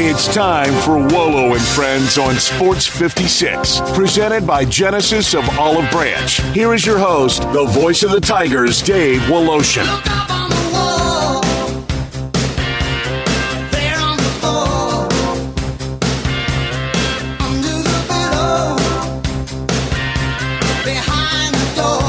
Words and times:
It's 0.00 0.32
time 0.32 0.72
for 0.82 0.96
Wolo 0.96 1.54
and 1.54 1.60
Friends 1.60 2.18
on 2.18 2.36
Sports 2.36 2.86
56, 2.86 3.80
presented 3.94 4.46
by 4.46 4.64
Genesis 4.64 5.34
of 5.34 5.42
Olive 5.58 5.90
Branch. 5.90 6.40
Here 6.52 6.72
is 6.72 6.86
your 6.86 6.98
host, 6.98 7.42
the 7.52 7.64
voice 7.64 8.04
of 8.04 8.12
the 8.12 8.20
Tigers, 8.20 8.80
Dave 8.80 9.20
Woloshin. 9.22 9.84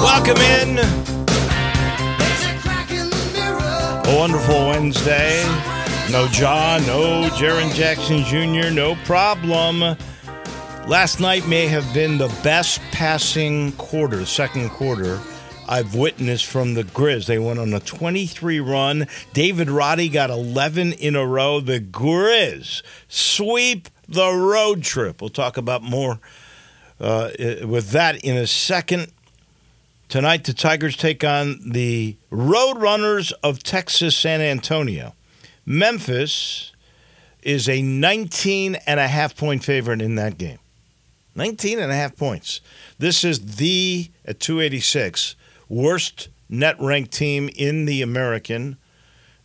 Welcome 0.03 0.37
in. 0.37 0.77
A 4.05 4.15
wonderful 4.15 4.67
Wednesday. 4.67 5.68
No 6.11 6.27
John, 6.27 6.83
no 6.87 7.29
Jaren 7.33 7.71
Jackson 7.75 8.23
Jr., 8.23 8.71
no 8.73 8.95
problem. 9.05 9.95
Last 10.87 11.19
night 11.19 11.47
may 11.47 11.67
have 11.67 11.93
been 11.93 12.17
the 12.17 12.35
best 12.43 12.81
passing 12.91 13.73
quarter, 13.73 14.25
second 14.25 14.69
quarter, 14.71 15.19
I've 15.67 15.93
witnessed 15.93 16.47
from 16.47 16.73
the 16.73 16.83
Grizz. 16.83 17.27
They 17.27 17.37
went 17.37 17.59
on 17.59 17.71
a 17.75 17.79
23 17.79 18.59
run. 18.59 19.07
David 19.33 19.69
Roddy 19.69 20.09
got 20.09 20.31
11 20.31 20.93
in 20.93 21.15
a 21.15 21.23
row. 21.27 21.59
The 21.59 21.79
Grizz 21.79 22.81
sweep 23.07 23.87
the 24.07 24.31
road 24.31 24.81
trip. 24.81 25.21
We'll 25.21 25.29
talk 25.29 25.57
about 25.57 25.83
more 25.83 26.19
uh, 26.99 27.29
with 27.63 27.91
that 27.91 28.23
in 28.23 28.35
a 28.35 28.47
second. 28.47 29.11
Tonight, 30.07 30.45
the 30.45 30.53
Tigers 30.53 30.97
take 30.97 31.23
on 31.23 31.59
the 31.69 32.17
Roadrunners 32.31 33.31
of 33.43 33.61
Texas 33.61 34.17
San 34.17 34.41
Antonio. 34.41 35.13
Memphis 35.69 36.71
is 37.43 37.69
a 37.69 37.83
19 37.83 38.73
and 38.87 38.99
a 38.99 39.07
half 39.07 39.37
point 39.37 39.63
favorite 39.63 40.01
in 40.01 40.15
that 40.15 40.39
game. 40.39 40.57
19 41.35 41.77
and 41.77 41.91
a 41.91 41.95
half 41.95 42.17
points. 42.17 42.59
This 42.97 43.23
is 43.23 43.57
the, 43.57 44.09
at 44.25 44.39
286, 44.39 45.35
worst 45.69 46.29
net 46.49 46.75
ranked 46.79 47.11
team 47.11 47.51
in 47.55 47.85
the 47.85 48.01
American. 48.01 48.77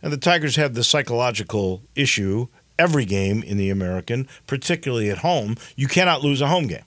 And 0.01 0.11
the 0.11 0.17
Tigers 0.17 0.55
have 0.55 0.73
the 0.73 0.83
psychological 0.83 1.83
issue 1.93 2.47
every 2.79 3.05
game 3.05 3.43
in 3.43 3.57
the 3.57 3.69
American, 3.69 4.27
particularly 4.47 5.11
at 5.11 5.19
home. 5.19 5.55
You 5.75 5.87
cannot 5.87 6.23
lose 6.23 6.41
a 6.41 6.47
home 6.47 6.65
game. 6.65 6.85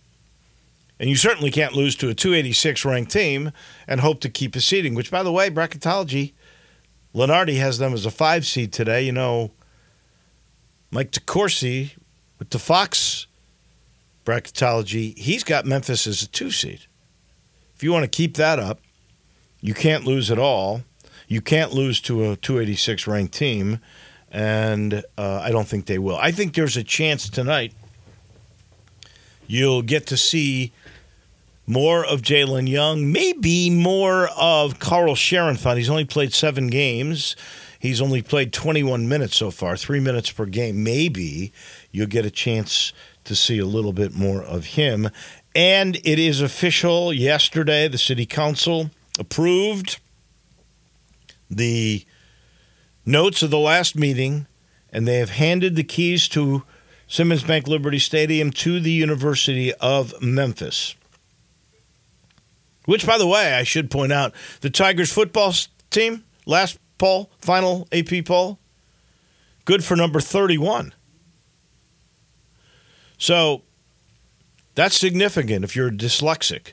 And 0.98 1.08
you 1.08 1.14
certainly 1.14 1.52
can't 1.52 1.74
lose 1.74 1.94
to 1.96 2.08
a 2.08 2.14
286 2.14 2.84
ranked 2.84 3.12
team 3.12 3.52
and 3.86 4.00
hope 4.00 4.20
to 4.22 4.28
keep 4.28 4.56
a 4.56 4.60
seeding, 4.60 4.96
which, 4.96 5.12
by 5.12 5.22
the 5.22 5.30
way, 5.30 5.48
bracketology, 5.48 6.32
Lunardi 7.14 7.58
has 7.58 7.78
them 7.78 7.94
as 7.94 8.06
a 8.06 8.10
five 8.10 8.46
seed 8.46 8.72
today. 8.72 9.02
You 9.02 9.12
know, 9.12 9.50
Mike 10.90 11.10
DeCourcy 11.10 11.92
with 12.38 12.50
the 12.50 12.58
Fox 12.58 13.26
bracketology, 14.24 15.16
he's 15.16 15.44
got 15.44 15.64
Memphis 15.66 16.06
as 16.06 16.22
a 16.22 16.28
two 16.28 16.50
seed. 16.50 16.86
If 17.74 17.82
you 17.82 17.92
want 17.92 18.04
to 18.04 18.08
keep 18.08 18.36
that 18.36 18.58
up, 18.58 18.80
you 19.60 19.74
can't 19.74 20.04
lose 20.04 20.30
at 20.30 20.38
all. 20.38 20.82
You 21.26 21.40
can't 21.40 21.72
lose 21.72 22.00
to 22.02 22.32
a 22.32 22.36
286 22.36 23.06
ranked 23.06 23.34
team, 23.34 23.80
and 24.30 25.02
uh, 25.16 25.40
I 25.42 25.50
don't 25.50 25.68
think 25.68 25.86
they 25.86 25.98
will. 25.98 26.16
I 26.16 26.30
think 26.30 26.54
there's 26.54 26.76
a 26.76 26.84
chance 26.84 27.28
tonight 27.28 27.72
you'll 29.48 29.82
get 29.82 30.06
to 30.06 30.16
see 30.16 30.72
more 31.69 32.02
of 32.05 32.22
Jalen 32.22 32.66
Young, 32.66 33.12
maybe 33.12 33.69
more 33.69 34.30
of 34.36 34.78
Carl 34.78 35.14
Cherenfant. 35.14 35.77
He's 35.77 35.91
only 35.91 36.06
played 36.06 36.33
seven 36.33 36.69
games. 36.69 37.36
He's 37.78 38.00
only 38.00 38.22
played 38.22 38.55
21 38.55 39.06
minutes 39.06 39.36
so 39.36 39.50
far, 39.50 39.77
three 39.77 40.00
minutes 40.00 40.33
per 40.33 40.47
game. 40.47 40.83
Maybe 40.83 41.52
you'll 41.92 42.06
get 42.06 42.25
a 42.25 42.30
chance 42.30 42.92
to 43.25 43.36
see 43.36 43.58
a 43.58 43.66
little 43.66 43.92
bit 43.92 44.14
more 44.14 44.42
of 44.42 44.64
him. 44.64 45.10
And 45.55 45.97
it 45.97 46.19
is 46.19 46.41
official 46.41 47.12
yesterday, 47.12 47.86
the 47.86 47.98
city 47.98 48.25
council 48.25 48.91
approved 49.19 50.00
the 51.50 52.04
notes 53.04 53.42
of 53.42 53.50
the 53.50 53.59
last 53.59 53.94
meeting, 53.94 54.47
and 54.91 55.06
they 55.06 55.19
have 55.19 55.31
handed 55.31 55.76
the 55.76 55.84
keys 55.84 56.28
to 56.31 56.62
Simmons 57.06 57.44
Bank 57.44 57.69
Liberty 57.69 57.98
Stadium 57.98 58.50
to 58.53 58.81
the 58.81 58.92
University 58.92 59.75
of 59.75 60.21
Memphis. 60.22 60.94
Which, 62.88 63.06
by 63.06 63.19
the 63.19 63.26
way, 63.26 63.53
I 63.53 63.65
should 63.65 63.91
point 63.91 64.12
out, 64.12 64.32
the 64.62 64.71
Tigers 64.71 65.12
football 65.12 65.53
team, 65.91 66.25
last 66.47 66.78
poll, 66.97 67.31
final 67.38 67.87
AP 67.93 68.25
poll, 68.25 68.59
good 69.66 69.84
for 69.84 69.94
number 69.94 70.21
31. 70.21 70.94
So 73.19 73.60
that's 74.75 74.97
significant 74.97 75.66
if 75.66 75.77
you're 75.77 75.91
dyslexic 75.91 76.72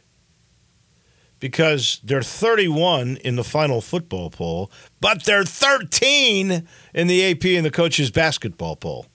because 1.41 1.99
they're 2.01 2.21
31 2.21 3.17
in 3.17 3.35
the 3.35 3.43
final 3.43 3.81
football 3.81 4.29
poll, 4.29 4.71
but 5.01 5.25
they're 5.25 5.43
13 5.43 6.65
in 6.93 7.07
the 7.07 7.29
AP 7.29 7.43
and 7.43 7.65
the 7.65 7.71
coaches 7.71 8.09
basketball 8.09 8.77
poll. 8.77 9.07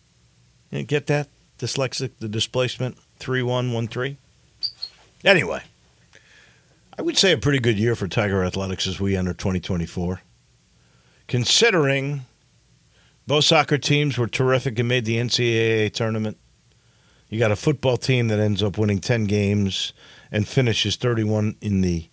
You 0.71 0.83
get 0.83 1.07
that? 1.07 1.29
Dyslexic, 1.59 2.11
the 2.19 2.29
displacement, 2.29 2.99
3113. 3.21 4.19
Anyway. 5.25 5.63
I 7.01 7.03
would 7.03 7.17
say 7.17 7.33
a 7.33 7.39
pretty 7.39 7.61
good 7.61 7.79
year 7.79 7.97
for 7.97 8.07
Tiger 8.07 8.45
Athletics 8.45 8.87
as 8.87 9.01
we 9.01 9.17
enter 9.17 9.33
2024. 9.33 10.21
Considering 11.29 12.27
both 13.27 13.47
soccer 13.47 13.79
teams 13.79 14.19
were 14.19 14.27
terrific 14.27 14.79
and 14.79 14.87
made 14.87 15.07
the 15.07 15.17
NCAA 15.17 15.95
tournament, 15.95 16.37
you 17.31 17.39
got 17.39 17.53
a 17.53 17.57
football 17.57 17.97
team 17.97 18.29
that 18.29 18.39
ends 18.39 18.63
up 18.63 18.77
winning 18.77 18.99
10 18.99 19.25
games 19.25 19.95
and 20.31 20.47
finishes 20.47 20.97
31 20.97 21.57
in 21.63 21.81
the 21.81 22.11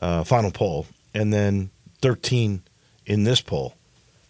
uh, 0.00 0.22
final 0.22 0.52
poll, 0.52 0.86
and 1.12 1.32
then 1.32 1.70
13 2.02 2.62
in 3.04 3.24
this 3.24 3.40
poll. 3.40 3.74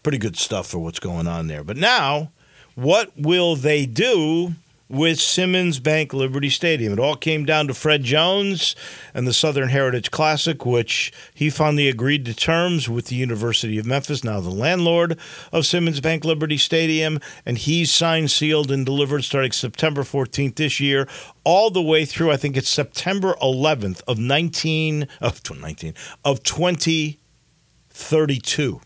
Pretty 0.03 0.17
good 0.17 0.39
stuff 0.39 0.67
for 0.67 0.79
what's 0.79 0.99
going 0.99 1.27
on 1.27 1.47
there. 1.47 1.63
But 1.63 1.77
now, 1.77 2.33
what 2.75 3.13
will 3.19 3.55
they 3.55 3.85
do 3.85 4.55
with 4.91 5.19
Simmons 5.21 5.79
Bank 5.79 6.13
Liberty 6.13 6.51
Stadium. 6.51 6.93
It 6.93 6.99
all 6.99 7.15
came 7.15 7.45
down 7.45 7.69
to 7.69 7.75
Fred 7.75 8.03
Jones 8.03 8.75
and 9.15 9.25
the 9.25 9.33
Southern 9.33 9.69
Heritage 9.69 10.11
Classic, 10.11 10.67
which 10.67 11.13
he 11.33 11.49
finally 11.49 11.89
agreed 11.89 12.25
to 12.25 12.35
terms 12.35 12.89
with 12.89 13.07
the 13.07 13.15
University 13.15 13.79
of 13.79 13.87
Memphis, 13.87 14.25
now 14.25 14.41
the 14.41 14.51
landlord 14.51 15.17
of 15.53 15.65
Simmons 15.65 16.01
Bank 16.01 16.25
Liberty 16.25 16.57
Stadium, 16.57 17.21
and 17.47 17.57
he's 17.57 17.93
signed, 17.93 18.33
sealed, 18.33 18.73
and 18.73 18.85
delivered 18.85 19.23
starting 19.23 19.53
September 19.53 20.03
14th 20.03 20.57
this 20.57 20.81
year, 20.81 21.07
all 21.45 21.71
the 21.71 21.81
way 21.81 22.05
through 22.05 22.33
I 22.33 22.37
think 22.37 22.57
it's 22.57 22.69
September 22.69 23.37
11th 23.41 24.03
of 24.09 24.19
19 24.19 25.07
of 25.21 25.41
19 25.49 25.95
of 26.25 26.43
2032. 26.43 28.81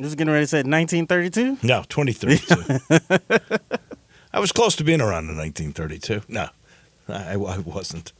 Just 0.00 0.16
getting 0.16 0.32
ready 0.32 0.44
to 0.44 0.48
say 0.48 0.62
1932? 0.62 1.58
No, 1.62 1.84
2032. 1.88 3.78
I 4.32 4.40
was 4.40 4.52
close 4.52 4.76
to 4.76 4.84
being 4.84 5.00
around 5.00 5.28
in 5.28 5.36
1932. 5.36 6.22
No, 6.28 6.48
I, 7.08 7.32
I 7.34 7.58
wasn't. 7.58 8.12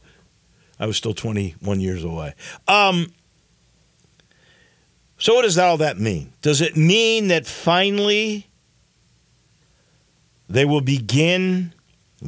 I 0.79 0.85
was 0.85 0.97
still 0.97 1.13
21 1.13 1.79
years 1.79 2.03
away. 2.03 2.33
Um, 2.67 3.13
so, 5.17 5.35
what 5.35 5.43
does 5.43 5.57
all 5.57 5.77
that 5.77 5.99
mean? 5.99 6.33
Does 6.41 6.61
it 6.61 6.75
mean 6.75 7.27
that 7.27 7.45
finally 7.45 8.47
they 10.49 10.65
will 10.65 10.81
begin 10.81 11.73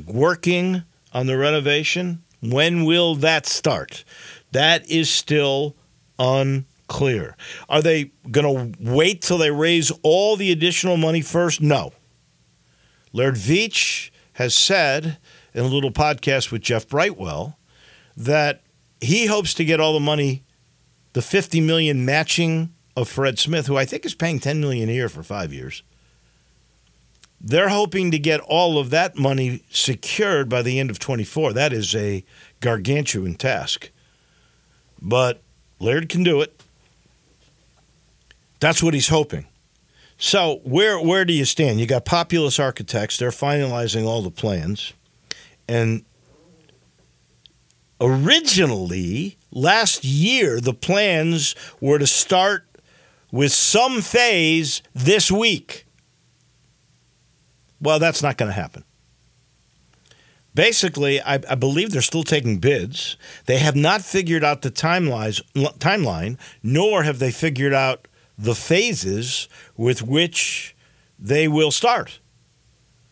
working 0.06 0.84
on 1.12 1.26
the 1.26 1.38
renovation? 1.38 2.24
When 2.42 2.86
will 2.86 3.16
that 3.16 3.48
start? 3.48 4.04
That 4.52 4.88
is 4.90 5.10
still 5.10 5.76
unclear. 6.20 7.36
Are 7.68 7.82
they 7.82 8.12
going 8.30 8.74
to 8.74 8.78
wait 8.80 9.22
till 9.24 9.40
they 9.40 9.50
raise 9.50 9.92
all 10.04 10.36
the 10.36 10.52
additional 10.52 10.98
money 10.98 11.22
first? 11.22 11.62
No. 11.62 11.94
Laird 13.14 13.36
Veatch 13.36 14.10
has 14.34 14.56
said 14.56 15.18
in 15.54 15.64
a 15.64 15.68
little 15.68 15.92
podcast 15.92 16.52
with 16.52 16.64
Jeff 16.64 16.88
Brightwell 16.88 17.58
that 18.18 18.62
he 19.00 19.28
hopes 19.28 19.54
to 19.54 19.66
get 19.66 19.80
all 19.80 19.94
the 19.94 20.00
money, 20.00 20.44
the 21.14 21.22
50 21.22 21.62
million 21.62 22.06
matching 22.06 22.74
of 22.98 23.08
Fred 23.08 23.38
Smith, 23.38 23.68
who 23.68 23.78
I 23.78 23.86
think 23.86 24.06
is 24.06 24.16
paying 24.16 24.40
10 24.40 24.60
million 24.60 24.90
a 24.90 24.94
year 24.94 25.10
for 25.10 25.22
five 25.22 25.54
years. 25.54 25.84
They're 27.40 27.70
hoping 27.70 28.10
to 28.12 28.20
get 28.20 28.40
all 28.40 28.80
of 28.80 28.90
that 28.92 29.18
money 29.18 29.64
secured 29.70 30.50
by 30.50 30.62
the 30.62 30.80
end 30.80 30.90
of 30.90 30.98
24. 30.98 31.54
That 31.54 31.74
is 31.74 31.94
a 31.94 32.24
gargantuan 32.62 33.36
task. 33.36 33.92
But 35.02 35.42
Laird 35.80 36.08
can 36.08 36.24
do 36.24 36.42
it. 36.42 36.60
That's 38.62 38.82
what 38.82 38.94
he's 38.94 39.10
hoping. 39.10 39.46
So 40.24 40.62
where 40.64 40.98
where 40.98 41.26
do 41.26 41.34
you 41.34 41.44
stand? 41.44 41.82
You 41.82 41.86
got 41.86 42.06
Populous 42.06 42.58
Architects; 42.58 43.18
they're 43.18 43.30
finalizing 43.30 44.06
all 44.06 44.22
the 44.22 44.32
plans, 44.32 44.94
and 45.68 46.06
originally 48.00 49.38
last 49.52 50.06
year 50.06 50.62
the 50.62 50.74
plans 50.74 51.56
were 51.82 52.00
to 52.00 52.08
start 52.08 52.66
with 53.34 53.52
some 53.52 54.00
phase 54.00 54.82
this 54.94 55.30
week. 55.30 55.86
Well, 57.82 58.00
that's 58.00 58.24
not 58.24 58.38
going 58.38 58.48
to 58.50 58.56
happen. 58.56 58.86
Basically, 60.56 61.20
I, 61.20 61.34
I, 61.50 61.56
believe 61.56 61.92
they're 61.92 62.02
still 62.02 62.24
taking 62.24 62.60
bids. 62.60 63.18
They 63.46 63.58
have 63.58 63.76
not 63.76 64.04
figured 64.04 64.46
out 64.46 64.62
the 64.62 64.72
timelines, 64.72 65.42
timeline, 65.80 66.38
nor 66.62 67.04
have 67.04 67.20
they 67.20 67.32
figured 67.32 67.74
out 67.74 68.08
the 68.38 68.56
phases 68.56 69.48
with 69.78 70.02
which 70.02 70.76
they 71.20 71.48
will 71.48 71.72
start. 71.72 72.20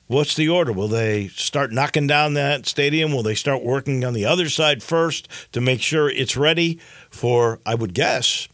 What's 0.08 0.36
the 0.36 0.50
order? 0.50 0.74
Will 0.74 0.90
they 0.90 1.30
start 1.30 1.72
knocking 1.72 2.06
down 2.06 2.34
that 2.34 2.66
stadium? 2.66 3.14
Will 3.14 3.24
they 3.24 3.36
start 3.36 3.64
working 3.64 4.04
on 4.04 4.14
the 4.14 4.26
other 4.26 4.50
side 4.50 4.84
first 4.84 5.30
to 5.54 5.62
make 5.62 5.82
sure 5.82 6.10
it's 6.10 6.36
ready 6.36 6.80
for, 7.10 7.62
I 7.66 7.76
would 7.76 7.94
guess, 7.94 8.50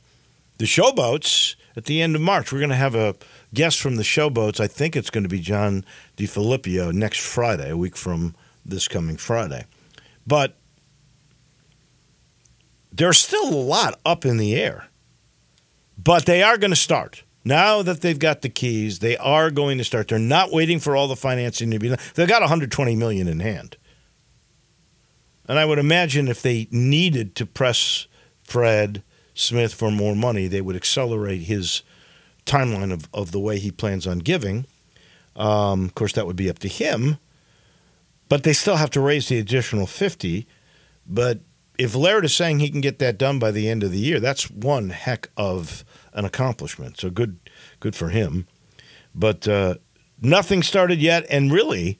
the 0.59 0.65
showboats 0.65 1.55
at 1.75 1.85
the 1.85 1.99
end 1.99 2.15
of 2.15 2.21
March? 2.21 2.51
We're 2.51 2.59
going 2.59 2.69
to 2.69 2.75
have 2.75 2.93
a 2.93 3.15
guest 3.55 3.79
from 3.79 3.95
the 3.95 4.03
showboats. 4.03 4.59
I 4.59 4.67
think 4.67 4.95
it's 4.95 5.09
going 5.09 5.23
to 5.23 5.29
be 5.29 5.39
John 5.39 5.83
DeFilippio 6.17 6.93
next 6.93 7.21
Friday, 7.21 7.71
a 7.71 7.77
week 7.77 7.97
from 7.97 8.35
this 8.63 8.87
coming 8.87 9.17
Friday. 9.17 9.65
But 10.27 10.57
there's 12.91 13.17
still 13.17 13.49
a 13.49 13.55
lot 13.55 13.99
up 14.05 14.25
in 14.25 14.37
the 14.37 14.55
air. 14.55 14.86
But 15.97 16.25
they 16.25 16.43
are 16.43 16.57
going 16.57 16.71
to 16.71 16.75
start. 16.75 17.23
Now 17.43 17.81
that 17.81 18.01
they've 18.01 18.19
got 18.19 18.41
the 18.41 18.49
keys, 18.49 18.99
they 18.99 19.15
are 19.17 19.49
going 19.49 19.77
to 19.77 19.83
start. 19.83 20.09
They're 20.09 20.19
not 20.19 20.51
waiting 20.51 20.79
for 20.79 20.95
all 20.95 21.07
the 21.07 21.15
financing 21.15 21.71
to 21.71 21.79
be 21.79 21.89
done. 21.89 21.97
They've 22.15 22.27
got 22.27 22.41
120 22.41 22.95
million 22.95 23.27
in 23.27 23.39
hand. 23.39 23.77
And 25.47 25.57
I 25.57 25.65
would 25.65 25.79
imagine 25.79 26.27
if 26.27 26.41
they 26.41 26.67
needed 26.71 27.35
to 27.35 27.45
press 27.45 28.07
Fred 28.43 29.01
Smith 29.33 29.73
for 29.73 29.91
more 29.91 30.15
money, 30.15 30.47
they 30.47 30.61
would 30.61 30.75
accelerate 30.75 31.43
his 31.43 31.83
timeline 32.45 32.91
of, 32.91 33.07
of 33.13 33.31
the 33.31 33.39
way 33.39 33.59
he 33.59 33.71
plans 33.71 34.05
on 34.05 34.19
giving. 34.19 34.65
Um, 35.35 35.85
of 35.85 35.95
course, 35.95 36.13
that 36.13 36.27
would 36.27 36.35
be 36.35 36.49
up 36.49 36.59
to 36.59 36.67
him. 36.67 37.17
But 38.29 38.43
they 38.43 38.53
still 38.53 38.75
have 38.75 38.89
to 38.91 38.99
raise 38.99 39.29
the 39.29 39.39
additional 39.39 39.87
50. 39.87 40.47
But 41.05 41.39
if 41.77 41.95
Laird 41.95 42.25
is 42.25 42.35
saying 42.35 42.59
he 42.59 42.69
can 42.69 42.81
get 42.81 42.99
that 42.99 43.17
done 43.17 43.39
by 43.39 43.51
the 43.51 43.69
end 43.69 43.83
of 43.83 43.91
the 43.91 43.99
year, 43.99 44.19
that's 44.19 44.49
one 44.49 44.89
heck 44.89 45.29
of 45.37 45.85
an 46.17 46.25
accomplishment. 46.25 46.99
So 46.99 47.09
good, 47.09 47.39
good 47.79 47.95
for 47.95 48.09
him. 48.09 48.47
But 49.15 49.47
uh, 49.47 49.75
nothing 50.21 50.63
started 50.63 50.99
yet, 50.99 51.25
and 51.29 51.53
really, 51.53 51.99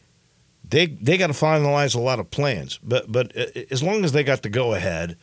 they 0.68 0.88
they 0.88 1.18
got 1.18 1.28
to 1.28 1.34
finalize 1.34 1.96
a 1.96 2.00
lot 2.00 2.20
of 2.20 2.30
plans. 2.30 2.80
But 2.84 3.10
but 3.12 3.36
uh, 3.38 3.46
as 3.72 3.82
long 3.82 4.04
as 4.04 4.12
they 4.12 4.24
got 4.24 4.42
the 4.42 4.50
go 4.50 4.74
ahead, 4.74 5.18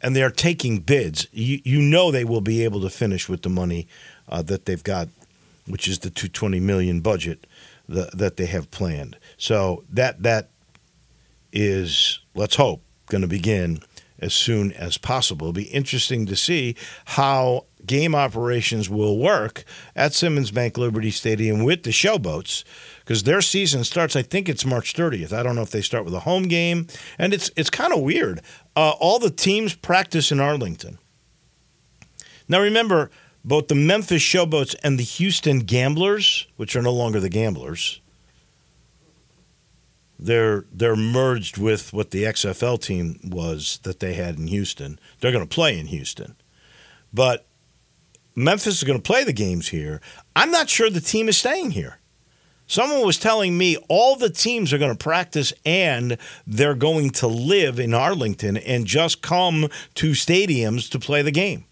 and 0.00 0.14
they 0.16 0.22
are 0.22 0.30
taking 0.30 0.78
bids, 0.78 1.26
you 1.32 1.60
you 1.64 1.82
know 1.82 2.10
they 2.10 2.24
will 2.24 2.40
be 2.40 2.64
able 2.64 2.80
to 2.80 2.90
finish 2.90 3.28
with 3.28 3.42
the 3.42 3.50
money 3.50 3.88
uh, 4.28 4.42
that 4.42 4.64
they've 4.64 4.82
got, 4.82 5.08
which 5.66 5.88
is 5.88 5.98
the 5.98 6.10
two 6.10 6.28
twenty 6.28 6.60
million 6.60 7.00
budget 7.00 7.46
that 7.88 8.36
they 8.36 8.46
have 8.46 8.70
planned. 8.70 9.16
So 9.36 9.84
that 9.90 10.22
that 10.22 10.50
is 11.52 12.20
let's 12.34 12.56
hope 12.56 12.82
going 13.06 13.22
to 13.22 13.28
begin 13.28 13.80
as 14.18 14.34
soon 14.34 14.72
as 14.72 14.98
possible. 14.98 15.48
It'll 15.48 15.52
be 15.52 15.64
interesting 15.64 16.26
to 16.26 16.36
see 16.36 16.74
how 17.04 17.66
game 17.86 18.14
operations 18.14 18.88
will 18.90 19.18
work 19.18 19.64
at 19.94 20.12
Simmons 20.12 20.50
Bank 20.50 20.76
Liberty 20.76 21.10
Stadium 21.10 21.64
with 21.64 21.82
the 21.82 21.90
Showboats 21.90 22.64
because 23.00 23.22
their 23.22 23.40
season 23.40 23.84
starts. 23.84 24.16
I 24.16 24.22
think 24.22 24.48
it's 24.48 24.64
March 24.64 24.94
30th. 24.94 25.32
I 25.32 25.42
don't 25.42 25.54
know 25.54 25.62
if 25.62 25.70
they 25.70 25.82
start 25.82 26.04
with 26.04 26.14
a 26.14 26.20
home 26.20 26.44
game, 26.44 26.86
and 27.18 27.32
it's 27.32 27.50
it's 27.56 27.70
kind 27.70 27.92
of 27.92 28.00
weird. 28.00 28.40
Uh, 28.74 28.92
all 28.98 29.18
the 29.18 29.30
teams 29.30 29.74
practice 29.74 30.32
in 30.32 30.40
Arlington. 30.40 30.98
Now 32.48 32.60
remember, 32.60 33.10
both 33.44 33.68
the 33.68 33.74
Memphis 33.74 34.22
Showboats 34.22 34.74
and 34.82 34.98
the 34.98 35.04
Houston 35.04 35.60
Gamblers, 35.60 36.46
which 36.56 36.74
are 36.74 36.82
no 36.82 36.92
longer 36.92 37.20
the 37.20 37.28
Gamblers, 37.28 38.00
they're 40.18 40.64
they're 40.72 40.96
merged 40.96 41.58
with 41.58 41.92
what 41.92 42.10
the 42.10 42.24
XFL 42.24 42.80
team 42.80 43.20
was 43.22 43.78
that 43.82 44.00
they 44.00 44.14
had 44.14 44.38
in 44.38 44.46
Houston. 44.48 44.98
They're 45.20 45.32
going 45.32 45.46
to 45.46 45.54
play 45.54 45.78
in 45.78 45.86
Houston, 45.86 46.36
but 47.12 47.46
Memphis 48.36 48.76
is 48.76 48.84
going 48.84 48.98
to 48.98 49.02
play 49.02 49.24
the 49.24 49.32
games 49.32 49.68
here. 49.68 50.00
I'm 50.36 50.50
not 50.50 50.68
sure 50.68 50.90
the 50.90 51.00
team 51.00 51.28
is 51.28 51.38
staying 51.38 51.70
here. 51.70 51.98
Someone 52.66 53.06
was 53.06 53.18
telling 53.18 53.56
me 53.56 53.76
all 53.88 54.16
the 54.16 54.28
teams 54.28 54.72
are 54.72 54.78
going 54.78 54.94
to 54.94 55.02
practice 55.02 55.52
and 55.64 56.18
they're 56.46 56.74
going 56.74 57.10
to 57.10 57.26
live 57.26 57.80
in 57.80 57.94
Arlington 57.94 58.56
and 58.56 58.86
just 58.86 59.22
come 59.22 59.68
to 59.94 60.10
stadiums 60.10 60.90
to 60.90 60.98
play 60.98 61.22
the 61.22 61.30
game. 61.30 61.64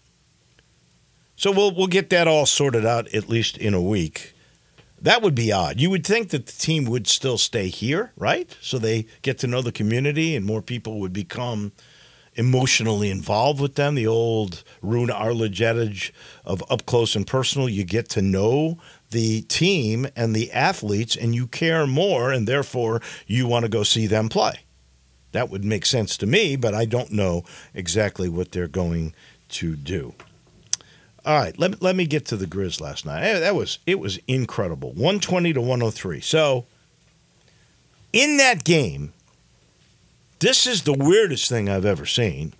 So 1.35 1.51
we'll 1.51 1.75
we'll 1.75 1.87
get 1.87 2.09
that 2.11 2.29
all 2.29 2.45
sorted 2.45 2.85
out 2.85 3.13
at 3.13 3.29
least 3.29 3.57
in 3.57 3.73
a 3.73 3.81
week. 3.81 4.33
That 5.01 5.21
would 5.21 5.35
be 5.35 5.51
odd. 5.51 5.81
You 5.81 5.89
would 5.89 6.07
think 6.07 6.29
that 6.29 6.45
the 6.45 6.51
team 6.53 6.85
would 6.85 7.07
still 7.07 7.37
stay 7.37 7.67
here, 7.67 8.13
right? 8.15 8.55
So 8.61 8.79
they 8.79 9.05
get 9.21 9.37
to 9.39 9.47
know 9.47 9.61
the 9.61 9.73
community 9.73 10.35
and 10.35 10.45
more 10.45 10.61
people 10.61 10.99
would 11.01 11.13
become 11.13 11.73
emotionally 12.35 13.09
involved 13.09 13.59
with 13.59 13.75
them. 13.75 13.95
The 13.95 14.07
old 14.07 14.63
Roone 14.81 15.09
Arledge 15.09 15.61
adage 15.61 16.13
of 16.43 16.63
up 16.69 16.85
close 16.85 17.15
and 17.15 17.25
personal. 17.25 17.69
You 17.69 17.83
get 17.83 18.09
to 18.09 18.21
know 18.21 18.77
the 19.11 19.41
team 19.43 20.07
and 20.15 20.35
the 20.35 20.51
athletes 20.51 21.15
and 21.15 21.33
you 21.33 21.47
care 21.47 21.87
more 21.87 22.31
and 22.31 22.47
therefore 22.47 23.01
you 23.27 23.47
want 23.47 23.63
to 23.63 23.69
go 23.69 23.83
see 23.83 24.07
them 24.07 24.29
play. 24.29 24.59
That 25.31 25.49
would 25.49 25.65
make 25.65 25.85
sense 25.85 26.17
to 26.17 26.25
me, 26.25 26.55
but 26.55 26.73
I 26.73 26.85
don't 26.85 27.11
know 27.11 27.43
exactly 27.73 28.29
what 28.29 28.51
they're 28.51 28.67
going 28.67 29.13
to 29.49 29.75
do. 29.75 30.13
All 31.25 31.37
right, 31.37 31.57
let, 31.57 31.81
let 31.81 31.95
me 31.95 32.05
get 32.05 32.25
to 32.27 32.37
the 32.37 32.45
Grizz 32.45 32.79
last 32.79 33.05
night. 33.05 33.23
Eh, 33.23 33.39
that 33.39 33.55
was 33.55 33.79
it 33.85 33.99
was 33.99 34.19
incredible. 34.27 34.89
120 34.89 35.53
to 35.53 35.61
103. 35.61 36.21
So 36.21 36.67
in 38.13 38.37
that 38.37 38.63
game, 38.63 39.11
this 40.45 40.67
is 40.67 40.83
the 40.83 40.93
weirdest 40.93 41.49
thing 41.49 41.67
I've 41.67 41.85
ever 41.85 42.05
seen. 42.05 42.53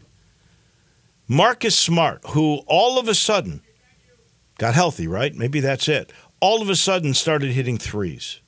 Marcus 1.27 1.77
Smart, 1.77 2.19
who 2.29 2.61
all 2.65 2.97
of 2.97 3.07
a 3.07 3.13
sudden 3.13 3.61
got 4.57 4.73
healthy, 4.73 5.07
right? 5.07 5.35
Maybe 5.35 5.59
that's 5.59 5.87
it. 5.87 6.11
All 6.39 6.63
of 6.63 6.69
a 6.69 6.75
sudden 6.75 7.13
started 7.13 7.51
hitting 7.51 7.77
threes. 7.77 8.41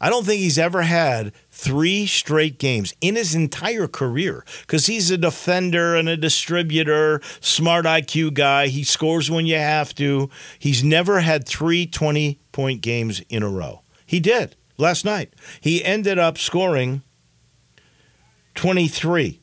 I 0.00 0.10
don't 0.10 0.24
think 0.24 0.40
he's 0.40 0.58
ever 0.58 0.82
had 0.82 1.32
three 1.50 2.06
straight 2.06 2.60
games 2.60 2.94
in 3.00 3.16
his 3.16 3.34
entire 3.34 3.88
career 3.88 4.44
because 4.60 4.86
he's 4.86 5.10
a 5.10 5.18
defender 5.18 5.96
and 5.96 6.08
a 6.08 6.16
distributor, 6.16 7.20
smart 7.40 7.84
IQ 7.84 8.34
guy. 8.34 8.68
He 8.68 8.84
scores 8.84 9.28
when 9.28 9.46
you 9.46 9.58
have 9.58 9.92
to. 9.96 10.30
He's 10.56 10.84
never 10.84 11.18
had 11.18 11.48
three 11.48 11.86
20 11.86 12.38
point 12.52 12.80
games 12.80 13.22
in 13.28 13.42
a 13.42 13.48
row. 13.48 13.82
He 14.06 14.20
did 14.20 14.54
last 14.78 15.04
night. 15.04 15.34
He 15.60 15.84
ended 15.84 16.18
up 16.18 16.38
scoring 16.38 17.02
23. 18.54 19.40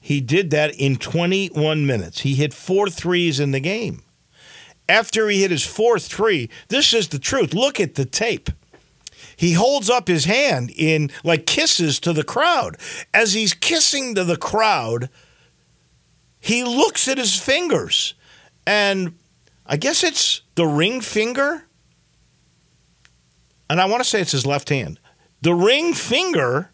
He 0.00 0.20
did 0.20 0.50
that 0.50 0.74
in 0.74 0.96
21 0.96 1.86
minutes. 1.86 2.20
He 2.20 2.34
hit 2.34 2.54
four 2.54 2.88
threes 2.88 3.40
in 3.40 3.50
the 3.50 3.60
game. 3.60 4.02
After 4.88 5.28
he 5.28 5.42
hit 5.42 5.50
his 5.50 5.66
fourth 5.66 6.06
three, 6.06 6.48
this 6.68 6.94
is 6.94 7.08
the 7.08 7.18
truth. 7.18 7.52
Look 7.52 7.78
at 7.78 7.94
the 7.94 8.06
tape 8.06 8.50
he 9.38 9.52
holds 9.52 9.88
up 9.88 10.08
his 10.08 10.24
hand 10.24 10.72
in 10.74 11.12
like 11.22 11.46
kisses 11.46 12.00
to 12.00 12.12
the 12.12 12.24
crowd. 12.24 12.76
As 13.14 13.34
he's 13.34 13.54
kissing 13.54 14.16
to 14.16 14.24
the 14.24 14.36
crowd, 14.36 15.10
he 16.40 16.64
looks 16.64 17.06
at 17.06 17.18
his 17.18 17.38
fingers. 17.38 18.14
And 18.66 19.16
I 19.64 19.76
guess 19.76 20.02
it's 20.02 20.42
the 20.56 20.66
ring 20.66 21.00
finger. 21.00 21.62
And 23.70 23.80
I 23.80 23.84
want 23.84 24.02
to 24.02 24.08
say 24.08 24.20
it's 24.20 24.32
his 24.32 24.44
left 24.44 24.70
hand. 24.70 24.98
The 25.42 25.54
ring 25.54 25.94
finger 25.94 26.72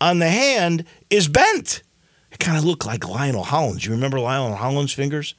on 0.00 0.18
the 0.18 0.28
hand 0.28 0.84
is 1.08 1.28
bent. 1.28 1.82
It 2.30 2.38
kind 2.38 2.56
of 2.56 2.64
looked 2.64 2.86
like 2.86 3.08
Lionel 3.08 3.44
Hollins. 3.44 3.84
You 3.84 3.92
remember 3.92 4.20
Lionel 4.20 4.56
Hollins' 4.56 4.92
fingers? 4.92 5.34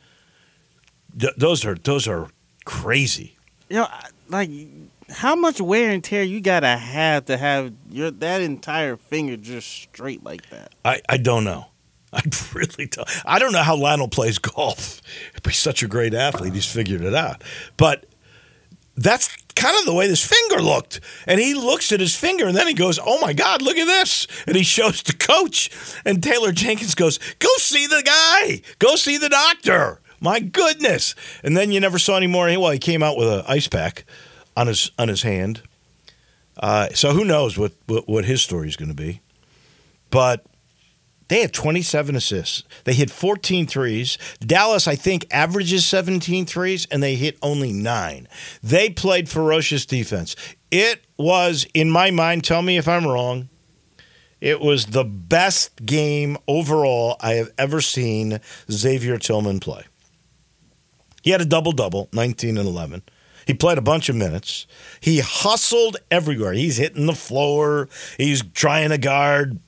Th- 1.17 1.33
those 1.37 1.65
are 1.65 1.75
those 1.75 2.07
are 2.07 2.29
crazy. 2.65 3.37
You 3.69 3.77
know, 3.77 3.87
like 4.29 4.49
how 5.09 5.35
much 5.35 5.59
wear 5.61 5.91
and 5.91 6.03
tear 6.03 6.23
you 6.23 6.41
gotta 6.41 6.77
have 6.77 7.25
to 7.25 7.37
have 7.37 7.73
your 7.89 8.11
that 8.11 8.41
entire 8.41 8.97
finger 8.97 9.37
just 9.37 9.67
straight 9.67 10.23
like 10.23 10.49
that? 10.49 10.73
I, 10.83 11.01
I 11.07 11.17
don't 11.17 11.43
know. 11.43 11.67
I 12.13 12.21
really 12.53 12.87
don't. 12.87 13.07
I 13.25 13.39
don't 13.39 13.53
know 13.53 13.63
how 13.63 13.75
Lionel 13.75 14.09
plays 14.09 14.37
golf. 14.37 15.01
He's 15.45 15.57
such 15.57 15.81
a 15.81 15.87
great 15.87 16.13
athlete. 16.13 16.53
He's 16.53 16.65
figured 16.65 17.01
it 17.01 17.15
out. 17.15 17.43
But 17.77 18.05
that's 18.95 19.35
kind 19.55 19.77
of 19.77 19.85
the 19.85 19.93
way 19.93 20.07
this 20.07 20.25
finger 20.25 20.61
looked. 20.61 20.99
And 21.27 21.39
he 21.39 21.53
looks 21.53 21.91
at 21.91 21.99
his 21.99 22.15
finger 22.15 22.47
and 22.47 22.55
then 22.55 22.67
he 22.67 22.73
goes, 22.73 22.99
Oh 23.03 23.19
my 23.19 23.33
God, 23.33 23.61
look 23.61 23.77
at 23.77 23.85
this. 23.85 24.27
And 24.47 24.55
he 24.55 24.63
shows 24.63 25.01
the 25.03 25.13
coach. 25.13 25.69
And 26.05 26.21
Taylor 26.21 26.51
Jenkins 26.51 26.95
goes, 26.95 27.19
Go 27.39 27.49
see 27.57 27.87
the 27.87 28.03
guy. 28.03 28.61
Go 28.79 28.95
see 28.95 29.17
the 29.17 29.29
doctor. 29.29 30.01
My 30.19 30.39
goodness. 30.39 31.15
And 31.43 31.57
then 31.57 31.71
you 31.71 31.79
never 31.79 31.97
saw 31.97 32.17
any 32.17 32.27
more. 32.27 32.45
Well, 32.45 32.71
he 32.71 32.79
came 32.79 33.01
out 33.01 33.17
with 33.17 33.27
an 33.27 33.43
ice 33.47 33.67
pack 33.67 34.05
on 34.55 34.67
his 34.67 34.91
on 34.99 35.07
his 35.07 35.23
hand. 35.23 35.63
Uh, 36.57 36.89
so 36.89 37.13
who 37.13 37.25
knows 37.25 37.57
what, 37.57 37.71
what, 37.87 38.07
what 38.07 38.25
his 38.25 38.41
story 38.41 38.67
is 38.67 38.75
going 38.75 38.89
to 38.89 38.95
be? 38.95 39.21
But 40.11 40.45
They 41.31 41.39
had 41.39 41.53
27 41.53 42.17
assists. 42.17 42.63
They 42.83 42.91
hit 42.91 43.09
14 43.09 43.65
threes. 43.65 44.17
Dallas, 44.41 44.85
I 44.85 44.95
think, 44.95 45.25
averages 45.31 45.85
17 45.85 46.45
threes, 46.45 46.85
and 46.91 47.01
they 47.01 47.15
hit 47.15 47.37
only 47.41 47.71
nine. 47.71 48.27
They 48.61 48.89
played 48.89 49.29
ferocious 49.29 49.85
defense. 49.85 50.35
It 50.71 51.05
was, 51.17 51.65
in 51.73 51.89
my 51.89 52.11
mind, 52.11 52.43
tell 52.43 52.61
me 52.61 52.75
if 52.75 52.85
I'm 52.85 53.07
wrong, 53.07 53.47
it 54.41 54.59
was 54.59 54.87
the 54.87 55.05
best 55.05 55.85
game 55.85 56.37
overall 56.49 57.15
I 57.21 57.35
have 57.35 57.51
ever 57.57 57.79
seen 57.79 58.41
Xavier 58.69 59.17
Tillman 59.17 59.61
play. 59.61 59.85
He 61.21 61.31
had 61.31 61.39
a 61.39 61.45
double 61.45 61.71
double, 61.71 62.09
19 62.11 62.57
and 62.57 62.67
11. 62.67 63.03
He 63.47 63.53
played 63.53 63.77
a 63.77 63.81
bunch 63.81 64.09
of 64.09 64.17
minutes. 64.17 64.67
He 64.99 65.21
hustled 65.21 65.95
everywhere. 66.11 66.51
He's 66.51 66.75
hitting 66.75 67.05
the 67.05 67.15
floor. 67.15 67.87
He's 68.17 68.43
trying 68.53 68.89
to 68.89 68.97
guard 68.97 69.61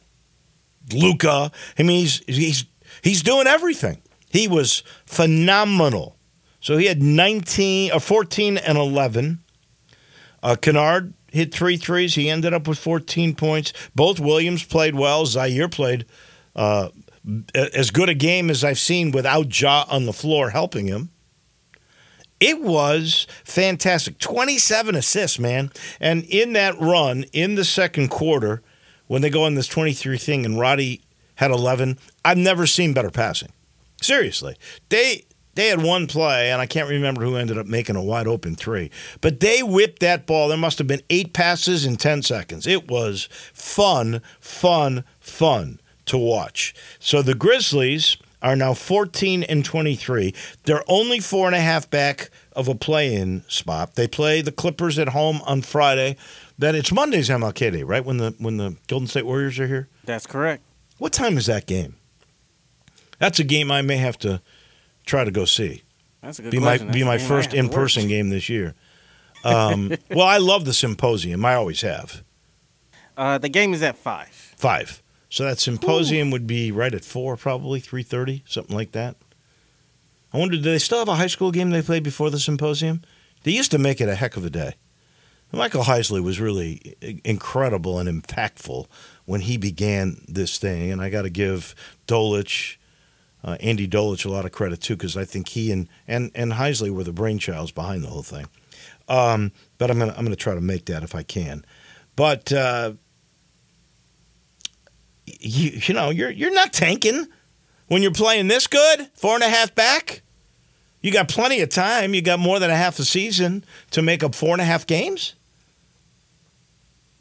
Luka. 0.91 1.51
I 1.77 1.83
mean, 1.83 1.99
he's 2.01 2.23
he's 2.25 2.65
he's 3.01 3.21
doing 3.21 3.47
everything. 3.47 4.01
He 4.29 4.47
was 4.47 4.83
phenomenal. 5.05 6.17
So 6.59 6.77
he 6.77 6.85
had 6.85 7.03
19 7.03 7.91
or 7.91 7.99
14 7.99 8.57
and 8.57 8.77
11. 8.77 9.39
Uh, 10.41 10.55
Kennard 10.55 11.13
hit 11.31 11.53
three 11.53 11.77
threes. 11.77 12.15
He 12.15 12.29
ended 12.29 12.53
up 12.53 12.67
with 12.67 12.79
14 12.79 13.35
points. 13.35 13.73
Both 13.93 14.19
Williams 14.19 14.63
played 14.63 14.95
well. 14.95 15.25
Ziaire 15.25 15.71
played 15.71 16.05
uh, 16.55 16.89
as 17.55 17.91
good 17.91 18.09
a 18.09 18.13
game 18.13 18.49
as 18.49 18.63
I've 18.63 18.79
seen 18.79 19.11
without 19.11 19.59
Ja 19.59 19.85
on 19.89 20.05
the 20.05 20.13
floor 20.13 20.51
helping 20.51 20.87
him. 20.87 21.09
It 22.39 22.61
was 22.61 23.25
fantastic. 23.45 24.19
27 24.19 24.95
assists, 24.95 25.39
man. 25.39 25.71
And 25.99 26.23
in 26.25 26.53
that 26.53 26.79
run, 26.79 27.23
in 27.31 27.55
the 27.55 27.65
second 27.65 28.09
quarter, 28.09 28.61
when 29.07 29.21
they 29.21 29.29
go 29.29 29.43
on 29.43 29.55
this 29.55 29.67
23 29.67 30.17
thing 30.17 30.45
and 30.45 30.59
Roddy 30.59 31.01
had 31.35 31.51
11, 31.51 31.97
I've 32.23 32.37
never 32.37 32.65
seen 32.65 32.93
better 32.93 33.11
passing. 33.11 33.51
Seriously. 34.01 34.55
They 34.89 35.25
they 35.55 35.67
had 35.67 35.83
one 35.83 36.07
play, 36.07 36.51
and 36.51 36.59
I 36.59 36.65
can't 36.65 36.89
remember 36.89 37.21
who 37.23 37.35
ended 37.35 37.59
up 37.59 37.67
making 37.67 37.95
a 37.95 38.01
wide 38.01 38.27
open 38.27 38.55
three, 38.55 38.89
but 39.21 39.39
they 39.39 39.61
whipped 39.61 39.99
that 39.99 40.25
ball. 40.25 40.47
There 40.47 40.57
must 40.57 40.79
have 40.79 40.87
been 40.87 41.03
eight 41.11 41.31
passes 41.33 41.85
in 41.85 41.97
10 41.97 42.23
seconds. 42.23 42.65
It 42.65 42.87
was 42.87 43.29
fun, 43.53 44.21
fun, 44.39 45.03
fun 45.19 45.79
to 46.05 46.17
watch. 46.17 46.73
So 46.99 47.21
the 47.21 47.35
Grizzlies 47.35 48.17
are 48.41 48.55
now 48.55 48.73
14 48.73 49.43
and 49.43 49.63
23. 49.63 50.33
They're 50.63 50.83
only 50.87 51.19
four 51.19 51.45
and 51.47 51.55
a 51.55 51.61
half 51.61 51.89
back 51.89 52.29
of 52.55 52.67
a 52.67 52.75
play 52.75 53.13
in 53.13 53.43
spot. 53.47 53.95
They 53.95 54.07
play 54.07 54.41
the 54.41 54.51
Clippers 54.51 54.99
at 54.99 55.09
home 55.09 55.41
on 55.45 55.61
Friday. 55.61 56.17
That 56.59 56.75
it's 56.75 56.91
Monday's 56.91 57.29
MLK 57.29 57.71
Day, 57.71 57.83
right? 57.83 58.03
When 58.05 58.17
the 58.17 58.35
when 58.37 58.57
the 58.57 58.75
Golden 58.87 59.07
State 59.07 59.25
Warriors 59.25 59.59
are 59.59 59.67
here. 59.67 59.87
That's 60.05 60.27
correct. 60.27 60.63
What 60.99 61.11
time 61.11 61.37
is 61.37 61.47
that 61.47 61.65
game? 61.65 61.95
That's 63.19 63.39
a 63.39 63.43
game 63.43 63.71
I 63.71 63.81
may 63.81 63.97
have 63.97 64.17
to 64.19 64.41
try 65.05 65.23
to 65.23 65.31
go 65.31 65.45
see. 65.45 65.81
That's 66.21 66.39
a 66.39 66.43
good 66.43 66.51
be 66.51 66.59
question. 66.59 66.87
my 66.87 66.91
That's 66.91 66.97
be 66.97 67.03
my 67.03 67.17
first 67.17 67.53
in 67.53 67.69
person 67.69 68.07
game 68.07 68.29
this 68.29 68.49
year. 68.49 68.75
Um, 69.43 69.91
well, 70.11 70.27
I 70.27 70.37
love 70.37 70.65
the 70.65 70.73
symposium. 70.73 71.43
I 71.43 71.55
always 71.55 71.81
have 71.81 72.23
Uh, 73.17 73.37
the 73.37 73.49
game 73.49 73.73
is 73.73 73.81
at 73.81 73.97
five. 73.97 74.29
five. 74.57 75.01
So 75.29 75.43
that 75.45 75.59
symposium 75.59 76.29
would 76.29 76.45
be 76.45 76.71
right 76.71 76.93
at 76.93 77.03
four, 77.03 77.35
probably 77.35 77.79
three 77.79 78.03
thirty, 78.03 78.43
something 78.47 78.75
like 78.75 78.91
that. 78.91 79.15
I 80.31 80.37
wonder, 80.37 80.55
do 80.57 80.61
they 80.63 80.79
still 80.79 80.99
have 80.99 81.07
a 81.07 81.15
high 81.15 81.27
school 81.27 81.51
game 81.51 81.71
they 81.71 81.81
played 81.81 82.03
before 82.03 82.29
the 82.29 82.39
symposium? 82.39 83.01
They 83.43 83.51
used 83.51 83.71
to 83.71 83.77
make 83.77 83.99
it 84.01 84.07
a 84.09 84.15
heck 84.15 84.37
of 84.37 84.45
a 84.45 84.49
day. 84.49 84.75
Michael 85.53 85.83
Heisley 85.83 86.21
was 86.21 86.39
really 86.39 86.95
incredible 87.23 87.99
and 87.99 88.09
impactful 88.09 88.87
when 89.25 89.41
he 89.41 89.57
began 89.57 90.19
this 90.27 90.57
thing, 90.57 90.91
and 90.91 90.99
I 90.99 91.09
got 91.09 91.21
to 91.21 91.29
give 91.29 91.75
Dolich, 92.07 92.77
uh, 93.43 93.57
Andy 93.59 93.87
Dolich, 93.87 94.25
a 94.25 94.29
lot 94.29 94.45
of 94.45 94.51
credit 94.51 94.81
too, 94.81 94.95
because 94.95 95.15
I 95.15 95.25
think 95.25 95.49
he 95.49 95.71
and 95.71 95.87
and 96.07 96.31
and 96.33 96.53
Heisley 96.53 96.89
were 96.89 97.03
the 97.03 97.13
brainchilds 97.13 97.73
behind 97.73 98.03
the 98.03 98.07
whole 98.07 98.23
thing. 98.23 98.47
Um, 99.07 99.51
but 99.77 99.91
I'm 99.91 99.99
gonna 99.99 100.15
I'm 100.17 100.25
gonna 100.25 100.35
try 100.35 100.55
to 100.55 100.61
make 100.61 100.85
that 100.85 101.03
if 101.03 101.13
I 101.13 101.21
can. 101.21 101.63
But 102.15 102.51
uh, 102.51 102.93
you 105.25 105.79
you 105.83 105.93
know 105.93 106.09
you're 106.09 106.31
you're 106.31 106.53
not 106.53 106.73
tanking 106.73 107.27
when 107.87 108.01
you're 108.01 108.11
playing 108.11 108.47
this 108.47 108.65
good, 108.65 109.07
four 109.13 109.35
and 109.35 109.43
a 109.43 109.49
half 109.49 109.75
back. 109.75 110.23
You 111.01 111.11
got 111.11 111.27
plenty 111.27 111.61
of 111.61 111.69
time. 111.69 112.15
You 112.15 112.23
got 112.23 112.39
more 112.39 112.59
than 112.59 112.71
a 112.71 112.75
half 112.75 112.97
a 112.97 113.03
season 113.03 113.63
to 113.91 114.01
make 114.01 114.23
up 114.23 114.33
four 114.33 114.53
and 114.53 114.61
a 114.61 114.65
half 114.65 114.87
games. 114.87 115.35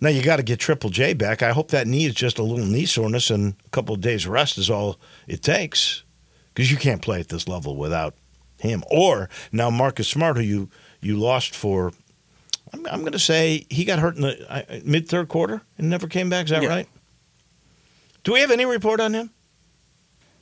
Now 0.03 0.09
you 0.09 0.21
got 0.21 0.37
to 0.37 0.43
get 0.43 0.59
Triple 0.59 0.91
J 0.91 1.13
back. 1.15 1.45
I 1.45 1.53
hope 1.53 1.71
that 1.71 1.87
knee 1.87 2.07
is 2.07 2.15
just 2.15 2.37
a 2.41 2.43
little 2.43 2.67
knee 2.67 2.87
soreness 2.87 3.31
and 3.31 3.55
a 3.65 3.69
couple 3.71 3.95
of 3.95 4.01
days 4.01 4.27
rest 4.27 4.59
is 4.59 4.69
all 4.69 4.99
it 5.29 5.43
takes, 5.43 6.03
because 6.53 6.73
you 6.73 6.77
can't 6.77 7.01
play 7.01 7.21
at 7.21 7.29
this 7.29 7.47
level 7.47 7.77
without 7.77 8.17
him. 8.59 8.83
Or 8.91 9.31
now 9.53 9.71
Marcus 9.71 10.09
Smart, 10.09 10.37
who 10.37 10.43
you 10.43 10.69
you 11.01 11.17
lost 11.17 11.55
for. 11.55 11.93
I'm, 12.73 12.85
I'm 12.89 13.01
going 13.03 13.13
to 13.13 13.19
say 13.21 13.65
he 13.71 13.85
got 13.85 14.01
hurt 14.01 14.17
in 14.17 14.23
the 14.23 14.53
uh, 14.53 14.81
mid 14.85 15.09
third 15.09 15.29
quarter 15.29 15.63
and 15.79 15.89
never 15.89 16.09
came 16.09 16.29
back. 16.29 16.47
Is 16.47 16.51
that 16.51 16.65
Yeah. 16.65 16.69
right? 16.69 16.89
Do 18.25 18.33
we 18.33 18.41
have 18.41 18.51
any 18.51 18.65
report 18.67 18.99
on 19.01 19.15
him? 19.15 19.31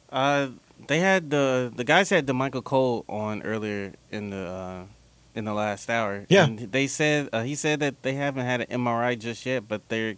Uh, 0.08 0.48
they 0.86 1.00
had 1.00 1.28
the 1.28 1.70
the 1.76 1.84
guys 1.84 2.08
had 2.08 2.26
the 2.26 2.32
Michael 2.32 2.62
Cole 2.62 3.04
on 3.10 3.42
earlier 3.42 3.92
in 4.10 4.30
the 4.30 4.46
uh, 4.48 4.82
in 5.34 5.44
the 5.44 5.54
last 5.54 5.88
hour. 5.90 6.26
Yeah. 6.28 6.44
and 6.44 6.58
they 6.72 6.86
said 6.86 7.28
uh, 7.32 7.42
he 7.42 7.54
said 7.54 7.80
that 7.80 8.02
they 8.02 8.14
haven't 8.14 8.44
had 8.46 8.60
an 8.62 8.66
MRI 8.84 9.18
just 9.18 9.44
yet, 9.46 9.68
but 9.68 9.88
they're 9.88 10.16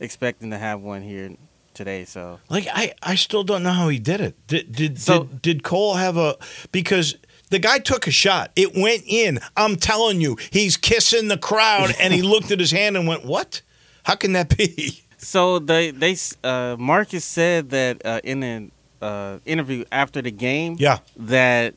expecting 0.00 0.50
to 0.50 0.58
have 0.58 0.80
one 0.80 1.02
here 1.02 1.34
today. 1.74 2.04
So 2.04 2.38
Like 2.48 2.66
I, 2.72 2.92
I 3.02 3.14
still 3.14 3.44
don't 3.44 3.62
know 3.62 3.70
how 3.72 3.88
he 3.88 3.98
did 3.98 4.20
it. 4.20 4.34
Did 4.46 4.72
did 4.72 4.98
So- 5.00 5.24
did, 5.24 5.42
did 5.42 5.62
Cole 5.62 5.94
have 5.94 6.16
a 6.16 6.36
because 6.72 7.16
the 7.50 7.58
guy 7.58 7.78
took 7.78 8.06
a 8.06 8.10
shot. 8.10 8.50
It 8.56 8.74
went 8.74 9.02
in. 9.06 9.38
I'm 9.56 9.76
telling 9.76 10.20
you, 10.22 10.36
he's 10.50 10.76
kissing 10.78 11.28
the 11.28 11.36
crowd, 11.36 11.94
and 12.00 12.14
he 12.14 12.22
looked 12.32 12.50
at 12.50 12.58
his 12.58 12.70
hand 12.70 12.96
and 12.96 13.06
went, 13.06 13.24
"What? 13.26 13.60
How 14.04 14.14
can 14.16 14.32
that 14.32 14.56
be?" 14.56 15.02
so 15.18 15.58
they 15.58 15.90
they 15.90 16.16
uh, 16.42 16.76
Marcus 16.78 17.24
said 17.24 17.70
that 17.70 18.04
uh, 18.06 18.20
in 18.24 18.42
an 18.42 18.72
uh, 19.02 19.38
interview 19.44 19.84
after 19.92 20.22
the 20.22 20.30
game 20.30 20.76
Yeah. 20.78 20.98
that. 21.16 21.74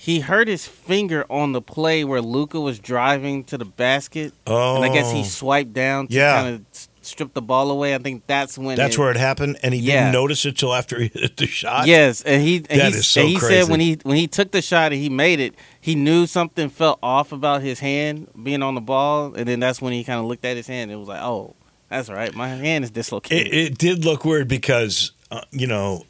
He 0.00 0.20
hurt 0.20 0.46
his 0.46 0.64
finger 0.66 1.26
on 1.28 1.52
the 1.52 1.60
play 1.60 2.04
where 2.04 2.22
Luka 2.22 2.60
was 2.60 2.78
driving 2.78 3.42
to 3.44 3.58
the 3.58 3.64
basket, 3.64 4.32
Oh, 4.46 4.76
and 4.76 4.84
I 4.84 4.88
guess 4.94 5.10
he 5.10 5.24
swiped 5.24 5.72
down 5.72 6.06
to 6.06 6.14
Yeah. 6.14 6.34
kind 6.42 6.54
of 6.54 6.88
strip 7.02 7.34
the 7.34 7.42
ball 7.42 7.68
away. 7.70 7.96
I 7.96 7.98
think 7.98 8.22
that's 8.28 8.56
when 8.56 8.76
that's 8.76 8.94
it, 8.94 8.98
where 9.00 9.10
it 9.10 9.16
happened, 9.16 9.58
and 9.62 9.74
he 9.74 9.80
Yeah. 9.80 10.02
didn't 10.04 10.12
notice 10.12 10.44
it 10.46 10.56
till 10.56 10.72
after 10.72 11.00
he 11.00 11.10
hit 11.12 11.36
the 11.36 11.46
shot. 11.48 11.88
Yes, 11.88 12.22
and 12.22 12.40
he 12.42 12.58
and 12.70 12.80
That 12.80 12.92
he, 12.92 12.98
is 12.98 13.06
so 13.08 13.22
and 13.22 13.28
he 13.30 13.36
crazy. 13.36 13.54
said 13.62 13.70
when 13.70 13.80
he 13.80 13.98
when 14.04 14.16
he 14.16 14.28
took 14.28 14.52
the 14.52 14.62
shot 14.62 14.92
and 14.92 15.00
he 15.02 15.08
made 15.08 15.40
it, 15.40 15.54
he 15.80 15.96
knew 15.96 16.26
something 16.26 16.68
felt 16.70 17.00
off 17.02 17.32
about 17.32 17.62
his 17.62 17.80
hand 17.80 18.28
being 18.40 18.62
on 18.62 18.76
the 18.76 18.80
ball, 18.80 19.34
and 19.34 19.48
then 19.48 19.58
that's 19.58 19.82
when 19.82 19.92
he 19.92 20.04
kind 20.04 20.20
of 20.20 20.26
looked 20.26 20.44
at 20.44 20.56
his 20.56 20.68
hand. 20.68 20.92
and 20.92 20.92
It 20.92 21.00
was 21.00 21.08
like, 21.08 21.22
oh, 21.22 21.56
that's 21.90 22.08
right, 22.08 22.32
my 22.36 22.48
hand 22.50 22.84
is 22.84 22.92
dislocated. 22.92 23.48
It, 23.48 23.54
it 23.72 23.78
did 23.78 24.04
look 24.04 24.24
weird 24.24 24.46
because 24.46 25.10
uh, 25.32 25.40
you 25.50 25.66
know, 25.66 26.04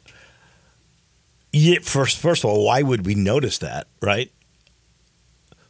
yeah, 1.51 1.79
first 1.81 2.17
first 2.17 2.43
of 2.43 2.49
all, 2.49 2.65
why 2.65 2.81
would 2.81 3.05
we 3.05 3.15
notice 3.15 3.57
that, 3.59 3.87
right? 4.01 4.31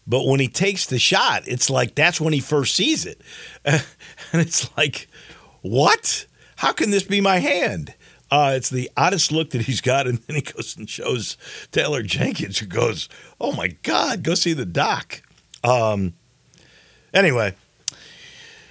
But 0.06 0.26
when 0.26 0.40
he 0.40 0.48
takes 0.48 0.86
the 0.88 1.00
shot, 1.00 1.44
it's 1.48 1.70
like 1.70 1.96
that's 1.96 2.20
when 2.20 2.34
he 2.34 2.40
first 2.40 2.76
sees 2.76 3.06
it, 3.06 3.22
and 3.66 3.82
it's 4.34 4.76
like, 4.78 5.08
what? 5.62 6.26
How 6.58 6.74
can 6.74 6.90
this 6.90 7.04
be 7.04 7.22
my 7.22 7.40
hand? 7.40 7.94
Uh, 8.32 8.54
it's 8.56 8.70
the 8.70 8.92
oddest 8.96 9.32
look 9.32 9.52
that 9.52 9.62
he's 9.62 9.82
got, 9.82 10.08
and 10.08 10.20
then 10.20 10.36
he 10.36 10.42
goes 10.42 10.76
and 10.78 10.90
shows 10.90 11.38
Taylor 11.72 12.04
Jenkins, 12.04 12.60
who 12.60 12.66
goes, 12.66 13.10
"Oh 13.40 13.54
my 13.54 13.70
God, 13.84 14.24
go 14.24 14.36
see 14.36 14.54
the 14.54 14.66
doc." 14.66 15.22
Um, 15.64 16.14
anyway, 17.14 17.56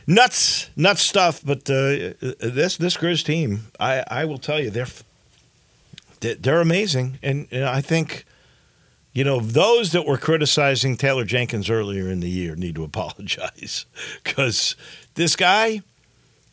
nuts, 0.06 0.70
nuts 0.76 1.02
stuff. 1.02 1.40
But 1.44 1.68
uh, 1.70 2.14
this 2.40 2.76
this 2.76 2.96
Grizz 2.96 3.24
team, 3.24 3.66
I, 3.80 4.04
I 4.08 4.24
will 4.26 4.38
tell 4.38 4.60
you, 4.60 4.70
they're 4.70 4.86
they're 6.20 6.60
amazing, 6.60 7.18
and, 7.22 7.48
and 7.50 7.64
I 7.64 7.80
think 7.80 8.24
you 9.12 9.24
know 9.24 9.40
those 9.40 9.92
that 9.92 10.06
were 10.06 10.18
criticizing 10.18 10.96
Taylor 10.96 11.24
Jenkins 11.24 11.70
earlier 11.70 12.08
in 12.08 12.20
the 12.20 12.28
year 12.28 12.54
need 12.54 12.74
to 12.76 12.84
apologize 12.84 13.86
because 14.22 14.76
this 15.14 15.36
guy, 15.36 15.82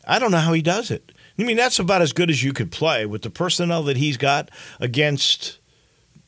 I 0.06 0.18
don't 0.18 0.30
know 0.30 0.38
how 0.38 0.52
he 0.52 0.62
does 0.62 0.90
it. 0.90 1.12
I 1.38 1.42
mean, 1.42 1.56
that's 1.56 1.78
about 1.78 2.02
as 2.02 2.12
good 2.12 2.30
as 2.30 2.42
you 2.42 2.52
could 2.52 2.72
play 2.72 3.04
with 3.04 3.22
the 3.22 3.30
personnel 3.30 3.82
that 3.84 3.96
he's 3.96 4.16
got 4.16 4.50
against. 4.80 5.58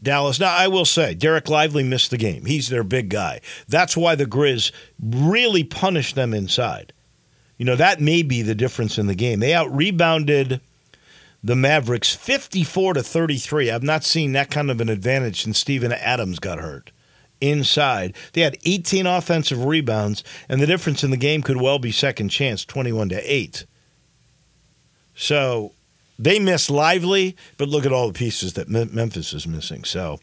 Dallas. 0.00 0.38
Now, 0.38 0.54
I 0.56 0.68
will 0.68 0.84
say, 0.84 1.16
Dereck 1.16 1.48
Lively 1.48 1.82
missed 1.82 2.12
the 2.12 2.16
game. 2.16 2.44
He's 2.44 2.68
their 2.68 2.84
big 2.84 3.08
guy. 3.08 3.40
That's 3.66 3.96
why 3.96 4.14
the 4.14 4.26
Grizz 4.26 4.70
really 5.02 5.64
punished 5.64 6.14
them 6.14 6.32
inside. 6.32 6.92
You 7.56 7.64
know, 7.64 7.74
that 7.74 8.00
may 8.00 8.22
be 8.22 8.42
the 8.42 8.54
difference 8.54 8.96
in 8.96 9.08
the 9.08 9.16
game. 9.16 9.40
They 9.40 9.52
out 9.52 9.74
rebounded 9.74 10.60
the 11.42 11.56
Mavericks 11.56 12.14
54 12.14 12.94
to 12.94 13.02
33. 13.02 13.70
I've 13.70 13.82
not 13.82 14.04
seen 14.04 14.32
that 14.32 14.50
kind 14.50 14.70
of 14.70 14.80
an 14.80 14.88
advantage 14.88 15.42
since 15.42 15.58
Steven 15.58 15.92
Adams 15.92 16.38
got 16.38 16.58
hurt. 16.58 16.90
Inside, 17.40 18.16
they 18.32 18.40
had 18.40 18.58
18 18.64 19.06
offensive 19.06 19.64
rebounds, 19.64 20.24
and 20.48 20.60
the 20.60 20.66
difference 20.66 21.04
in 21.04 21.12
the 21.12 21.16
game 21.16 21.42
could 21.42 21.60
well 21.60 21.78
be 21.78 21.92
second 21.92 22.30
chance, 22.30 22.64
21 22.64 23.10
to 23.10 23.32
8. 23.32 23.64
So, 25.14 25.72
they 26.18 26.40
miss 26.40 26.68
Lively, 26.68 27.36
but 27.56 27.68
look 27.68 27.86
at 27.86 27.92
all 27.92 28.08
the 28.08 28.12
pieces 28.12 28.54
that 28.54 28.68
Memphis 28.68 29.32
is 29.32 29.46
missing. 29.46 29.84
So, 29.84 30.18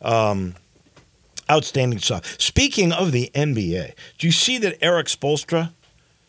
um, 0.00 0.54
outstanding 1.50 1.98
stuff. 1.98 2.40
Speaking 2.40 2.92
of 2.92 3.10
the 3.10 3.30
NBA, 3.34 3.94
do 4.18 4.26
you 4.28 4.32
see 4.32 4.58
that 4.58 4.78
Erik 4.80 5.08
Spoelstra, 5.08 5.72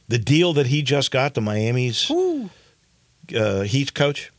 the 0.08 0.18
deal 0.18 0.54
that 0.54 0.68
he 0.68 0.82
just 0.82 1.12
got, 1.12 1.36
the 1.36 1.42
Miami's 1.42 2.10
uh, 3.36 3.66
coach? 3.94 4.32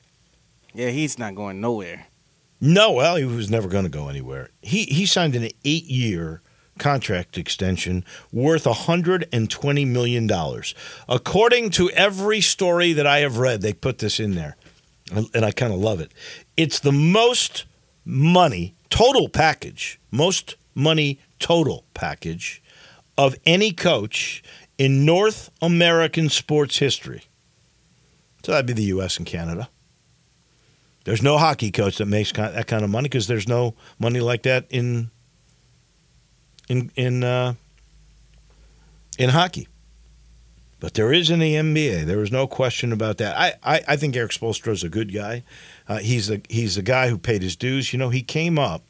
Yeah, 0.74 0.90
he's 0.90 1.18
not 1.18 1.34
going 1.34 1.60
nowhere. 1.60 2.06
No, 2.60 2.92
well, 2.92 3.16
he 3.16 3.24
was 3.24 3.50
never 3.50 3.68
going 3.68 3.84
to 3.84 3.90
go 3.90 4.08
anywhere. 4.08 4.50
He 4.62 4.84
he 4.84 5.04
signed 5.06 5.34
an 5.34 5.48
eight 5.64 5.84
year 5.84 6.42
contract 6.78 7.36
extension 7.36 8.04
worth 8.32 8.64
$120 8.64 9.86
million. 9.86 10.30
According 11.08 11.70
to 11.70 11.90
every 11.90 12.40
story 12.40 12.92
that 12.92 13.06
I 13.06 13.18
have 13.18 13.38
read, 13.38 13.62
they 13.62 13.72
put 13.72 13.98
this 13.98 14.18
in 14.18 14.34
there, 14.34 14.56
and 15.34 15.44
I 15.44 15.52
kind 15.52 15.72
of 15.72 15.78
love 15.78 16.00
it. 16.00 16.12
It's 16.56 16.80
the 16.80 16.92
most 16.92 17.66
money, 18.04 18.74
total 18.90 19.28
package, 19.28 20.00
most 20.10 20.56
money 20.74 21.20
total 21.38 21.84
package 21.94 22.62
of 23.18 23.34
any 23.44 23.72
coach 23.72 24.42
in 24.78 25.04
North 25.04 25.50
American 25.60 26.28
sports 26.28 26.78
history. 26.78 27.22
So 28.44 28.52
that'd 28.52 28.66
be 28.66 28.72
the 28.72 28.84
U.S. 28.84 29.18
and 29.18 29.26
Canada. 29.26 29.68
There's 31.04 31.22
no 31.22 31.38
hockey 31.38 31.70
coach 31.70 31.98
that 31.98 32.06
makes 32.06 32.32
that 32.32 32.66
kind 32.66 32.84
of 32.84 32.90
money 32.90 33.08
because 33.08 33.26
there's 33.26 33.48
no 33.48 33.74
money 33.98 34.20
like 34.20 34.42
that 34.44 34.66
in 34.70 35.10
in 36.68 36.90
in 36.96 37.24
uh, 37.24 37.54
in 39.18 39.30
hockey. 39.30 39.68
But 40.78 40.94
there 40.94 41.12
is 41.12 41.30
in 41.30 41.38
the 41.38 41.54
NBA. 41.54 42.06
There 42.06 42.22
is 42.22 42.32
no 42.32 42.48
question 42.48 42.92
about 42.92 43.18
that. 43.18 43.38
I, 43.38 43.54
I, 43.62 43.82
I 43.86 43.96
think 43.96 44.16
Erik 44.16 44.32
Spoelstra 44.32 44.72
is 44.72 44.82
a 44.82 44.88
good 44.88 45.14
guy. 45.14 45.44
Uh, 45.88 45.98
he's 45.98 46.28
a 46.28 46.40
he's 46.48 46.76
a 46.76 46.82
guy 46.82 47.08
who 47.08 47.18
paid 47.18 47.42
his 47.42 47.54
dues. 47.54 47.92
You 47.92 48.00
know, 48.00 48.08
he 48.08 48.22
came 48.22 48.58
up. 48.58 48.82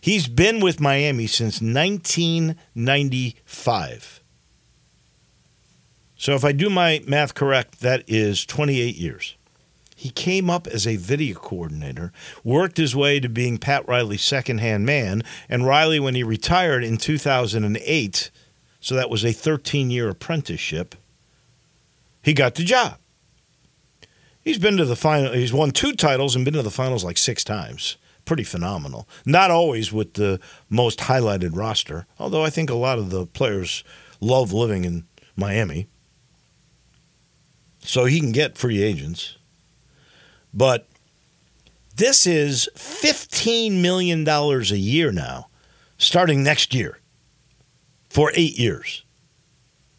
He's 0.00 0.26
been 0.26 0.60
with 0.60 0.80
Miami 0.80 1.26
since 1.26 1.60
1995. 1.60 4.22
So 6.18 6.34
if 6.34 6.44
I 6.44 6.50
do 6.50 6.68
my 6.68 7.00
math 7.06 7.34
correct, 7.34 7.80
that 7.80 8.02
is 8.08 8.44
28 8.44 8.96
years. 8.96 9.36
He 9.94 10.10
came 10.10 10.50
up 10.50 10.66
as 10.66 10.86
a 10.86 10.96
video 10.96 11.38
coordinator, 11.38 12.12
worked 12.44 12.76
his 12.76 12.94
way 12.94 13.20
to 13.20 13.28
being 13.28 13.58
Pat 13.58 13.86
Riley's 13.88 14.22
second 14.22 14.58
hand 14.58 14.84
man, 14.84 15.22
and 15.48 15.64
Riley, 15.64 15.98
when 16.00 16.14
he 16.14 16.22
retired 16.22 16.84
in 16.84 16.98
2008, 16.98 18.30
so 18.80 18.94
that 18.94 19.10
was 19.10 19.24
a 19.24 19.32
13 19.32 19.90
year 19.90 20.08
apprenticeship, 20.08 20.96
he 22.22 22.34
got 22.34 22.56
the 22.56 22.64
job. 22.64 22.98
He's 24.42 24.58
been 24.58 24.76
to 24.76 24.84
the 24.84 24.96
final, 24.96 25.32
he's 25.32 25.52
won 25.52 25.70
two 25.70 25.92
titles 25.92 26.34
and 26.34 26.44
been 26.44 26.54
to 26.54 26.62
the 26.62 26.70
finals 26.70 27.04
like 27.04 27.18
six 27.18 27.44
times. 27.44 27.96
Pretty 28.24 28.44
phenomenal. 28.44 29.08
Not 29.24 29.50
always 29.50 29.92
with 29.92 30.14
the 30.14 30.40
most 30.68 31.00
highlighted 31.00 31.56
roster, 31.56 32.06
although 32.18 32.44
I 32.44 32.50
think 32.50 32.70
a 32.70 32.74
lot 32.74 32.98
of 32.98 33.10
the 33.10 33.26
players 33.26 33.84
love 34.20 34.52
living 34.52 34.84
in 34.84 35.06
Miami. 35.36 35.88
So 37.88 38.04
he 38.04 38.20
can 38.20 38.32
get 38.32 38.58
free 38.58 38.82
agents. 38.82 39.38
But 40.52 40.86
this 41.96 42.26
is 42.26 42.68
$15 42.74 43.80
million 43.80 44.28
a 44.28 44.60
year 44.76 45.10
now, 45.10 45.48
starting 45.96 46.42
next 46.42 46.74
year 46.74 46.98
for 48.10 48.30
eight 48.34 48.58
years, 48.58 49.04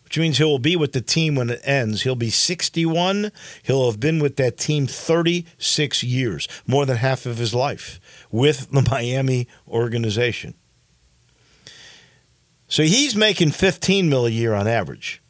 which 0.04 0.20
means 0.20 0.38
he 0.38 0.44
will 0.44 0.60
be 0.60 0.76
with 0.76 0.92
the 0.92 1.02
team 1.02 1.34
when 1.34 1.50
it 1.50 1.62
ends. 1.64 2.04
He'll 2.04 2.14
be 2.14 2.30
61. 2.30 3.32
He'll 3.64 3.90
have 3.90 4.00
been 4.00 4.20
with 4.20 4.36
that 4.36 4.60
team 4.60 4.86
36 4.86 6.04
years, 6.04 6.48
more 6.68 6.86
than 6.86 6.98
half 6.98 7.26
of 7.26 7.38
his 7.38 7.56
life 7.56 8.00
with 8.30 8.70
the 8.70 8.88
Miami 8.88 9.48
organization. 9.68 10.54
So 12.68 12.84
he's 12.84 13.16
making 13.16 13.50
15 13.50 14.08
mil 14.08 14.28
a 14.28 14.30
year 14.30 14.54
on 14.54 14.68
average. 14.68 15.24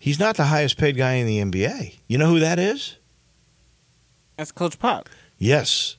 He's 0.00 0.18
not 0.18 0.36
the 0.36 0.46
highest 0.46 0.78
paid 0.78 0.96
guy 0.96 1.12
in 1.12 1.26
the 1.26 1.38
NBA. 1.38 1.98
You 2.08 2.16
know 2.16 2.26
who 2.26 2.40
that 2.40 2.58
is? 2.58 2.96
That's 4.38 4.50
Coach 4.50 4.78
Pop. 4.78 5.10
Yes. 5.36 5.98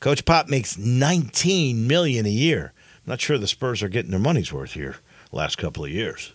Coach 0.00 0.24
Pop 0.24 0.48
makes 0.48 0.76
19 0.76 1.86
million 1.86 2.26
a 2.26 2.30
year. 2.30 2.72
I'm 2.74 3.10
not 3.10 3.20
sure 3.20 3.38
the 3.38 3.46
Spurs 3.46 3.80
are 3.80 3.88
getting 3.88 4.10
their 4.10 4.18
money's 4.18 4.52
worth 4.52 4.72
here 4.72 4.96
last 5.30 5.56
couple 5.56 5.84
of 5.84 5.90
years. 5.90 6.32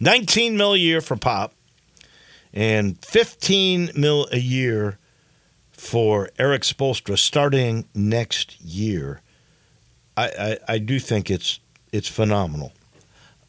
19 0.00 0.56
mil 0.56 0.72
a 0.72 0.76
year 0.76 1.00
for 1.00 1.16
Pop 1.16 1.54
and 2.52 2.98
15 3.04 3.92
mil 3.94 4.26
a 4.32 4.38
year 4.38 4.98
for 5.70 6.30
Erik 6.36 6.62
Spoelstra 6.62 7.16
starting 7.16 7.86
next 7.94 8.60
year. 8.60 9.20
I, 10.16 10.24
I, 10.26 10.58
I 10.74 10.78
do 10.78 10.98
think 10.98 11.30
it's 11.30 11.60
it's 11.92 12.08
phenomenal. 12.08 12.72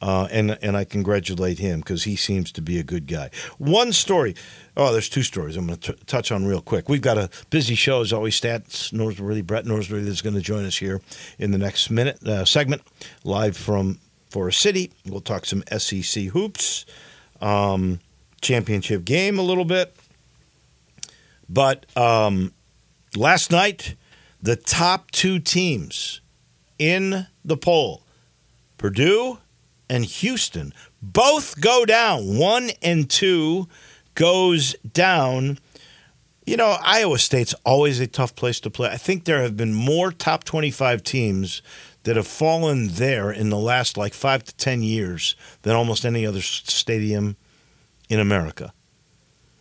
Uh, 0.04 0.28
and 0.32 0.58
and 0.62 0.76
I 0.76 0.84
congratulate 0.84 1.60
him 1.60 1.80
because 1.80 2.04
he 2.04 2.18
seems 2.18 2.52
to 2.52 2.62
be 2.62 2.78
a 2.78 2.84
good 2.84 3.08
guy. 3.08 3.30
One 3.58 3.94
story, 3.94 4.36
oh, 4.76 4.92
there's 4.92 5.08
two 5.08 5.24
stories 5.24 5.56
I'm 5.56 5.68
going 5.68 5.80
to 5.80 5.94
touch 5.94 6.30
on 6.30 6.46
real 6.46 6.60
quick. 6.60 6.90
We've 6.90 7.02
got 7.02 7.18
a 7.18 7.30
busy 7.50 7.74
show 7.74 8.02
as 8.02 8.12
always. 8.12 8.40
Stats 8.40 8.92
Norsworthy, 8.92 9.46
Brett 9.46 9.64
Norsworthy 9.64 10.08
is 10.08 10.22
going 10.22 10.36
to 10.36 10.42
join 10.42 10.66
us 10.66 10.76
here 10.76 11.00
in 11.40 11.52
the 11.52 11.58
next 11.58 11.90
minute 11.90 12.22
uh, 12.28 12.44
segment, 12.44 12.82
live 13.24 13.56
from 13.56 13.98
Forest 14.30 14.60
City. 14.60 14.92
We'll 15.06 15.22
talk 15.22 15.46
some 15.46 15.64
SEC 15.78 16.26
hoops, 16.26 16.86
um, 17.40 18.02
championship 18.42 19.06
game 19.06 19.40
a 19.40 19.44
little 19.44 19.64
bit, 19.64 19.96
but 21.48 21.86
um, 21.96 22.52
last 23.16 23.52
night 23.52 23.96
the 24.42 24.58
top 24.58 25.12
two 25.12 25.40
teams 25.40 26.20
in 26.78 27.28
the 27.46 27.56
poll, 27.56 28.04
Purdue 28.78 29.38
and 29.94 30.06
Houston 30.06 30.74
both 31.04 31.62
go 31.62 31.86
down. 31.86 32.38
One 32.38 32.72
and 32.82 33.08
two 33.08 33.68
goes 34.16 34.74
down. 34.78 35.60
You 36.48 36.58
know, 36.58 36.78
Iowa 36.82 37.20
State's 37.20 37.54
always 37.64 38.00
a 38.00 38.08
tough 38.08 38.36
place 38.36 38.60
to 38.62 38.72
play. 38.72 38.90
I 38.90 38.98
think 38.98 39.26
there 39.26 39.44
have 39.44 39.56
been 39.56 39.74
more 39.74 40.12
top 40.12 40.46
25 40.46 41.04
teams 41.04 41.62
that 42.04 42.16
have 42.16 42.26
fallen 42.26 42.88
there 42.88 43.32
in 43.32 43.50
the 43.50 43.58
last 43.58 43.96
like 43.96 44.16
five 44.16 44.44
to 44.46 44.56
10 44.56 44.82
years 44.82 45.36
than 45.62 45.76
almost 45.76 46.06
any 46.06 46.26
other 46.26 46.42
stadium 46.42 47.38
in 48.10 48.20
America. 48.20 48.74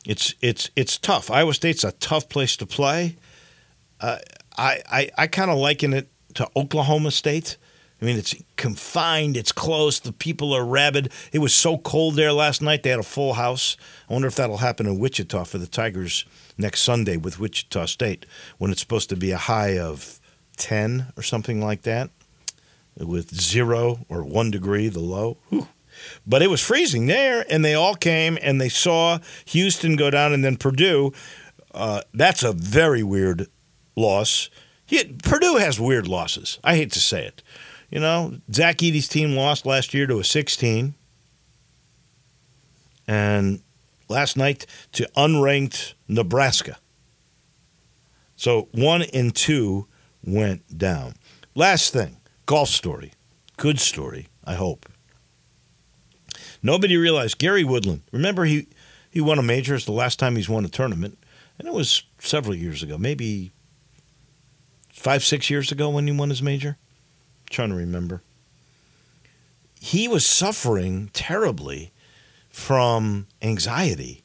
It's, 0.06 0.34
it's, 0.40 0.70
it's 0.74 0.96
tough. 0.96 1.30
Iowa 1.30 1.52
State's 1.52 1.84
a 1.84 1.92
tough 1.92 2.30
place 2.30 2.56
to 2.56 2.66
play. 2.66 3.16
Uh, 4.00 4.18
I, 4.56 4.80
I, 4.90 5.10
I 5.18 5.26
kind 5.26 5.50
of 5.50 5.58
liken 5.58 5.92
it 5.92 6.08
to 6.34 6.48
Oklahoma 6.56 7.10
State. 7.10 7.58
I 8.02 8.04
mean, 8.04 8.18
it's 8.18 8.34
confined, 8.56 9.36
it's 9.36 9.52
close, 9.52 10.00
the 10.00 10.12
people 10.12 10.52
are 10.52 10.64
rabid. 10.64 11.12
It 11.30 11.38
was 11.38 11.54
so 11.54 11.78
cold 11.78 12.16
there 12.16 12.32
last 12.32 12.60
night, 12.60 12.82
they 12.82 12.90
had 12.90 12.98
a 12.98 13.04
full 13.04 13.34
house. 13.34 13.76
I 14.10 14.12
wonder 14.12 14.26
if 14.26 14.34
that'll 14.34 14.56
happen 14.56 14.88
in 14.88 14.98
Wichita 14.98 15.44
for 15.44 15.58
the 15.58 15.68
Tigers 15.68 16.24
next 16.58 16.80
Sunday 16.80 17.16
with 17.16 17.38
Wichita 17.38 17.86
State 17.86 18.26
when 18.58 18.72
it's 18.72 18.80
supposed 18.80 19.08
to 19.10 19.16
be 19.16 19.30
a 19.30 19.38
high 19.38 19.78
of 19.78 20.20
10 20.56 21.12
or 21.16 21.22
something 21.22 21.62
like 21.62 21.82
that 21.82 22.10
with 22.98 23.32
zero 23.32 24.00
or 24.08 24.24
one 24.24 24.50
degree, 24.50 24.88
the 24.88 24.98
low. 24.98 25.38
Whew. 25.50 25.68
But 26.26 26.42
it 26.42 26.50
was 26.50 26.60
freezing 26.60 27.06
there, 27.06 27.46
and 27.48 27.64
they 27.64 27.74
all 27.74 27.94
came 27.94 28.36
and 28.42 28.60
they 28.60 28.68
saw 28.68 29.20
Houston 29.46 29.94
go 29.94 30.10
down 30.10 30.32
and 30.32 30.44
then 30.44 30.56
Purdue. 30.56 31.12
Uh, 31.72 32.02
that's 32.12 32.42
a 32.42 32.52
very 32.52 33.04
weird 33.04 33.46
loss. 33.94 34.50
He, 34.84 35.04
Purdue 35.04 35.56
has 35.56 35.78
weird 35.78 36.08
losses. 36.08 36.58
I 36.64 36.74
hate 36.74 36.90
to 36.92 37.00
say 37.00 37.24
it. 37.24 37.42
You 37.92 38.00
know, 38.00 38.38
Zach 38.50 38.78
Edey's 38.78 39.06
team 39.06 39.36
lost 39.36 39.66
last 39.66 39.92
year 39.92 40.06
to 40.06 40.18
a 40.18 40.24
16. 40.24 40.94
And 43.06 43.60
last 44.08 44.34
night 44.34 44.64
to 44.92 45.06
unranked 45.14 45.92
Nebraska. 46.08 46.78
So 48.34 48.68
one 48.72 49.02
and 49.12 49.34
two 49.34 49.86
went 50.24 50.78
down. 50.78 51.14
Last 51.54 51.92
thing 51.92 52.16
golf 52.46 52.70
story. 52.70 53.12
Good 53.58 53.78
story, 53.78 54.28
I 54.42 54.54
hope. 54.54 54.88
Nobody 56.62 56.96
realized 56.96 57.38
Gary 57.38 57.62
Woodland. 57.62 58.02
Remember, 58.10 58.46
he, 58.46 58.68
he 59.10 59.20
won 59.20 59.38
a 59.38 59.42
major. 59.42 59.74
It's 59.74 59.84
the 59.84 59.92
last 59.92 60.18
time 60.18 60.36
he's 60.36 60.48
won 60.48 60.64
a 60.64 60.68
tournament. 60.68 61.18
And 61.58 61.68
it 61.68 61.74
was 61.74 62.04
several 62.18 62.54
years 62.54 62.82
ago, 62.82 62.96
maybe 62.96 63.52
five, 64.88 65.22
six 65.22 65.50
years 65.50 65.70
ago 65.70 65.90
when 65.90 66.06
he 66.06 66.12
won 66.12 66.30
his 66.30 66.42
major 66.42 66.78
trying 67.52 67.70
to 67.70 67.76
remember. 67.76 68.22
He 69.80 70.08
was 70.08 70.26
suffering 70.26 71.10
terribly 71.12 71.92
from 72.50 73.26
anxiety 73.42 74.24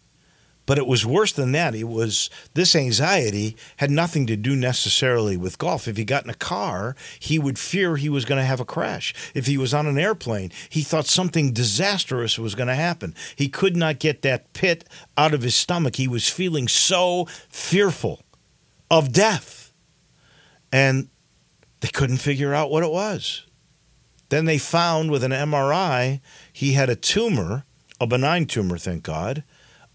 But 0.68 0.78
it 0.78 0.86
was 0.86 1.06
worse 1.06 1.32
than 1.32 1.54
that. 1.54 1.74
It 1.76 1.86
was 1.86 2.30
this 2.54 2.76
anxiety 2.76 3.56
had 3.78 3.90
nothing 3.90 4.28
to 4.28 4.36
do 4.36 4.54
necessarily 4.56 5.38
with 5.38 5.58
golf. 5.58 5.88
If 5.88 5.96
he 5.96 6.04
got 6.04 6.26
in 6.26 6.30
a 6.30 6.34
car, 6.36 6.96
he 7.20 7.40
would 7.40 7.58
fear 7.58 7.96
he 7.96 8.10
was 8.10 8.26
going 8.26 8.40
to 8.40 8.46
have 8.46 8.60
a 8.60 8.66
crash. 8.66 9.13
If 9.34 9.46
he 9.48 9.58
was 9.58 9.74
on 9.74 9.88
an 9.88 9.98
airplane, 9.98 10.52
he 10.70 10.82
thought 10.82 11.08
something 11.08 11.54
disastrous 11.54 12.38
was 12.38 12.54
going 12.54 12.68
to 12.68 12.76
happen. 12.76 13.16
He 13.36 13.48
could 13.48 13.78
not 13.78 14.00
get 14.00 14.24
that 14.24 14.52
pit 14.52 14.84
out 15.18 15.34
of 15.34 15.42
his 15.42 15.56
stomach. 15.56 15.96
He 15.96 16.08
was 16.08 16.28
feeling 16.30 16.68
so 16.68 17.28
fearful 17.50 18.22
of 18.92 19.13
death. 19.13 19.72
And 20.72 21.08
they 21.88 21.91
couldn't 21.97 22.17
figure 22.17 22.54
out 22.54 22.69
what 22.69 22.84
it 22.84 22.91
was. 22.91 23.45
Then 24.28 24.43
they 24.43 24.58
found 24.58 25.10
with 25.10 25.23
an 25.23 25.32
MRI 25.32 26.19
he 26.52 26.73
had 26.73 26.89
a 26.89 26.97
tumor, 26.97 27.63
a 28.02 28.06
benign 28.06 28.45
tumor, 28.45 28.78
thank 28.78 29.04
God, 29.04 29.45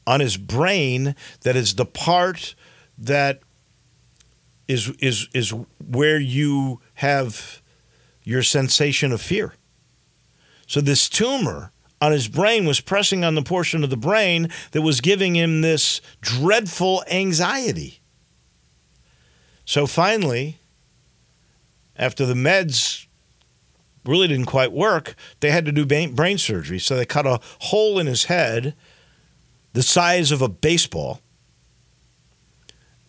on 0.06 0.20
his 0.20 0.38
brain 0.38 1.14
that 1.42 1.54
is 1.54 1.74
the 1.74 1.84
part 1.84 2.54
that 2.96 3.40
is 4.68 4.88
is 5.00 5.28
is 5.34 5.52
where 5.86 6.18
you 6.18 6.80
have 6.94 7.60
your 8.22 8.42
sensation 8.42 9.12
of 9.12 9.20
fear. 9.20 9.52
So 10.66 10.80
this 10.80 11.10
tumor 11.10 11.72
on 12.00 12.12
his 12.12 12.26
brain 12.26 12.64
was 12.64 12.80
pressing 12.80 13.22
on 13.22 13.34
the 13.34 13.42
portion 13.42 13.84
of 13.84 13.90
the 13.90 13.98
brain 13.98 14.48
that 14.70 14.80
was 14.80 15.02
giving 15.02 15.34
him 15.36 15.60
this 15.60 16.00
dreadful 16.22 17.04
anxiety. 17.10 18.00
So 19.66 19.86
finally, 19.86 20.61
after 21.96 22.26
the 22.26 22.34
meds 22.34 23.06
really 24.04 24.28
didn't 24.28 24.46
quite 24.46 24.72
work, 24.72 25.14
they 25.40 25.50
had 25.50 25.64
to 25.64 25.72
do 25.72 25.86
brain 25.86 26.38
surgery. 26.38 26.78
So 26.78 26.96
they 26.96 27.06
cut 27.06 27.26
a 27.26 27.40
hole 27.60 27.98
in 27.98 28.06
his 28.06 28.24
head 28.24 28.74
the 29.72 29.82
size 29.82 30.30
of 30.30 30.42
a 30.42 30.48
baseball. 30.48 31.20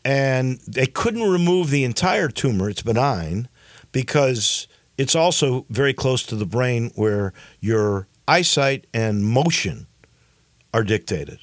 And 0.05 0.59
they 0.67 0.85
couldn't 0.85 1.29
remove 1.29 1.69
the 1.69 1.83
entire 1.83 2.27
tumor, 2.27 2.69
it's 2.69 2.81
benign, 2.81 3.47
because 3.91 4.67
it's 4.97 5.15
also 5.15 5.65
very 5.69 5.93
close 5.93 6.23
to 6.25 6.35
the 6.35 6.45
brain 6.45 6.91
where 6.95 7.33
your 7.59 8.07
eyesight 8.27 8.85
and 8.93 9.25
motion 9.25 9.87
are 10.73 10.83
dictated. 10.83 11.39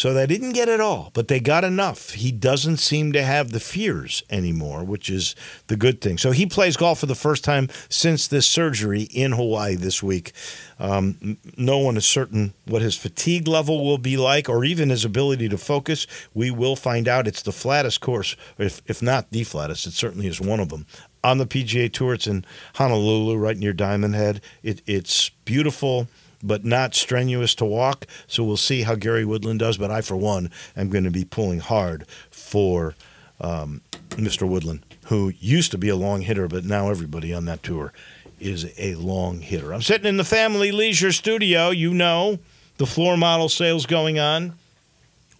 So 0.00 0.14
they 0.14 0.26
didn't 0.26 0.52
get 0.52 0.70
it 0.70 0.80
all, 0.80 1.10
but 1.12 1.28
they 1.28 1.40
got 1.40 1.62
enough. 1.62 2.12
He 2.12 2.32
doesn't 2.32 2.78
seem 2.78 3.12
to 3.12 3.22
have 3.22 3.52
the 3.52 3.60
fears 3.60 4.22
anymore, 4.30 4.82
which 4.82 5.10
is 5.10 5.36
the 5.66 5.76
good 5.76 6.00
thing. 6.00 6.16
So 6.16 6.30
he 6.30 6.46
plays 6.46 6.78
golf 6.78 7.00
for 7.00 7.04
the 7.04 7.14
first 7.14 7.44
time 7.44 7.68
since 7.90 8.26
this 8.26 8.46
surgery 8.46 9.02
in 9.02 9.32
Hawaii 9.32 9.74
this 9.74 10.02
week. 10.02 10.32
Um, 10.78 11.36
no 11.58 11.76
one 11.76 11.98
is 11.98 12.06
certain 12.06 12.54
what 12.64 12.80
his 12.80 12.96
fatigue 12.96 13.46
level 13.46 13.84
will 13.84 13.98
be 13.98 14.16
like 14.16 14.48
or 14.48 14.64
even 14.64 14.88
his 14.88 15.04
ability 15.04 15.50
to 15.50 15.58
focus. 15.58 16.06
We 16.32 16.50
will 16.50 16.76
find 16.76 17.06
out. 17.06 17.28
It's 17.28 17.42
the 17.42 17.52
flattest 17.52 18.00
course, 18.00 18.36
if, 18.56 18.80
if 18.86 19.02
not 19.02 19.30
the 19.32 19.44
flattest, 19.44 19.86
it 19.86 19.92
certainly 19.92 20.28
is 20.28 20.40
one 20.40 20.60
of 20.60 20.70
them. 20.70 20.86
On 21.22 21.36
the 21.36 21.46
PGA 21.46 21.92
Tour, 21.92 22.14
it's 22.14 22.26
in 22.26 22.46
Honolulu, 22.76 23.36
right 23.36 23.58
near 23.58 23.74
Diamond 23.74 24.14
Head. 24.14 24.40
It, 24.62 24.80
it's 24.86 25.28
beautiful 25.44 26.08
but 26.42 26.64
not 26.64 26.94
strenuous 26.94 27.54
to 27.56 27.64
walk. 27.64 28.06
So 28.26 28.44
we'll 28.44 28.56
see 28.56 28.82
how 28.82 28.94
Gary 28.94 29.24
Woodland 29.24 29.60
does. 29.60 29.76
But 29.78 29.90
I, 29.90 30.00
for 30.00 30.16
one, 30.16 30.50
am 30.76 30.88
going 30.88 31.04
to 31.04 31.10
be 31.10 31.24
pulling 31.24 31.60
hard 31.60 32.06
for 32.30 32.94
um, 33.40 33.80
Mr. 34.10 34.48
Woodland, 34.48 34.84
who 35.06 35.32
used 35.38 35.70
to 35.72 35.78
be 35.78 35.88
a 35.88 35.96
long 35.96 36.22
hitter, 36.22 36.48
but 36.48 36.64
now 36.64 36.90
everybody 36.90 37.32
on 37.32 37.44
that 37.46 37.62
tour 37.62 37.92
is 38.38 38.72
a 38.78 38.94
long 38.94 39.40
hitter. 39.40 39.72
I'm 39.72 39.82
sitting 39.82 40.06
in 40.06 40.16
the 40.16 40.24
Family 40.24 40.72
Leisure 40.72 41.12
Studio. 41.12 41.70
You 41.70 41.92
know 41.92 42.38
the 42.78 42.86
floor 42.86 43.16
model 43.16 43.48
sales 43.48 43.86
going 43.86 44.18
on. 44.18 44.54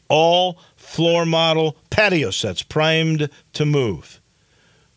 All 0.08 0.58
floor 0.76 1.24
model 1.24 1.76
patio 1.88 2.30
sets 2.30 2.62
primed 2.62 3.30
to 3.54 3.64
move 3.64 4.19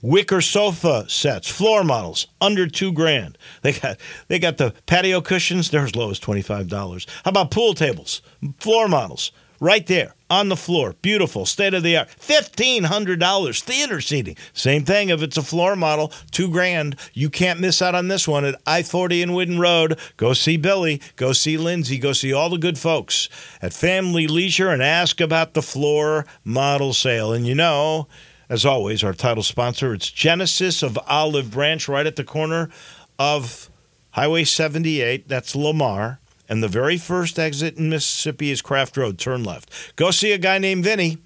wicker 0.03 0.41
sofa 0.41 1.05
sets, 1.09 1.49
floor 1.49 1.83
models, 1.83 2.27
under 2.39 2.67
two 2.67 2.91
grand. 2.91 3.39
They 3.63 3.71
got 3.73 3.97
they 4.27 4.37
got 4.37 4.57
the 4.57 4.75
patio 4.85 5.21
cushions, 5.21 5.71
they're 5.71 5.85
as 5.85 5.95
low 5.95 6.11
as 6.11 6.19
twenty 6.19 6.43
five 6.43 6.67
dollars. 6.67 7.07
How 7.25 7.29
about 7.29 7.49
pool 7.49 7.73
tables, 7.73 8.21
floor 8.59 8.87
models, 8.87 9.31
right 9.59 9.87
there 9.87 10.13
on 10.29 10.49
the 10.49 10.57
floor, 10.57 10.95
beautiful, 11.01 11.45
state 11.45 11.73
of 11.73 11.83
the 11.83 11.95
art, 11.95 12.09
fifteen 12.09 12.83
hundred 12.83 13.19
dollars. 13.19 13.61
Theater 13.61 14.01
seating, 14.01 14.35
same 14.51 14.83
thing. 14.83 15.09
If 15.09 15.21
it's 15.21 15.37
a 15.37 15.43
floor 15.43 15.75
model, 15.75 16.11
two 16.31 16.49
grand. 16.49 16.97
You 17.13 17.29
can't 17.29 17.59
miss 17.61 17.81
out 17.81 17.95
on 17.95 18.09
this 18.09 18.27
one 18.27 18.43
at 18.43 18.59
I 18.67 18.83
forty 18.83 19.21
and 19.21 19.31
Whitten 19.31 19.59
Road. 19.59 19.97
Go 20.17 20.33
see 20.33 20.57
Billy, 20.57 21.01
go 21.15 21.31
see 21.31 21.55
Lindsay, 21.55 21.97
go 21.97 22.11
see 22.11 22.33
all 22.33 22.49
the 22.49 22.57
good 22.57 22.77
folks 22.77 23.29
at 23.61 23.73
Family 23.73 24.27
Leisure, 24.27 24.69
and 24.69 24.83
ask 24.83 25.21
about 25.21 25.53
the 25.53 25.61
floor 25.61 26.25
model 26.43 26.93
sale. 26.93 27.31
And 27.31 27.47
you 27.47 27.55
know. 27.55 28.07
As 28.53 28.67
always, 28.67 29.03
our 29.03 29.13
title 29.13 29.41
sponsor, 29.41 29.95
it's 29.95 30.11
Genesis 30.11 30.83
of 30.83 30.99
Olive 31.07 31.49
Branch, 31.49 31.87
right 31.87 32.05
at 32.05 32.17
the 32.17 32.23
corner 32.23 32.69
of 33.17 33.67
Highway 34.11 34.43
78. 34.43 35.27
That's 35.27 35.55
Lamar. 35.55 36.19
And 36.47 36.61
the 36.61 36.67
very 36.67 36.97
first 36.97 37.39
exit 37.39 37.77
in 37.77 37.89
Mississippi 37.89 38.51
is 38.51 38.61
Craft 38.61 38.95
Road. 38.95 39.17
Turn 39.17 39.43
left. 39.43 39.95
Go 39.95 40.11
see 40.11 40.33
a 40.33 40.37
guy 40.37 40.59
named 40.59 40.83
Vinny. 40.83 41.17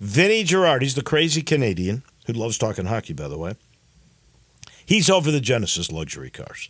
Vinny 0.00 0.42
Gerard. 0.42 0.82
He's 0.82 0.96
the 0.96 1.04
crazy 1.04 1.40
Canadian 1.40 2.02
who 2.26 2.32
loves 2.32 2.58
talking 2.58 2.86
hockey, 2.86 3.12
by 3.12 3.28
the 3.28 3.38
way. 3.38 3.54
He's 4.84 5.08
over 5.08 5.30
the 5.30 5.40
Genesis 5.40 5.92
luxury 5.92 6.30
cars. 6.30 6.68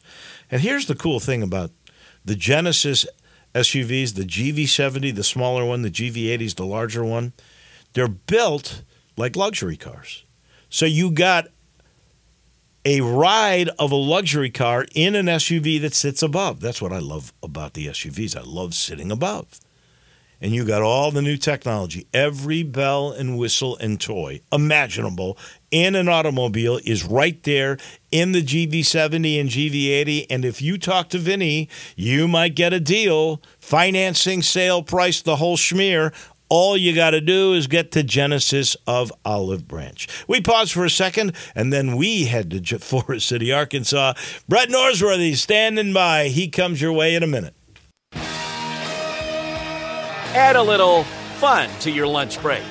And 0.51 0.61
here's 0.61 0.89
the 0.89 0.95
cool 0.95 1.21
thing 1.21 1.43
about 1.43 1.71
the 2.23 2.37
Genesis 2.37 3.07
SUVs, 3.55 4.15
the 4.15 4.25
GV70, 4.25 5.15
the 5.15 5.25
smaller 5.25 5.65
one, 5.65 5.81
the 5.81 5.91
GV80 5.91 6.41
is 6.43 6.55
the 6.57 6.67
larger 6.67 7.03
one. 7.03 7.33
They're 7.95 8.09
built 8.09 8.83
like 9.17 9.37
luxury 9.37 9.77
cars. 9.77 10.25
So 10.69 10.87
you 10.87 11.11
got 11.11 11.49
a 12.85 13.01
ride 13.01 13.69
of 13.79 13.93
a 13.93 13.97
luxury 13.97 14.51
car 14.51 14.87
in 14.95 15.15
an 15.15 15.27
SUV 15.27 15.81
that 15.83 15.95
sits 15.95 16.23
above. 16.23 16.61
That's 16.61 16.83
what 16.83 16.93
I 16.93 16.99
love 16.99 17.33
about 17.43 17.75
the 17.75 17.87
SUVs. 17.87 18.37
I 18.37 18.43
love 18.43 18.75
sitting 18.75 19.13
above. 19.13 19.61
And 20.41 20.53
you 20.53 20.65
got 20.65 20.83
all 20.83 21.13
the 21.13 21.23
new 21.23 21.37
technology, 21.37 22.09
every 22.13 22.65
bell 22.65 23.13
and 23.13 23.39
whistle 23.39 23.77
and 23.77 24.01
toy 24.01 24.41
imaginable 24.53 25.39
in 25.71 25.95
an 25.95 26.09
automobile 26.09 26.81
is 26.85 27.05
right 27.05 27.41
there 27.45 27.79
in 28.11 28.33
the 28.33 28.43
GV70 28.43 29.41
and 29.41 29.49
GV80. 29.49 30.27
And 30.29 30.45
if 30.45 30.61
you 30.61 30.79
talk 30.79 31.11
to 31.11 31.19
Vinny, 31.19 31.69
you 31.95 32.27
might 32.27 32.57
get 32.57 32.73
a 32.73 32.81
deal, 32.81 33.41
financing, 33.61 34.43
sale 34.43 34.83
price, 34.83 35.23
the 35.23 35.37
whole 35.37 35.57
schmear 35.57 36.13
all 36.53 36.77
you 36.77 36.95
got 36.95 37.13
to 37.13 37.21
do 37.23 37.55
is 37.55 37.67
get 37.67 37.91
to 37.93 38.03
Genesis 38.03 38.77
of 38.87 39.11
Olive 39.25 39.67
Branch. 39.67 40.07
We 40.29 40.43
pause 40.43 40.71
for 40.71 40.85
a 40.85 40.91
second, 40.91 41.33
and 41.55 41.73
then 41.73 41.97
we 41.97 42.27
head 42.27 42.51
to 42.51 42.79
Forest 42.79 43.27
City, 43.27 43.51
Arkansas. 43.51 44.13
Brett 44.47 44.69
Norsworthy 44.69 45.35
standing 45.35 45.95
by. 45.95 46.29
He 46.29 46.49
comes 46.49 46.83
your 46.83 46.93
way 46.93 47.15
in 47.15 47.23
a 47.23 47.27
minute. 47.27 47.55
Add 50.35 50.57
a 50.57 50.63
little 50.63 51.05
fun 51.39 51.71
to 51.81 51.91
your 51.91 52.07
lunch 52.07 52.39
break. 52.43 52.63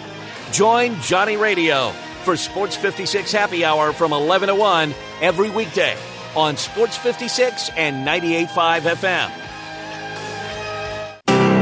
Join 0.51 1.01
Johnny 1.01 1.37
Radio 1.37 1.89
for 2.23 2.37
Sports 2.37 2.75
56 2.75 3.31
Happy 3.31 3.65
Hour 3.65 3.93
from 3.93 4.13
11 4.13 4.49
to 4.49 4.55
1 4.55 4.93
every 5.21 5.49
weekday 5.49 5.97
on 6.35 6.55
Sports 6.55 6.97
56 6.97 7.71
and 7.75 8.05
98.5 8.07 8.81
FM. 8.81 9.50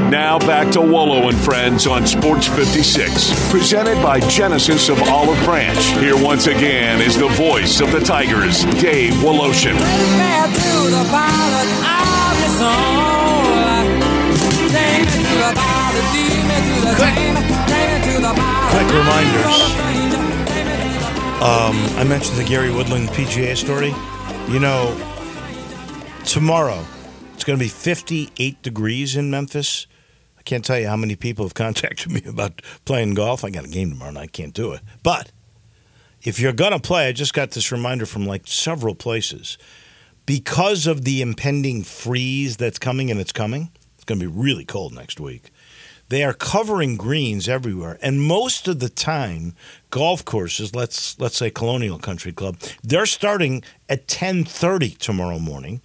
Now 0.10 0.39
back 0.39 0.72
to 0.72 0.82
Wolo 0.82 1.30
and 1.30 1.38
Friends 1.38 1.86
on 1.86 2.08
Sports 2.08 2.48
56, 2.48 3.52
presented 3.52 4.02
by 4.02 4.19
Genesis 4.22 4.89
of 4.89 5.00
Olive 5.04 5.38
Branch. 5.45 5.78
Here 6.00 6.17
once 6.17 6.48
again 6.48 7.00
is 7.00 7.15
the 7.15 7.28
voice 7.28 7.80
of 7.80 7.91
the 7.91 8.00
Tigers, 8.00 8.65
Dave 8.82 9.13
Woloshin. 9.22 9.78
Quick, 16.95 17.15
quick 18.72 18.89
reminders. 18.98 19.56
Um, 21.39 21.76
I 22.00 22.04
mentioned 22.04 22.39
the 22.39 22.45
Gary 22.48 22.72
Woodland 22.72 23.10
PGA 23.10 23.56
story. 23.56 23.93
You 24.52 24.60
know, 24.60 24.98
tomorrow 26.26 26.84
it's 27.36 27.43
going 27.43 27.60
to 27.60 27.63
be 27.63 27.69
58 27.69 28.63
degrees 28.63 29.15
in 29.15 29.30
Memphis. 29.30 29.86
Can't 30.50 30.66
tell 30.66 30.80
you 30.80 30.88
how 30.88 30.96
many 30.96 31.16
people 31.16 31.46
have 31.46 31.54
contacted 31.54 32.12
me 32.12 32.24
about 32.26 32.64
playing 32.84 33.14
golf. 33.14 33.44
I 33.44 33.52
got 33.52 33.66
a 33.66 33.68
game 33.68 33.92
tomorrow 33.92 34.10
and 34.10 34.18
I 34.18 34.26
can't 34.26 34.52
do 34.52 34.72
it. 34.72 34.82
But 35.04 35.32
if 36.24 36.40
you're 36.40 36.54
going 36.54 36.72
to 36.72 36.80
play, 36.80 37.08
I 37.08 37.12
just 37.12 37.36
got 37.36 37.52
this 37.52 37.72
reminder 37.72 38.08
from 38.08 38.26
like 38.26 38.48
several 38.48 38.96
places. 38.96 39.60
Because 40.26 40.88
of 40.88 41.04
the 41.04 41.22
impending 41.22 41.84
freeze 41.84 42.58
that's 42.58 42.80
coming 42.80 43.12
and 43.12 43.20
it's 43.20 43.32
coming, 43.32 43.70
it's 43.94 44.06
going 44.06 44.20
to 44.20 44.28
be 44.28 44.36
really 44.36 44.66
cold 44.66 44.92
next 44.92 45.20
week. 45.20 45.52
They 46.08 46.24
are 46.24 46.34
covering 46.34 46.98
greens 46.98 47.48
everywhere, 47.48 48.00
and 48.02 48.20
most 48.20 48.68
of 48.68 48.80
the 48.80 48.90
time, 48.90 49.54
golf 49.92 50.26
courses, 50.26 50.74
let's 50.74 51.20
let's 51.20 51.38
say 51.38 51.52
Colonial 51.52 52.00
Country 52.00 52.32
Club, 52.32 52.58
they're 52.82 53.06
starting 53.06 53.62
at 53.88 54.08
10:30 54.08 54.98
tomorrow 54.98 55.38
morning 55.38 55.82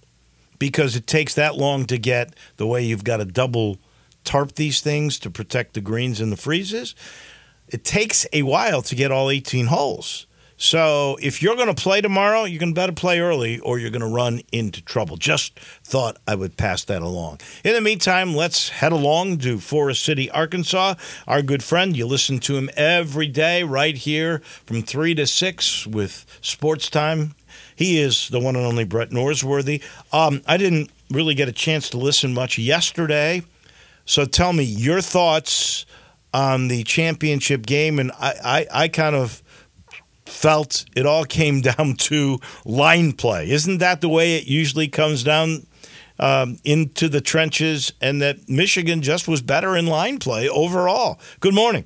because 0.57 0.95
it 0.95 1.05
takes 1.05 1.35
that 1.35 1.55
long 1.55 1.85
to 1.85 1.99
get 1.99 2.35
the 2.57 2.65
way 2.65 2.83
you've 2.83 3.03
got 3.03 3.21
a 3.21 3.25
double 3.25 3.77
tarp 4.25 4.55
these 4.55 4.81
things 4.81 5.19
to 5.19 5.29
protect 5.29 5.73
the 5.73 5.81
greens 5.81 6.19
and 6.19 6.31
the 6.31 6.37
freezes. 6.37 6.95
It 7.67 7.83
takes 7.83 8.27
a 8.33 8.43
while 8.43 8.81
to 8.83 8.95
get 8.95 9.11
all 9.11 9.29
18 9.29 9.67
holes. 9.67 10.27
So 10.57 11.17
if 11.21 11.41
you're 11.41 11.55
going 11.55 11.73
to 11.73 11.81
play 11.81 11.99
tomorrow, 11.99 12.43
going 12.43 12.59
to 12.59 12.73
better 12.73 12.93
play 12.93 13.19
early 13.19 13.59
or 13.59 13.77
you're 13.77 13.89
going 13.89 14.01
to 14.01 14.07
run 14.07 14.41
into 14.51 14.81
trouble. 14.81 15.17
Just 15.17 15.59
thought 15.59 16.17
I 16.25 16.35
would 16.35 16.55
pass 16.55 16.85
that 16.85 17.01
along. 17.01 17.39
In 17.63 17.73
the 17.73 17.81
meantime, 17.81 18.33
let's 18.33 18.69
head 18.69 18.93
along 18.93 19.39
to 19.39 19.59
Forest 19.59 20.03
City, 20.03 20.31
Arkansas. 20.31 20.95
Our 21.27 21.41
good 21.41 21.61
friend, 21.61 21.95
you 21.97 22.05
listen 22.05 22.39
to 22.41 22.55
him 22.55 22.69
every 22.77 23.27
day 23.27 23.63
right 23.63 23.97
here 23.97 24.39
from 24.65 24.81
3 24.81 25.15
to 25.15 25.27
6 25.27 25.87
with 25.87 26.25
Sports 26.41 26.89
Time. 26.89 27.35
He 27.75 27.99
is 27.99 28.29
the 28.29 28.39
one 28.39 28.55
and 28.55 28.65
only 28.65 28.85
Brett 28.85 29.09
Norsworthy. 29.09 29.83
Um, 30.13 30.41
I 30.47 30.55
didn't 30.55 30.89
really 31.11 31.35
get 31.35 31.49
a 31.49 31.53
chance 31.53 31.89
to 31.89 31.97
listen 31.97 32.33
much 32.33 32.57
yesterday. 32.57 33.43
So 34.05 34.25
tell 34.25 34.53
me 34.53 34.63
your 34.63 35.01
thoughts 35.01 35.85
on 36.33 36.67
the 36.67 36.83
championship 36.83 37.65
game. 37.65 37.97
And 37.97 38.11
I, 38.19 38.33
I, 38.43 38.83
I 38.83 38.87
kind 38.87 39.15
of 39.15 39.41
felt 40.25 40.85
it 40.95 41.05
all 41.05 41.25
came 41.25 41.61
down 41.61 41.95
to 41.95 42.39
line 42.65 43.13
play. 43.13 43.49
Isn't 43.49 43.79
that 43.79 44.01
the 44.01 44.09
way 44.09 44.37
it 44.37 44.45
usually 44.45 44.87
comes 44.87 45.23
down 45.23 45.65
um, 46.19 46.57
into 46.63 47.09
the 47.09 47.21
trenches? 47.21 47.93
And 48.01 48.21
that 48.21 48.47
Michigan 48.47 49.01
just 49.01 49.27
was 49.27 49.41
better 49.41 49.75
in 49.75 49.87
line 49.87 50.19
play 50.19 50.47
overall. 50.47 51.19
Good 51.39 51.55
morning. 51.55 51.85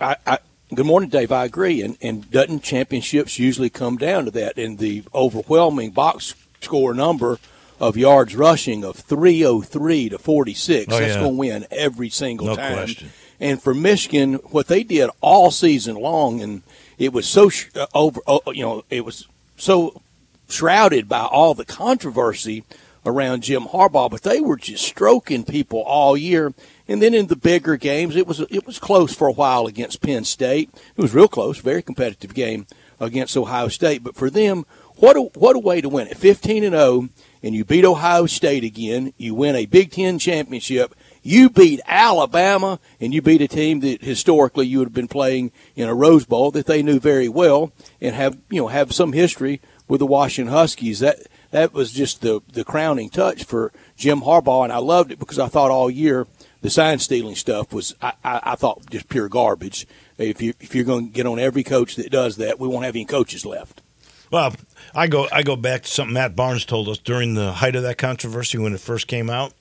I, 0.00 0.16
I, 0.26 0.38
good 0.74 0.86
morning, 0.86 1.10
Dave. 1.10 1.30
I 1.30 1.44
agree. 1.44 1.82
And, 1.82 1.98
and 2.00 2.30
doesn't 2.30 2.62
championships 2.62 3.38
usually 3.38 3.70
come 3.70 3.98
down 3.98 4.24
to 4.24 4.30
that? 4.30 4.56
And 4.56 4.78
the 4.78 5.02
overwhelming 5.14 5.90
box 5.90 6.34
score 6.60 6.94
number 6.94 7.38
of 7.80 7.96
yards 7.96 8.36
rushing 8.36 8.84
of 8.84 8.96
303 8.96 10.10
to 10.10 10.18
46. 10.18 10.86
Oh, 10.92 10.98
That's 10.98 11.14
yeah. 11.14 11.20
going 11.20 11.32
to 11.32 11.38
win 11.38 11.66
every 11.70 12.10
single 12.10 12.46
No 12.48 12.56
time. 12.56 12.74
question. 12.74 13.10
And 13.40 13.62
for 13.62 13.72
Michigan, 13.74 14.34
what 14.50 14.66
they 14.68 14.82
did 14.84 15.08
all 15.22 15.50
season 15.50 15.96
long, 15.96 16.42
and 16.42 16.62
it 16.98 17.12
was 17.12 17.26
so 17.26 17.48
sh- 17.48 17.68
uh, 17.74 17.86
over, 17.94 18.20
uh, 18.26 18.38
you 18.48 18.62
know, 18.62 18.84
it 18.90 19.04
was 19.04 19.26
so 19.56 20.02
shrouded 20.48 21.08
by 21.08 21.20
all 21.20 21.54
the 21.54 21.64
controversy 21.64 22.64
around 23.06 23.42
Jim 23.42 23.62
Harbaugh, 23.62 24.10
but 24.10 24.22
they 24.22 24.40
were 24.40 24.56
just 24.58 24.84
stroking 24.84 25.44
people 25.44 25.80
all 25.80 26.16
year. 26.18 26.52
And 26.86 27.00
then 27.00 27.14
in 27.14 27.28
the 27.28 27.36
bigger 27.36 27.76
games, 27.76 28.14
it 28.14 28.26
was 28.26 28.40
it 28.40 28.66
was 28.66 28.78
close 28.78 29.14
for 29.14 29.26
a 29.28 29.32
while 29.32 29.66
against 29.66 30.02
Penn 30.02 30.24
State. 30.24 30.68
It 30.96 31.00
was 31.00 31.14
real 31.14 31.28
close, 31.28 31.58
very 31.58 31.80
competitive 31.82 32.34
game 32.34 32.66
against 32.98 33.36
Ohio 33.38 33.68
State. 33.68 34.02
But 34.04 34.16
for 34.16 34.28
them, 34.28 34.66
what 34.96 35.16
a, 35.16 35.20
what 35.22 35.56
a 35.56 35.60
way 35.60 35.80
to 35.80 35.88
win 35.88 36.08
it! 36.08 36.18
Fifteen 36.18 36.62
and 36.64 36.74
zero, 36.74 37.08
and 37.42 37.54
you 37.54 37.64
beat 37.64 37.84
Ohio 37.84 38.26
State 38.26 38.64
again. 38.64 39.12
You 39.16 39.34
win 39.34 39.56
a 39.56 39.66
Big 39.66 39.90
Ten 39.92 40.18
championship. 40.18 40.94
You 41.22 41.50
beat 41.50 41.80
Alabama, 41.86 42.80
and 43.00 43.12
you 43.12 43.20
beat 43.20 43.42
a 43.42 43.48
team 43.48 43.80
that 43.80 44.02
historically 44.02 44.66
you 44.66 44.78
would 44.78 44.88
have 44.88 44.94
been 44.94 45.08
playing 45.08 45.52
in 45.76 45.88
a 45.88 45.94
Rose 45.94 46.24
Bowl 46.24 46.50
that 46.52 46.66
they 46.66 46.82
knew 46.82 46.98
very 46.98 47.28
well, 47.28 47.72
and 48.00 48.14
have 48.14 48.38
you 48.48 48.60
know 48.60 48.68
have 48.68 48.92
some 48.92 49.12
history 49.12 49.60
with 49.88 49.98
the 49.98 50.06
Washington 50.06 50.52
Huskies. 50.52 51.00
That 51.00 51.18
that 51.50 51.74
was 51.74 51.92
just 51.92 52.22
the 52.22 52.40
the 52.52 52.64
crowning 52.64 53.10
touch 53.10 53.44
for 53.44 53.72
Jim 53.96 54.22
Harbaugh, 54.22 54.64
and 54.64 54.72
I 54.72 54.78
loved 54.78 55.12
it 55.12 55.18
because 55.18 55.38
I 55.38 55.48
thought 55.48 55.70
all 55.70 55.90
year 55.90 56.26
the 56.62 56.70
sign 56.70 56.98
stealing 56.98 57.36
stuff 57.36 57.72
was 57.72 57.94
I, 58.00 58.12
I, 58.24 58.40
I 58.42 58.54
thought 58.54 58.88
just 58.90 59.08
pure 59.08 59.28
garbage. 59.28 59.86
If 60.18 60.40
you 60.42 60.54
if 60.60 60.74
you're 60.74 60.84
going 60.84 61.08
to 61.08 61.12
get 61.12 61.26
on 61.26 61.38
every 61.38 61.64
coach 61.64 61.96
that 61.96 62.10
does 62.10 62.36
that, 62.36 62.58
we 62.58 62.68
won't 62.68 62.84
have 62.84 62.94
any 62.94 63.04
coaches 63.04 63.44
left. 63.44 63.82
Well, 64.30 64.54
I 64.94 65.06
go 65.06 65.28
I 65.32 65.42
go 65.42 65.56
back 65.56 65.82
to 65.82 65.88
something 65.90 66.14
Matt 66.14 66.34
Barnes 66.36 66.64
told 66.64 66.88
us 66.88 66.98
during 66.98 67.34
the 67.34 67.52
height 67.52 67.76
of 67.76 67.82
that 67.82 67.98
controversy 67.98 68.58
when 68.58 68.74
it 68.74 68.80
first 68.80 69.06
came 69.06 69.30
out. 69.30 69.52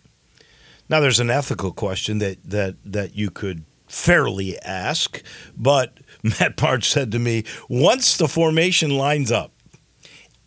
Now 0.89 0.99
there's 0.99 1.19
an 1.19 1.29
ethical 1.29 1.71
question 1.71 2.17
that 2.19 2.37
that 2.43 2.75
that 2.85 3.15
you 3.15 3.29
could 3.29 3.63
fairly 3.87 4.57
ask, 4.59 5.21
but 5.57 5.97
Matt 6.23 6.55
Barnes 6.57 6.87
said 6.87 7.11
to 7.11 7.19
me, 7.19 7.43
once 7.69 8.17
the 8.17 8.27
formation 8.27 8.91
lines 8.91 9.31
up, 9.31 9.51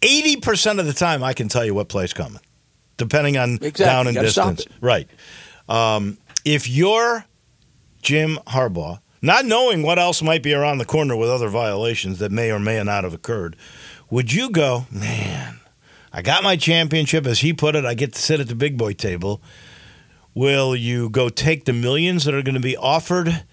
80% 0.01 0.79
of 0.81 0.87
the 0.87 0.93
time 0.93 1.23
I 1.23 1.33
can 1.33 1.49
tell 1.49 1.65
you 1.65 1.75
what 1.75 1.89
play's 1.89 2.13
coming, 2.13 2.41
depending 2.97 3.37
on 3.37 3.55
Exactly. 3.55 3.85
down 3.85 4.07
and 4.09 4.17
distance. 4.17 4.65
Right. 4.81 5.09
Um, 5.69 6.19
if 6.45 6.69
you're 6.69 7.25
Jim 8.03 8.39
Harbaugh, 8.49 9.01
not 9.23 9.45
knowing 9.45 9.83
what 9.83 9.99
else 9.99 10.23
might 10.23 10.43
be 10.43 10.53
around 10.55 10.79
the 10.79 10.85
corner 10.85 11.15
with 11.17 11.29
other 11.31 11.49
violations 11.49 12.19
that 12.19 12.33
may 12.33 12.51
or 12.51 12.59
may 12.59 12.83
not 12.83 13.05
have 13.05 13.15
occurred, 13.15 13.57
would 14.13 14.31
you 14.31 14.51
go, 14.51 14.85
man, 14.91 15.59
I 16.13 16.21
got 16.21 16.45
my 16.45 16.57
championship, 16.57 17.27
as 17.27 17.41
he 17.41 17.55
put 17.55 17.75
it, 17.75 17.87
I 17.87 17.95
get 17.95 18.13
to 18.13 18.21
sit 18.21 18.41
at 18.41 18.49
the 18.49 18.55
big 18.55 18.77
boy 18.77 18.93
table. 18.93 19.41
Will 20.35 20.77
you 20.77 21.09
go 21.09 21.31
take 21.31 21.65
the 21.65 21.73
millions 21.73 22.25
that 22.25 22.35
are 22.35 22.43
going 22.43 22.55
to 22.55 22.61
be 22.61 22.77
offered 22.77 23.45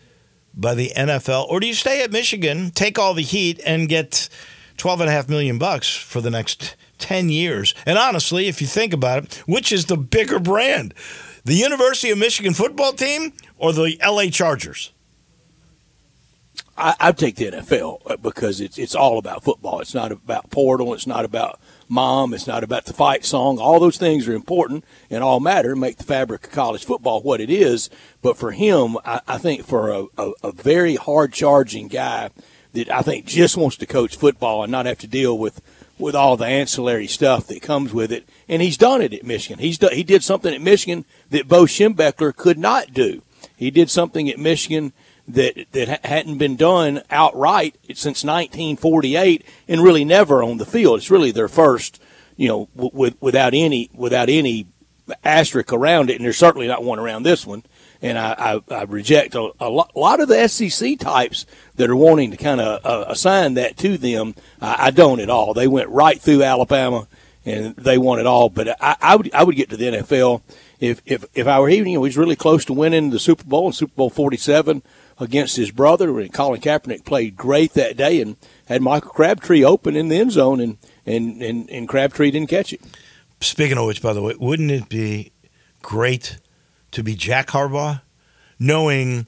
by 0.54 0.76
the 0.76 0.92
NFL, 0.98 1.48
or 1.48 1.62
do 1.62 1.68
you 1.68 1.74
stay 1.74 2.04
at 2.04 2.12
Michigan, 2.12 2.72
take 2.72 3.00
all 3.00 3.14
the 3.14 3.22
heat, 3.22 3.62
and 3.66 3.88
get 3.88 4.28
twelve 4.76 5.00
and 5.00 5.10
a 5.10 5.14
half 5.14 5.30
million 5.30 5.60
bucks 5.60 5.96
for 5.96 6.20
the 6.20 6.30
next 6.30 6.76
ten 6.98 7.30
years? 7.30 7.74
And 7.86 7.98
honestly, 7.98 8.48
if 8.50 8.60
you 8.60 8.68
think 8.68 8.92
about 8.92 9.24
it, 9.24 9.36
which 9.48 9.72
is 9.72 9.86
the 9.86 9.96
bigger 9.96 10.40
brand, 10.40 10.94
the 11.46 11.54
University 11.54 12.10
of 12.12 12.18
Michigan 12.18 12.54
football 12.54 12.92
team 12.92 13.32
or 13.58 13.72
the 13.72 13.98
LA 14.06 14.26
Chargers? 14.26 14.92
I, 16.80 16.96
I'd 17.00 17.18
take 17.18 17.36
the 17.36 17.52
NFL 17.52 18.22
because 18.22 18.62
it's 18.62 18.78
it's 18.78 18.96
all 18.96 19.18
about 19.18 19.44
football. 19.44 19.82
It's 19.82 19.94
not 19.94 20.12
about 20.12 20.50
portal. 20.50 20.94
It's 20.94 21.06
not 21.06 21.26
about 21.26 21.60
mom. 21.90 22.34
It's 22.34 22.48
not 22.48 22.64
about 22.64 22.86
the 22.86 22.94
fight 22.94 23.26
song. 23.26 23.60
All 23.60 23.80
those 23.80 23.98
things 23.98 24.28
are 24.28 24.34
important 24.34 24.86
and 25.10 25.24
all 25.24 25.40
matter. 25.40 25.76
Make 25.76 25.98
the 25.98 26.04
fabric 26.04 26.48
of 26.48 26.52
college 26.54 26.86
football 26.86 27.22
what 27.22 27.42
it 27.42 27.50
is. 27.50 27.90
But 28.22 28.38
for 28.38 28.52
him, 28.52 28.98
I, 29.04 29.22
I 29.28 29.38
think 29.38 29.66
for 29.66 29.92
a, 29.92 30.06
a, 30.18 30.32
a 30.44 30.52
very 30.52 30.96
hard 30.96 31.34
charging 31.34 31.90
guy 31.90 32.30
that 32.74 32.90
I 32.90 33.02
think 33.02 33.26
just 33.26 33.58
wants 33.58 33.76
to 33.78 33.86
coach 33.86 34.16
football 34.16 34.64
and 34.64 34.72
not 34.72 34.86
have 34.86 35.00
to 35.00 35.08
deal 35.08 35.38
with 35.38 35.62
with 35.98 36.16
all 36.16 36.38
the 36.38 36.46
ancillary 36.46 37.08
stuff 37.08 37.48
that 37.48 37.62
comes 37.62 37.94
with 37.94 38.12
it. 38.12 38.28
And 38.48 38.62
he's 38.62 38.78
done 38.78 39.02
it 39.02 39.14
at 39.14 39.26
Michigan. 39.26 39.60
He's 39.60 39.78
done, 39.78 39.94
he 39.94 40.04
did 40.04 40.24
something 40.24 40.54
at 40.54 40.62
Michigan 40.62 41.04
that 41.30 41.50
Bo 41.50 41.64
Schembechler 41.64 42.34
could 42.34 42.58
not 42.58 42.94
do. 42.94 43.22
He 43.58 43.70
did 43.70 43.90
something 43.90 44.30
at 44.30 44.40
Michigan 44.40 44.94
that 45.30 45.68
that 45.72 46.06
hadn't 46.06 46.38
been 46.38 46.56
done 46.56 47.04
outright 47.10 47.76
since 47.90 48.24
1948, 48.24 49.46
and 49.68 49.82
really 49.82 50.04
never 50.04 50.44
on 50.44 50.58
the 50.58 50.66
field. 50.66 50.98
It's 50.98 51.12
really 51.12 51.32
their 51.32 51.48
first, 51.48 52.02
you 52.36 52.48
know, 52.48 52.70
with, 52.74 53.16
without 53.22 53.54
any 53.54 53.90
without 53.94 54.30
any 54.30 54.68
asterisk 55.24 55.72
around 55.72 56.10
it, 56.10 56.16
and 56.16 56.26
there's 56.26 56.38
certainly 56.38 56.68
not 56.68 56.84
one 56.84 57.00
around 57.00 57.24
this 57.24 57.46
one. 57.46 57.64
And 58.02 58.18
I, 58.18 58.62
I, 58.70 58.74
I 58.76 58.84
reject 58.84 59.36
a, 59.36 59.52
a, 59.60 59.70
lot, 59.70 60.22
of 60.22 60.30
the 60.30 60.48
SEC 60.48 61.00
types 61.00 61.46
that 61.76 61.90
are 61.90 61.96
wanting 61.96 62.32
to 62.32 62.38
kind 62.38 62.62
of 62.62 62.86
uh, 62.86 63.12
assign 63.12 63.56
that 63.56 63.76
to 63.78 63.98
them. 63.98 64.36
I, 64.62 64.88
I 64.88 64.92
don't 64.92 65.20
at 65.20 65.30
all. 65.30 65.54
They 65.54 65.68
went 65.68 65.90
right 65.90 66.20
through 66.20 66.44
Alabama, 66.44 67.10
and 67.46 67.76
they 67.76 67.98
won 67.98 68.20
it 68.20 68.26
all. 68.26 68.50
But 68.50 68.82
I, 68.82 68.96
I 69.02 69.16
would 69.18 69.34
I 69.34 69.44
would 69.44 69.56
get 69.56 69.70
to 69.72 69.78
the 69.78 69.88
NFL 69.88 70.42
if 70.80 71.02
if 71.06 71.26
if 71.34 71.46
I 71.46 71.60
were 71.60 71.68
he. 71.68 71.78
You 71.78 71.98
know, 71.98 72.04
he's 72.06 72.18
really 72.18 72.38
close 72.38 72.64
to 72.66 72.74
winning 72.74 73.10
the 73.10 73.20
Super 73.20 73.44
Bowl 73.44 73.68
in 73.68 73.74
Super 73.74 73.94
Bowl 73.96 74.10
47 74.10 74.82
against 75.20 75.56
his 75.56 75.72
brother. 75.72 76.20
And 76.20 76.34
Colin 76.34 76.62
Kaepernick 76.62 77.06
played 77.06 77.36
great 77.36 77.74
that 77.74 77.98
day 77.98 78.22
and 78.22 78.38
had 78.68 78.82
Michael 78.82 79.12
Crabtree 79.12 79.64
open 79.64 79.96
in 79.96 80.08
the 80.10 80.18
end 80.18 80.32
zone, 80.32 80.60
and 80.60 80.78
and 81.06 81.42
and, 81.42 81.70
and 81.70 81.88
Crabtree 81.88 82.32
didn't 82.32 82.50
catch 82.50 82.74
it. 82.74 82.82
Speaking 83.42 83.78
of 83.78 83.86
which, 83.86 84.02
by 84.02 84.14
the 84.14 84.22
way, 84.22 84.36
wouldn't 84.40 84.72
it 84.72 84.90
be 84.90 85.32
great 85.82 86.38
to 86.92 87.04
be 87.04 87.16
Jack 87.16 87.48
Harbaugh, 87.48 88.02
knowing 88.60 89.28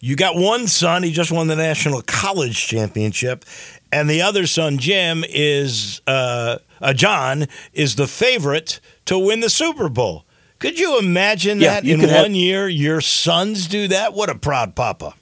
you 0.00 0.16
got 0.16 0.34
one 0.36 0.66
son, 0.66 1.02
he 1.02 1.12
just 1.12 1.30
won 1.30 1.46
the 1.48 1.56
national 1.56 2.00
college 2.02 2.66
championship, 2.66 3.44
and 3.92 4.08
the 4.08 4.22
other 4.22 4.46
son, 4.46 4.78
Jim, 4.78 5.24
is 5.28 6.00
uh, 6.06 6.56
uh, 6.80 6.94
John, 6.94 7.46
is 7.74 7.96
the 7.96 8.06
favorite 8.06 8.80
to 9.04 9.18
win 9.18 9.40
the 9.40 9.50
Super 9.50 9.90
Bowl. 9.90 10.24
Could 10.58 10.78
you 10.78 10.98
imagine 10.98 11.60
Yeah, 11.60 11.74
that 11.74 11.84
you 11.84 11.94
in 11.94 12.00
one 12.00 12.08
have- 12.08 12.30
year 12.30 12.66
your 12.68 13.00
sons 13.02 13.66
do 13.66 13.88
that? 13.88 14.14
What 14.14 14.30
a 14.30 14.34
proud 14.34 14.74
papa! 14.74 15.14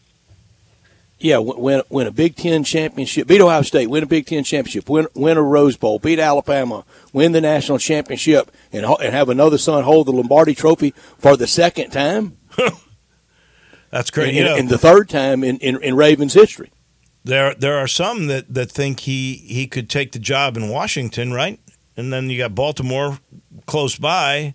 Yeah, 1.20 1.38
win, 1.38 1.83
win, 1.88 2.07
a 2.07 2.12
Big 2.12 2.37
Ten 2.37 2.62
championship, 2.62 3.26
beat 3.26 3.40
Ohio 3.40 3.62
State, 3.62 3.88
win 3.90 4.04
a 4.04 4.07
Big 4.07 4.26
Ten 4.26 4.44
championship, 4.44 4.88
win, 4.88 5.09
win 5.14 5.37
a 5.37 5.42
Rose 5.42 5.76
Bowl, 5.76 5.98
beat 5.98 6.20
Alabama, 6.20 6.85
win 7.12 7.33
the 7.33 7.40
national 7.40 7.78
championship, 7.78 8.52
and 8.72 8.87
and 8.87 9.12
have 9.12 9.28
another 9.28 9.59
son 9.59 9.83
hold 9.83 10.07
the 10.07 10.12
Lombardi 10.12 10.54
Trophy 10.54 10.92
for 11.18 11.37
the 11.37 11.48
second 11.48 11.90
time, 11.90 12.38
That's 13.90 14.11
great. 14.11 14.28
and, 14.28 14.37
You 14.37 14.44
know, 14.44 14.57
and 14.57 14.68
the 14.68 14.78
third 14.78 15.09
time 15.09 15.42
in, 15.42 15.59
in, 15.59 15.83
in 15.83 15.96
Ravens 15.96 16.35
history. 16.35 16.70
There, 17.24 17.54
there 17.54 17.76
are 17.76 17.88
some 17.88 18.26
that, 18.28 18.52
that 18.52 18.70
think 18.70 19.00
he, 19.00 19.35
he 19.35 19.66
could 19.66 19.90
take 19.90 20.12
the 20.12 20.18
job 20.18 20.57
in 20.57 20.68
Washington, 20.68 21.33
right? 21.33 21.61
And 21.96 22.12
then 22.12 22.31
you 22.31 22.38
got 22.38 22.54
Baltimore 22.54 23.18
close 23.66 23.96
by. 23.96 24.54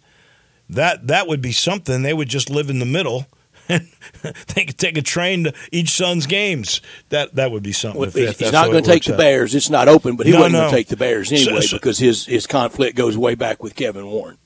That 0.69 1.07
that 1.07 1.27
would 1.27 1.41
be 1.41 1.51
something. 1.51 2.01
They 2.01 2.13
would 2.13 2.29
just 2.29 2.49
live 2.49 2.69
in 2.69 2.79
the 2.79 2.85
middle. 2.85 3.27
they 4.55 4.65
could 4.65 4.77
take 4.77 4.97
a 4.97 5.01
train 5.01 5.45
to 5.45 5.53
each 5.71 5.89
son's 5.91 6.25
games. 6.27 6.81
That 7.09 7.35
that 7.35 7.51
would 7.51 7.63
be 7.63 7.71
something. 7.71 7.99
Well, 7.99 8.09
if- 8.09 8.15
he's 8.15 8.37
he's 8.37 8.51
not 8.51 8.69
going 8.71 8.83
to 8.83 8.89
take 8.89 9.03
the 9.05 9.13
out. 9.13 9.19
Bears. 9.19 9.55
It's 9.55 9.69
not 9.69 9.87
open, 9.87 10.15
but 10.15 10.25
he 10.25 10.31
No, 10.33 10.39
wasn't 10.39 10.53
no. 10.53 10.59
going 10.61 10.71
to 10.71 10.75
take 10.77 10.87
the 10.87 10.97
Bears 10.97 11.31
anyway 11.31 11.61
So- 11.61 11.67
so- 11.67 11.77
because 11.77 11.97
his 11.99 12.25
his 12.25 12.47
conflict 12.47 12.95
goes 12.97 13.17
way 13.17 13.35
back 13.35 13.63
with 13.63 13.75
Kevin 13.75 14.05
Warren. 14.07 14.37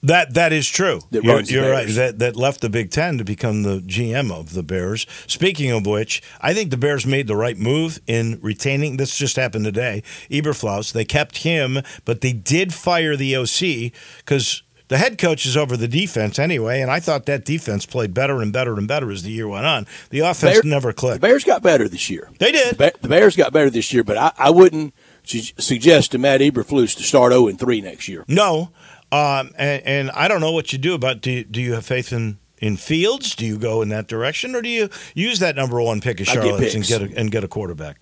That 0.00 0.34
that 0.34 0.52
is 0.52 0.68
true. 0.68 1.00
That 1.10 1.24
you're 1.24 1.40
you're 1.40 1.70
right. 1.72 1.88
That 1.88 2.20
that 2.20 2.36
left 2.36 2.60
the 2.60 2.70
Big 2.70 2.92
Ten 2.92 3.18
to 3.18 3.24
become 3.24 3.64
the 3.64 3.80
GM 3.80 4.30
of 4.30 4.54
the 4.54 4.62
Bears. 4.62 5.08
Speaking 5.26 5.72
of 5.72 5.86
which, 5.86 6.22
I 6.40 6.54
think 6.54 6.70
the 6.70 6.76
Bears 6.76 7.04
made 7.04 7.26
the 7.26 7.34
right 7.34 7.58
move 7.58 7.98
in 8.06 8.38
retaining. 8.40 8.96
This 8.96 9.18
just 9.18 9.34
happened 9.34 9.64
today. 9.64 10.04
Eberflus. 10.30 10.92
They 10.92 11.04
kept 11.04 11.38
him, 11.38 11.80
but 12.04 12.20
they 12.20 12.32
did 12.32 12.72
fire 12.72 13.16
the 13.16 13.34
OC 13.34 13.90
because 14.18 14.62
the 14.88 14.98
head 14.98 15.18
coach 15.18 15.46
is 15.46 15.56
over 15.56 15.76
the 15.76 15.88
defense 15.88 16.38
anyway. 16.38 16.80
And 16.80 16.90
I 16.90 17.00
thought 17.00 17.26
that 17.26 17.44
defense 17.44 17.86
played 17.86 18.12
better 18.12 18.40
and 18.40 18.52
better 18.52 18.74
and 18.74 18.88
better 18.88 19.10
as 19.10 19.22
the 19.22 19.30
year 19.30 19.46
went 19.46 19.66
on. 19.66 19.86
The 20.10 20.20
offense 20.20 20.60
Bear- 20.60 20.70
never 20.70 20.92
clicked. 20.92 21.20
The. 21.20 21.28
Bears 21.28 21.44
got 21.44 21.62
better 21.62 21.88
this 21.88 22.10
year. 22.10 22.28
They 22.38 22.52
did. 22.52 22.76
The, 22.76 23.08
Bears 23.08 23.36
got 23.36 23.52
better 23.52 23.70
this 23.70 23.92
year, 23.92 24.02
but 24.02 24.16
I, 24.16 24.32
I 24.38 24.50
wouldn't 24.50 24.94
su- 25.24 25.52
suggest 25.58 26.12
to 26.12 26.18
Matt 26.18 26.40
Eberflus 26.40 26.96
to 26.96 27.02
start 27.02 27.32
0 27.32 27.50
3 27.52 27.80
next 27.80 28.08
year. 28.08 28.24
No, 28.28 28.70
um, 29.12 29.52
and, 29.56 29.82
and 29.84 30.10
I 30.10 30.28
don't 30.28 30.40
know 30.40 30.52
what 30.52 30.72
you 30.72 30.78
do 30.78 30.94
about. 30.94 31.20
Do 31.20 31.30
you, 31.30 31.44
do 31.44 31.60
you 31.60 31.74
have 31.74 31.86
faith 31.86 32.12
in 32.12 32.38
in 32.58 32.76
Fields? 32.76 33.34
Do 33.36 33.46
you 33.46 33.56
go 33.58 33.82
in 33.82 33.88
that 33.90 34.08
direction, 34.08 34.54
or 34.54 34.62
do 34.62 34.68
you 34.68 34.88
use 35.14 35.38
that 35.38 35.56
number 35.56 35.80
one 35.80 36.00
pick 36.00 36.20
of 36.20 36.28
I 36.28 36.34
get 36.34 36.74
and 36.74 36.84
get 36.84 37.02
a, 37.02 37.18
and 37.18 37.30
get 37.30 37.44
a 37.44 37.48
quarterback? 37.48 37.98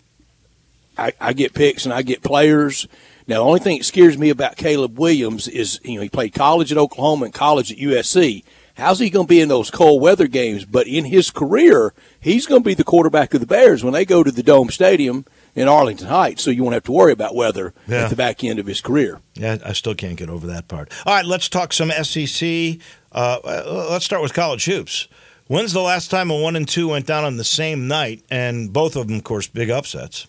I, 0.98 1.12
I 1.20 1.32
get 1.32 1.52
picks 1.52 1.84
and 1.84 1.92
I 1.92 2.02
get 2.02 2.22
players. 2.22 2.88
Now, 3.28 3.36
the 3.36 3.44
only 3.48 3.60
thing 3.60 3.78
that 3.78 3.84
scares 3.84 4.16
me 4.16 4.30
about 4.30 4.56
Caleb 4.56 4.98
Williams 4.98 5.48
is, 5.48 5.80
you 5.82 5.96
know, 5.96 6.02
he 6.02 6.08
played 6.08 6.32
college 6.34 6.70
at 6.70 6.78
Oklahoma 6.78 7.24
and 7.26 7.34
college 7.34 7.72
at 7.72 7.78
USC. 7.78 8.44
How's 8.76 8.98
he 9.00 9.08
going 9.10 9.26
to 9.26 9.28
be 9.28 9.40
in 9.40 9.48
those 9.48 9.70
cold 9.70 10.02
weather 10.02 10.28
games? 10.28 10.64
But 10.66 10.86
in 10.86 11.06
his 11.06 11.30
career, 11.30 11.94
he's 12.20 12.46
going 12.46 12.62
to 12.62 12.66
be 12.68 12.74
the 12.74 12.84
quarterback 12.84 13.32
of 13.34 13.40
the 13.40 13.46
Bears 13.46 13.82
when 13.82 13.94
they 13.94 14.04
go 14.04 14.22
to 14.22 14.30
the 14.30 14.42
Dome 14.42 14.70
Stadium 14.70 15.24
in 15.54 15.66
Arlington 15.66 16.08
Heights. 16.08 16.42
So 16.42 16.50
you 16.50 16.62
won't 16.62 16.74
have 16.74 16.84
to 16.84 16.92
worry 16.92 17.12
about 17.12 17.34
weather 17.34 17.72
Yeah. 17.88 18.04
at 18.04 18.10
the 18.10 18.16
back 18.16 18.44
end 18.44 18.58
of 18.58 18.66
his 18.66 18.80
career. 18.82 19.20
Yeah, 19.34 19.56
I 19.64 19.72
still 19.72 19.94
can't 19.94 20.16
get 20.16 20.28
over 20.28 20.46
that 20.48 20.68
part. 20.68 20.92
All 21.06 21.14
right, 21.14 21.24
let's 21.24 21.48
talk 21.48 21.72
some 21.72 21.90
SEC. 21.90 22.78
Uh, 23.12 23.38
uh, 23.42 23.86
let's 23.90 24.04
start 24.04 24.22
with 24.22 24.34
college 24.34 24.66
hoops. 24.66 25.08
When's 25.46 25.72
the 25.72 25.80
last 25.80 26.10
time 26.10 26.30
a 26.30 26.36
one 26.36 26.54
and 26.54 26.68
two 26.68 26.88
went 26.88 27.06
down 27.06 27.24
on 27.24 27.38
the 27.38 27.44
same 27.44 27.88
night, 27.88 28.24
and 28.30 28.72
both 28.72 28.94
of 28.94 29.06
them, 29.08 29.16
of 29.16 29.24
course, 29.24 29.46
big 29.46 29.70
upsets? 29.70 30.26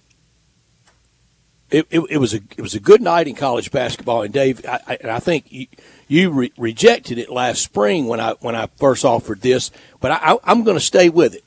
It, 1.69 1.87
it, 1.89 1.99
it 2.09 2.17
was 2.17 2.33
a 2.33 2.37
it 2.57 2.61
was 2.61 2.75
a 2.75 2.79
good 2.79 3.01
night 3.01 3.27
in 3.27 3.35
college 3.35 3.71
basketball. 3.71 4.21
And 4.21 4.33
Dave, 4.33 4.65
I, 4.65 4.79
I, 4.87 4.97
and 5.01 5.11
I 5.11 5.19
think 5.19 5.51
you, 5.51 5.67
you 6.07 6.29
re- 6.31 6.53
rejected 6.57 7.17
it 7.17 7.29
last 7.29 7.61
spring 7.61 8.07
when 8.07 8.19
I 8.19 8.33
when 8.39 8.55
I 8.55 8.67
first 8.77 9.03
offered 9.03 9.41
this, 9.41 9.71
but 9.99 10.11
I, 10.11 10.37
I'm 10.43 10.63
going 10.63 10.77
to 10.77 10.83
stay 10.83 11.09
with 11.09 11.35
it. 11.35 11.43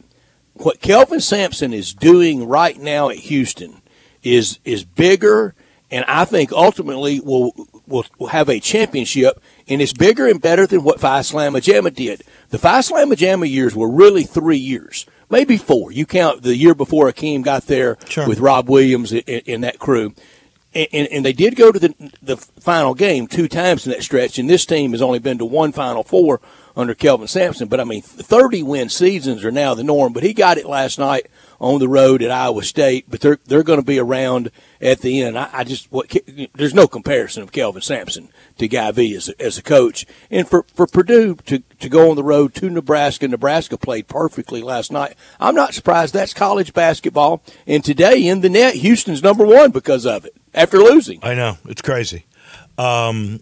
What 0.54 0.80
Kelvin 0.80 1.20
Sampson 1.20 1.72
is 1.72 1.94
doing 1.94 2.46
right 2.46 2.78
now 2.78 3.08
at 3.08 3.16
Houston 3.16 3.80
is 4.22 4.58
is 4.64 4.84
bigger, 4.84 5.54
and 5.90 6.04
I 6.04 6.26
think 6.26 6.52
ultimately 6.52 7.20
will 7.20 7.52
will, 7.86 8.04
will 8.18 8.28
have 8.28 8.50
a 8.50 8.60
championship, 8.60 9.40
and 9.70 9.80
it's 9.80 9.92
bigger 9.94 10.26
and 10.26 10.40
better 10.40 10.66
than 10.66 10.82
what 10.84 11.00
Phi 11.00 11.20
Slama 11.20 11.62
Jama 11.62 11.90
did. 11.90 12.22
The 12.50 12.58
Phi 12.58 12.80
Slama 12.80 13.16
Jama 13.16 13.46
years 13.46 13.74
were 13.74 13.88
really 13.90 14.24
three 14.24 14.58
years, 14.58 15.06
maybe 15.30 15.56
four. 15.56 15.92
You 15.92 16.04
count 16.04 16.42
the 16.42 16.56
year 16.56 16.74
before 16.74 17.10
Akeem 17.10 17.42
got 17.42 17.66
there 17.66 17.96
Sure. 18.08 18.28
with 18.28 18.40
Rob 18.40 18.68
Williams 18.68 19.12
in, 19.12 19.20
in 19.22 19.60
that 19.62 19.78
crew. 19.78 20.12
And, 20.74 20.86
and, 20.92 21.08
and 21.08 21.24
they 21.24 21.32
did 21.32 21.56
go 21.56 21.72
to 21.72 21.78
the 21.78 21.94
the 22.22 22.36
final 22.36 22.94
game 22.94 23.26
two 23.26 23.48
times 23.48 23.86
in 23.86 23.92
that 23.92 24.02
stretch, 24.04 24.38
and 24.38 24.48
this 24.48 24.64
team 24.66 24.92
has 24.92 25.02
only 25.02 25.18
been 25.18 25.38
to 25.38 25.44
one 25.44 25.72
Final 25.72 26.04
Four 26.04 26.40
under 26.76 26.94
Kelvin 26.94 27.26
Sampson. 27.26 27.66
But 27.66 27.80
I 27.80 27.84
mean, 27.84 28.02
30 28.02 28.62
win 28.62 28.88
seasons 28.88 29.44
are 29.44 29.50
now 29.50 29.74
the 29.74 29.82
norm. 29.82 30.12
But 30.12 30.22
he 30.22 30.32
got 30.32 30.58
it 30.58 30.66
last 30.66 30.96
night 30.98 31.26
on 31.60 31.78
the 31.78 31.88
road 31.88 32.22
at 32.22 32.30
Iowa 32.30 32.62
State. 32.62 33.04
But 33.08 33.20
they're 33.20 33.38
they're 33.44 33.62
going 33.62 33.80
to 33.80 33.86
be 33.86 33.98
around 33.98 34.50
at 34.80 35.00
the 35.00 35.22
end. 35.22 35.38
I, 35.38 35.50
I 35.52 35.64
just 35.64 35.92
what 35.92 36.16
there's 36.54 36.74
no 36.74 36.88
comparison 36.88 37.42
of 37.42 37.52
Kelvin 37.52 37.82
Sampson 37.82 38.30
to 38.58 38.66
Guy 38.66 38.90
V 38.90 39.14
as 39.14 39.28
a, 39.28 39.42
as 39.42 39.58
a 39.58 39.62
coach, 39.62 40.06
and 40.30 40.48
for 40.48 40.64
for 40.74 40.86
Purdue 40.86 41.36
to 41.46 41.60
to 41.78 41.88
go 41.88 42.10
on 42.10 42.16
the 42.16 42.24
road 42.24 42.54
to 42.54 42.70
Nebraska. 42.70 43.28
Nebraska 43.28 43.76
played 43.76 44.08
perfectly 44.08 44.62
last 44.62 44.90
night. 44.90 45.14
I'm 45.38 45.54
not 45.54 45.74
surprised. 45.74 46.14
That's 46.14 46.34
college 46.34 46.72
basketball. 46.72 47.42
And 47.66 47.84
today 47.84 48.26
in 48.26 48.40
the 48.40 48.48
net, 48.48 48.74
Houston's 48.74 49.22
number 49.22 49.44
one 49.44 49.70
because 49.70 50.06
of 50.06 50.24
it 50.24 50.34
after 50.54 50.78
losing. 50.78 51.20
I 51.22 51.34
know 51.34 51.58
it's 51.66 51.82
crazy. 51.82 52.26
Um, 52.78 53.40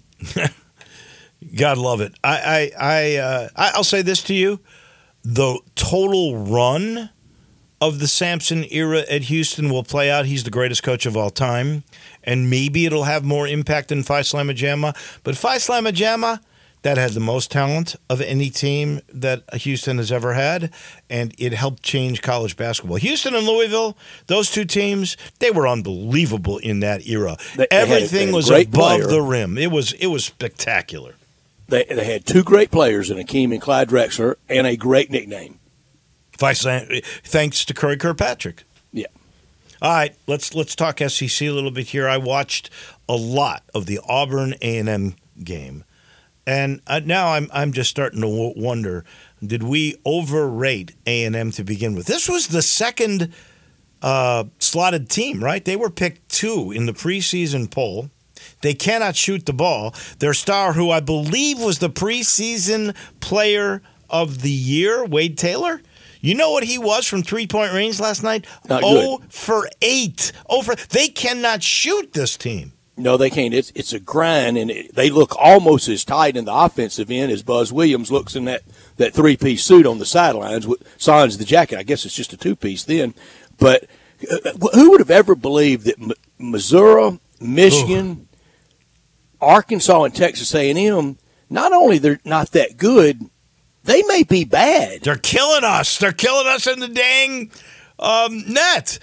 God 1.56 1.78
love 1.78 2.00
it. 2.00 2.14
I 2.24 2.72
I 2.78 2.80
I, 2.80 3.16
uh, 3.16 3.48
I'll 3.56 3.84
say 3.84 4.02
this 4.02 4.22
to 4.24 4.34
you: 4.34 4.60
the 5.22 5.60
total 5.74 6.38
run 6.38 7.10
of 7.80 7.98
the 8.00 8.08
Sampson 8.08 8.64
era 8.70 9.04
at 9.08 9.22
Houston 9.24 9.70
will 9.70 9.84
play 9.84 10.10
out. 10.10 10.26
He's 10.26 10.44
the 10.44 10.50
greatest 10.50 10.82
coach 10.82 11.06
of 11.06 11.16
all 11.16 11.30
time, 11.30 11.84
and 12.24 12.50
maybe 12.50 12.86
it'll 12.86 13.04
have 13.04 13.24
more 13.24 13.46
impact 13.46 13.88
than 13.88 14.02
Slama 14.02 14.54
Jama. 14.54 14.94
But 15.22 15.34
Slama 15.36 15.92
Jama, 15.92 16.40
that 16.82 16.96
had 16.96 17.12
the 17.12 17.20
most 17.20 17.50
talent 17.50 17.96
of 18.10 18.20
any 18.20 18.50
team 18.50 19.00
that 19.12 19.42
Houston 19.54 19.98
has 19.98 20.10
ever 20.12 20.34
had, 20.34 20.72
and 21.10 21.34
it 21.38 21.52
helped 21.52 21.82
change 21.82 22.22
college 22.22 22.56
basketball. 22.56 22.96
Houston 22.96 23.34
and 23.34 23.46
Louisville, 23.46 23.96
those 24.26 24.50
two 24.50 24.64
teams, 24.64 25.16
they 25.38 25.50
were 25.50 25.66
unbelievable 25.68 26.58
in 26.58 26.80
that 26.80 27.06
era. 27.06 27.36
They- 27.56 27.66
they 27.70 27.76
Everything 27.76 28.10
they 28.10 28.24
had 28.26 28.32
a 28.32 28.36
was 28.36 28.50
above 28.50 28.72
player. 28.72 29.06
the 29.06 29.22
rim. 29.22 29.56
It 29.58 29.70
was 29.70 29.92
it 29.94 30.06
was 30.06 30.24
spectacular. 30.24 31.14
They, 31.68 31.84
they 31.84 32.04
had 32.04 32.24
two 32.24 32.42
great 32.42 32.70
players 32.70 33.10
in 33.10 33.18
Akeem 33.18 33.52
and 33.52 33.60
Clyde 33.60 33.88
Drexler 33.90 34.36
and 34.48 34.66
a 34.66 34.74
great 34.76 35.10
nickname. 35.10 35.58
Thanks 36.38 37.64
to 37.64 37.74
Curry 37.74 37.96
Kirkpatrick. 37.96 38.64
Yeah. 38.92 39.06
All 39.80 39.92
right, 39.92 40.16
let's 40.26 40.54
let's 40.54 40.74
talk 40.74 40.98
SEC 40.98 41.46
a 41.46 41.50
little 41.50 41.70
bit 41.70 41.88
here. 41.88 42.08
I 42.08 42.16
watched 42.16 42.70
a 43.08 43.14
lot 43.14 43.62
of 43.74 43.86
the 43.86 44.00
Auburn 44.08 44.54
A 44.60 44.78
and 44.78 44.88
M 44.88 45.14
game, 45.44 45.84
and 46.46 46.80
uh, 46.86 47.00
now 47.04 47.28
I'm 47.28 47.48
I'm 47.52 47.72
just 47.72 47.88
starting 47.90 48.20
to 48.22 48.52
wonder: 48.56 49.04
Did 49.44 49.62
we 49.62 49.96
overrate 50.04 50.96
A 51.06 51.24
and 51.24 51.36
M 51.36 51.52
to 51.52 51.62
begin 51.62 51.94
with? 51.94 52.06
This 52.06 52.28
was 52.28 52.48
the 52.48 52.62
second 52.62 53.32
uh, 54.02 54.44
slotted 54.58 55.08
team, 55.08 55.42
right? 55.44 55.64
They 55.64 55.76
were 55.76 55.90
picked 55.90 56.28
two 56.28 56.72
in 56.72 56.86
the 56.86 56.92
preseason 56.92 57.70
poll. 57.70 58.10
They 58.62 58.74
cannot 58.74 59.14
shoot 59.14 59.46
the 59.46 59.52
ball. 59.52 59.94
Their 60.18 60.34
star, 60.34 60.72
who 60.72 60.90
I 60.90 61.00
believe 61.00 61.60
was 61.60 61.78
the 61.78 61.90
preseason 61.90 62.96
player 63.20 63.82
of 64.10 64.42
the 64.42 64.50
year, 64.50 65.04
Wade 65.04 65.38
Taylor. 65.38 65.82
You 66.20 66.34
know 66.34 66.50
what 66.50 66.64
he 66.64 66.78
was 66.78 67.06
from 67.06 67.22
three 67.22 67.46
point 67.46 67.72
range 67.72 68.00
last 68.00 68.22
night? 68.22 68.46
Not 68.68 68.82
oh 68.84 69.22
for 69.28 69.68
eight. 69.82 70.32
Oh 70.48 70.62
for 70.62 70.74
they 70.74 71.08
cannot 71.08 71.62
shoot 71.62 72.12
this 72.12 72.36
team. 72.36 72.72
No, 72.96 73.16
they 73.16 73.30
can't. 73.30 73.54
It's 73.54 73.70
it's 73.76 73.92
a 73.92 74.00
grind, 74.00 74.58
and 74.58 74.70
it, 74.70 74.94
they 74.94 75.08
look 75.08 75.36
almost 75.38 75.88
as 75.88 76.04
tight 76.04 76.36
in 76.36 76.46
the 76.46 76.54
offensive 76.54 77.10
end 77.10 77.30
as 77.30 77.44
Buzz 77.44 77.72
Williams 77.72 78.10
looks 78.10 78.34
in 78.34 78.44
that, 78.46 78.62
that 78.96 79.14
three 79.14 79.36
piece 79.36 79.64
suit 79.64 79.86
on 79.86 79.98
the 79.98 80.06
sidelines. 80.06 80.66
with 80.66 80.82
Sans 80.96 81.38
the 81.38 81.44
jacket. 81.44 81.78
I 81.78 81.84
guess 81.84 82.04
it's 82.04 82.14
just 82.14 82.32
a 82.32 82.36
two 82.36 82.56
piece 82.56 82.82
then. 82.82 83.14
But 83.56 83.84
uh, 84.28 84.50
who 84.74 84.90
would 84.90 85.00
have 85.00 85.12
ever 85.12 85.36
believed 85.36 85.86
that 85.86 86.00
M- 86.00 86.12
Missouri, 86.38 87.20
Michigan, 87.40 88.26
Arkansas, 89.40 90.02
and 90.02 90.14
Texas 90.14 90.52
A 90.54 90.68
and 90.68 90.78
M 90.78 91.18
not 91.50 91.72
only 91.72 91.98
they're 91.98 92.20
not 92.24 92.50
that 92.52 92.76
good, 92.76 93.30
they 93.88 94.02
may 94.04 94.22
be 94.22 94.44
bad. 94.44 95.00
They're 95.00 95.16
killing 95.16 95.64
us. 95.64 95.98
They're 95.98 96.12
killing 96.12 96.46
us 96.46 96.66
in 96.66 96.78
the 96.80 96.88
dang 96.88 97.50
um, 97.98 98.44
net. 98.46 98.98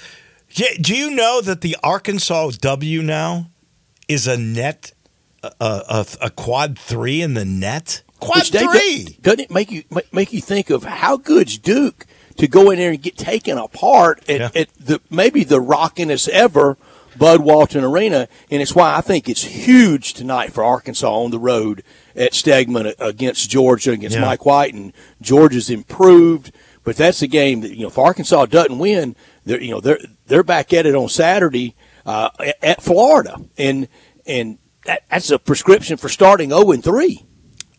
Do 0.79 0.95
you 0.95 1.09
know 1.11 1.41
that 1.41 1.61
the 1.61 1.75
Arkansas 1.83 2.51
W 2.61 3.01
now 3.01 3.49
is 4.07 4.27
a 4.27 4.37
net, 4.37 4.93
a, 5.43 5.51
a, 5.59 6.05
a 6.21 6.29
quad 6.29 6.77
three 6.79 7.21
in 7.21 7.33
the 7.33 7.43
net? 7.43 8.03
Quad 8.19 8.37
Which, 8.37 8.51
three. 8.51 9.17
Doesn't 9.21 9.39
it 9.41 9.51
make 9.51 9.71
you 9.71 9.83
make 10.13 10.31
you 10.31 10.39
think 10.39 10.69
of 10.69 10.83
how 10.83 11.17
good's 11.17 11.57
Duke 11.57 12.05
to 12.37 12.47
go 12.47 12.69
in 12.69 12.77
there 12.77 12.91
and 12.91 13.01
get 13.01 13.17
taken 13.17 13.57
apart 13.57 14.19
at, 14.29 14.39
Yeah. 14.39 14.61
at 14.61 14.69
the 14.79 15.01
maybe 15.09 15.43
the 15.43 15.59
rockinest 15.59 16.29
ever 16.29 16.77
Bud 17.17 17.41
Walton 17.41 17.83
Arena, 17.83 18.27
and 18.51 18.61
it's 18.61 18.75
why 18.75 18.95
I 18.95 19.01
think 19.01 19.27
it's 19.27 19.43
huge 19.43 20.13
tonight 20.13 20.53
for 20.53 20.63
Arkansas 20.63 21.09
on 21.11 21.31
the 21.31 21.39
road 21.39 21.83
at 22.15 22.32
Stegeman 22.32 22.93
against 22.99 23.49
Georgia 23.49 23.91
against 23.91 24.15
Yeah. 24.15 24.25
Mike 24.25 24.45
White, 24.45 24.73
and 24.73 24.93
Georgia's 25.21 25.69
improved. 25.69 26.51
But 26.84 26.97
that's 26.97 27.21
a 27.21 27.28
game 27.28 27.62
that 27.62 27.71
you 27.75 27.82
know 27.82 27.88
if 27.88 27.97
Arkansas 27.97 28.45
doesn't 28.45 28.78
win, 28.78 29.15
they're 29.45 29.62
you 29.62 29.71
know 29.71 29.82
they're 29.82 29.99
they're 30.28 30.43
back 30.43 30.71
at 30.73 30.86
it 30.86 30.95
on 30.95 31.10
Saturday 31.10 31.75
uh, 32.06 32.30
at- 32.62 32.82
Florida, 32.84 33.38
and 33.58 33.88
and 34.25 34.58
that, 34.86 35.04
that's 35.10 35.32
a 35.32 35.39
prescription 35.39 35.97
for 35.97 36.10
starting 36.10 36.49
zero 36.49 36.71
and 36.71 36.84
three. 36.84 37.25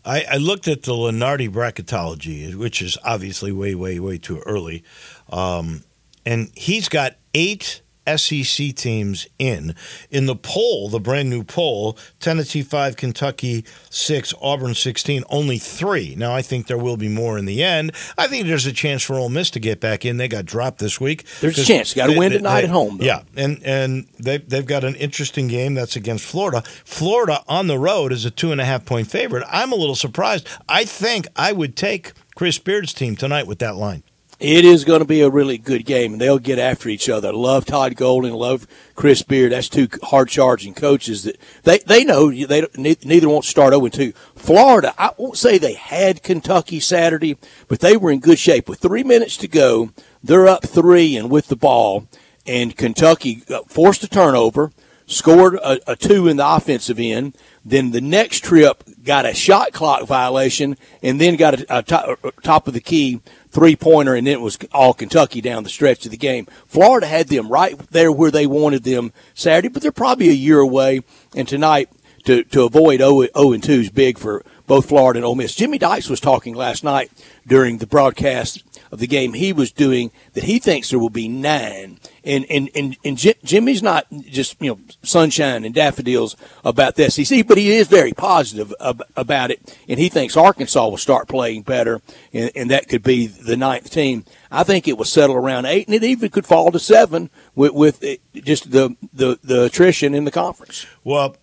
I, 0.03 0.25
I 0.31 0.37
looked 0.37 0.67
at 0.69 0.83
the 0.83 0.93
Lunardi 0.93 1.49
bracketology, 1.49 2.55
which 2.55 2.81
is 2.81 2.97
obviously 3.03 3.51
way, 3.51 3.75
way, 3.75 3.99
way 3.99 4.17
too 4.17 4.39
early. 4.45 4.85
Um, 5.29 5.83
and 6.25 6.49
he's 6.55 6.87
got 6.87 7.15
eight 7.33 7.81
SEC 8.15 8.73
teams 8.75 9.27
in. 9.39 9.75
In 10.09 10.25
the 10.25 10.35
poll, 10.35 10.89
the 10.89 10.99
brand 10.99 11.29
new 11.29 11.43
poll, 11.43 11.97
Tennessee 12.19 12.61
5, 12.61 12.95
Kentucky 12.95 13.65
6, 13.89 14.33
Auburn 14.41 14.73
16, 14.75 15.23
only 15.29 15.57
three. 15.57 16.15
Now, 16.15 16.33
I 16.33 16.41
think 16.41 16.67
there 16.67 16.77
will 16.77 16.97
be 16.97 17.09
more 17.09 17.37
in 17.37 17.45
the 17.45 17.63
end. 17.63 17.91
I 18.17 18.27
think 18.27 18.47
there's 18.47 18.65
a 18.65 18.73
chance 18.73 19.03
for 19.03 19.15
Ole 19.15 19.29
Miss 19.29 19.49
to 19.51 19.59
get 19.59 19.79
back 19.79 20.05
in. 20.05 20.17
They 20.17 20.27
got 20.27 20.45
dropped 20.45 20.79
this 20.79 20.99
week. 21.01 21.25
There's 21.41 21.57
a 21.57 21.65
chance. 21.65 21.93
Got 21.93 22.07
to 22.07 22.17
win 22.17 22.31
tonight 22.31 22.61
they- 22.61 22.67
at 22.67 22.69
home. 22.69 22.97
Though. 22.97 23.05
Yeah, 23.05 23.21
and 23.35 23.61
and 23.63 24.07
they 24.19 24.37
they've 24.37 24.65
got 24.65 24.83
an 24.83 24.95
interesting 24.95 25.47
game 25.47 25.73
that's 25.73 25.95
against 25.95 26.25
Florida. 26.25 26.63
Florida 26.85 27.43
on 27.47 27.67
the 27.67 27.77
road 27.77 28.11
is 28.11 28.25
a 28.25 28.31
two 28.31 28.51
and 28.51 28.61
a 28.61 28.65
half 28.65 28.85
point 28.85 29.09
favorite. 29.09 29.45
I'm 29.49 29.71
a 29.71 29.75
little 29.75 29.95
surprised. 29.95 30.47
I 30.69 30.85
think 30.85 31.27
I 31.35 31.51
would 31.51 31.75
take 31.75 32.13
Chris 32.35 32.59
Beard's 32.59 32.93
team 32.93 33.15
tonight 33.15 33.47
with 33.47 33.59
that 33.59 33.75
line. 33.75 34.03
It 34.39 34.65
is 34.65 34.85
going 34.85 34.99
to 34.99 35.05
be 35.05 35.21
a 35.21 35.31
really 35.31 35.57
good 35.57 35.83
game, 35.83 36.13
and 36.13 36.21
they'll 36.21 36.37
get 36.37 36.59
after 36.59 36.89
each 36.89 37.09
other. 37.09 37.33
Love 37.33 37.65
Todd 37.65 37.95
Golden, 37.95 38.33
love 38.33 38.67
Chris 38.93 39.23
Beard. 39.23 39.51
That's 39.51 39.67
two 39.67 39.87
hard 40.03 40.29
charging 40.29 40.75
coaches 40.75 41.23
that 41.23 41.37
they 41.63 41.79
they 41.79 42.03
know 42.03 42.29
they 42.29 42.67
neither 42.77 43.29
won't 43.29 43.45
start 43.45 43.73
0 43.73 43.87
2. 43.87 44.13
Florida, 44.35 44.93
I 44.95 45.11
won't 45.17 45.37
say 45.37 45.57
they 45.57 45.73
had 45.73 46.21
Kentucky 46.21 46.79
Saturday, 46.79 47.35
but 47.67 47.79
they 47.79 47.97
were 47.97 48.11
in 48.11 48.19
good 48.19 48.37
shape 48.37 48.69
with 48.69 48.79
three 48.79 49.03
minutes 49.03 49.37
to 49.37 49.47
go. 49.47 49.89
They're 50.23 50.47
up 50.47 50.63
three 50.63 51.15
and 51.15 51.31
with 51.31 51.47
the 51.47 51.55
ball, 51.55 52.07
and 52.45 52.77
Kentucky 52.77 53.41
uh, 53.49 53.61
forced 53.67 54.03
a 54.03 54.07
turnover, 54.07 54.71
scored 55.07 55.55
a, 55.55 55.79
a 55.91 55.95
two 55.95 56.27
in 56.27 56.37
the 56.37 56.47
offensive 56.47 56.99
end. 56.99 57.35
Then 57.67 57.91
the 57.91 57.99
next 57.99 58.45
trip 58.45 58.81
got 59.03 59.25
a 59.25 59.33
shot 59.33 59.73
clock 59.73 60.07
violation, 60.07 60.77
and 61.03 61.19
then 61.19 61.35
got 61.35 61.59
a, 61.59 61.79
a 61.79 61.83
top, 61.83 62.23
a 62.23 62.31
top 62.41 62.67
of 62.67 62.73
the 62.73 62.79
key 62.79 63.19
three 63.49 63.75
pointer, 63.75 64.15
and 64.15 64.25
then 64.25 64.35
it 64.35 64.41
was 64.41 64.57
all 64.71 64.93
Kentucky 64.93 65.41
down 65.41 65.63
the 65.63 65.69
stretch 65.69 66.05
of 66.05 66.11
the 66.11 66.17
game. 66.17 66.47
Florida 66.65 67.07
had 67.07 67.27
them 67.27 67.49
right 67.49 67.77
there 67.91 68.11
where 68.11 68.31
they 68.31 68.47
wanted 68.47 68.83
them 68.83 69.11
Saturday, 69.33 69.67
but 69.67 69.81
they're 69.81 69.91
probably 69.91 70.29
a 70.29 70.33
year 70.33 70.59
away. 70.59 71.01
And 71.35 71.45
tonight, 71.45 71.89
to, 72.23 72.43
to 72.45 72.63
avoid 72.63 72.99
0, 72.99 73.21
0 73.21 73.51
and 73.51 73.63
2 73.63 73.71
is 73.73 73.89
big 73.89 74.17
for 74.17 74.45
both 74.65 74.87
Florida 74.87 75.17
and 75.17 75.25
Ole 75.25 75.35
Miss. 75.35 75.55
Jimmy 75.55 75.77
Dykes 75.77 76.09
was 76.09 76.19
talking 76.19 76.55
last 76.55 76.83
night 76.83 77.11
during 77.45 77.79
the 77.79 77.87
broadcast 77.87 78.63
of 78.91 78.99
the 78.99 79.07
game 79.07 79.33
he 79.33 79.53
was 79.53 79.71
doing 79.71 80.11
that 80.33 80.43
he 80.45 80.59
thinks 80.59 80.89
there 80.89 80.99
will 80.99 81.09
be 81.09 81.27
nine. 81.27 81.99
And 82.23 82.45
and 82.49 82.69
and, 82.75 82.97
and 83.05 83.17
Ji- 83.17 83.35
Jimmy's 83.43 83.81
not 83.81 84.05
just 84.21 84.61
you 84.61 84.71
know 84.71 84.79
sunshine 85.03 85.63
and 85.63 85.73
daffodils 85.73 86.35
about 86.65 86.95
the 86.95 87.09
SEC, 87.09 87.47
but 87.47 87.57
he 87.57 87.71
is 87.71 87.87
very 87.87 88.13
positive 88.13 88.73
ab- 88.81 89.03
about 89.15 89.51
it, 89.51 89.75
and 89.87 89.99
he 89.99 90.09
thinks 90.09 90.35
Arkansas 90.35 90.87
will 90.87 90.97
start 90.97 91.27
playing 91.27 91.61
better, 91.61 92.01
and, 92.33 92.51
and 92.55 92.69
that 92.71 92.89
could 92.89 93.03
be 93.03 93.27
the 93.27 93.55
ninth 93.55 93.89
team. 93.89 94.25
I 94.51 94.63
think 94.63 94.87
it 94.87 94.97
will 94.97 95.05
settle 95.05 95.35
around 95.37 95.65
eight, 95.65 95.87
and 95.87 95.95
it 95.95 96.03
even 96.03 96.29
could 96.29 96.45
fall 96.45 96.71
to 96.71 96.79
seven 96.79 97.29
with, 97.55 97.71
with 97.73 98.03
it, 98.03 98.21
just 98.33 98.71
the, 98.71 98.95
the 99.13 99.39
the 99.43 99.63
attrition 99.65 100.13
in 100.13 100.25
the 100.25 100.31
conference. 100.31 100.85
Well, 101.05 101.37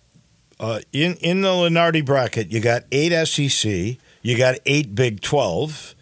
uh, 0.59 0.81
in 0.93 1.15
in 1.15 1.41
the 1.41 1.49
Lunardi 1.49 2.05
bracket, 2.05 2.51
you 2.51 2.59
got 2.59 2.83
eight 2.91 3.11
SEC, 3.25 3.97
you 4.21 4.37
got 4.37 4.59
eight 4.65 4.93
Big 4.93 5.21
Twelve, 5.21 5.94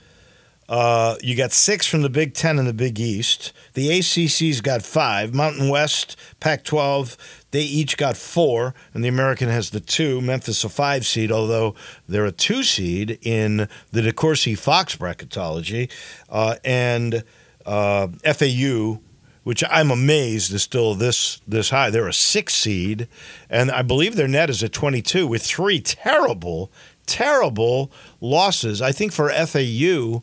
uh, 0.70 1.16
you 1.22 1.36
got 1.36 1.52
six 1.52 1.86
from 1.86 2.02
the 2.02 2.10
Big 2.10 2.34
Ten 2.34 2.58
and 2.58 2.68
the 2.68 2.74
Big 2.74 3.00
East. 3.00 3.54
The 3.74 3.90
ACC's 3.90 4.62
got 4.62 4.82
five. 4.82 5.34
Mountain 5.34 5.70
West, 5.70 6.16
Pac-12, 6.40 7.18
they 7.52 7.62
each 7.62 7.98
got 7.98 8.18
four, 8.18 8.74
and 8.94 9.04
the 9.04 9.10
American 9.10 9.50
has 9.50 9.70
the 9.70 9.80
two. 9.80 10.22
Memphis 10.22 10.64
a 10.64 10.70
five 10.70 11.06
seed, 11.06 11.32
although 11.32 11.76
they're 12.08 12.26
a 12.26 12.32
two 12.32 12.64
seed 12.64 13.20
in 13.22 13.68
the 13.92 14.02
DeCourcy 14.02 14.58
Fox 14.58 14.96
bracketology, 14.96 15.92
uh, 16.30 16.56
and 16.64 17.24
uh, 17.66 18.08
FAU 18.24 19.00
which 19.44 19.64
I'm 19.70 19.92
amazed 19.92 20.54
is 20.54 20.64
still 20.64 20.96
this 20.96 21.42
this 21.48 21.70
high. 21.70 21.90
They're 21.90 22.08
a 22.08 22.14
six 22.14 22.54
seed, 22.56 23.08
and 23.50 23.72
I 23.72 23.82
believe 23.82 24.16
their 24.16 24.28
net 24.28 24.50
is 24.50 24.64
at 24.64 24.72
22 24.72 25.28
with 25.28 25.44
three 25.44 25.82
terrible, 25.82 26.72
terrible 27.06 27.92
losses. 28.22 28.82
I 28.82 28.92
think 28.92 29.12
for 29.12 29.30
FAU, 29.30 30.22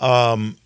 um, 0.00 0.56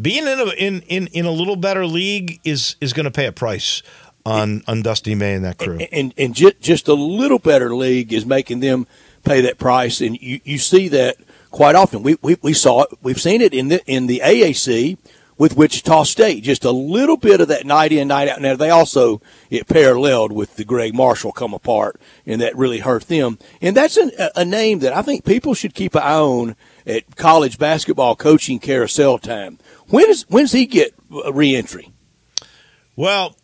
being 0.00 0.26
in 0.26 0.40
a, 0.40 0.50
in, 0.54 0.82
in 0.82 1.06
in 1.08 1.24
a 1.24 1.30
little 1.30 1.56
better 1.56 1.86
league 1.86 2.40
is 2.44 2.76
is 2.80 2.92
going 2.92 3.04
to 3.04 3.10
pay 3.10 3.26
a 3.26 3.32
price 3.32 3.82
on 4.26 4.62
on 4.66 4.82
Dusty 4.82 5.14
May 5.14 5.34
and 5.34 5.44
that 5.44 5.58
crew. 5.58 5.78
and 5.92 6.12
and 6.16 6.34
ju- 6.34 6.52
just 6.60 6.88
a 6.88 6.94
little 6.94 7.38
better 7.38 7.74
league 7.74 8.12
is 8.12 8.26
making 8.26 8.60
them 8.60 8.86
pay 9.24 9.40
that 9.40 9.58
price, 9.58 10.00
and 10.00 10.20
you, 10.20 10.40
you 10.44 10.58
see 10.58 10.88
that 10.88 11.16
quite 11.50 11.74
often. 11.74 12.02
We, 12.02 12.16
we 12.22 12.36
we 12.42 12.52
saw 12.52 12.82
it, 12.82 12.90
we've 13.02 13.20
seen 13.20 13.40
it 13.40 13.54
in 13.54 13.68
the 13.68 13.84
in 13.86 14.06
the 14.06 14.20
AAC 14.24 14.98
with 15.36 15.56
Wichita 15.56 16.04
State. 16.04 16.42
Just 16.42 16.64
a 16.64 16.70
little 16.70 17.16
bit 17.16 17.40
of 17.40 17.48
that 17.48 17.66
night 17.66 17.92
in 17.92 18.08
night 18.08 18.28
out. 18.28 18.40
Now 18.40 18.56
they 18.56 18.70
also 18.70 19.20
it 19.50 19.66
paralleled 19.66 20.32
with 20.32 20.56
the 20.56 20.64
Gregg 20.64 20.94
Marshall 20.94 21.32
come 21.32 21.54
apart, 21.54 22.00
and 22.26 22.40
that 22.40 22.56
really 22.56 22.80
hurt 22.80 23.08
them. 23.08 23.38
And 23.60 23.76
that's 23.76 23.96
an, 23.96 24.10
a 24.34 24.44
name 24.44 24.80
that 24.80 24.92
I 24.92 25.02
think 25.02 25.24
people 25.24 25.54
should 25.54 25.74
keep 25.74 25.94
an 25.94 26.02
eye 26.02 26.18
on 26.18 26.56
at 26.86 27.16
college 27.16 27.58
basketball 27.58 28.16
coaching 28.16 28.58
carousel 28.58 29.18
time. 29.18 29.58
When 29.88 30.08
is 30.08 30.22
when's 30.28 30.52
he 30.52 30.66
get 30.66 30.94
a 31.24 31.32
reentry? 31.32 31.92
Well, 32.96 33.36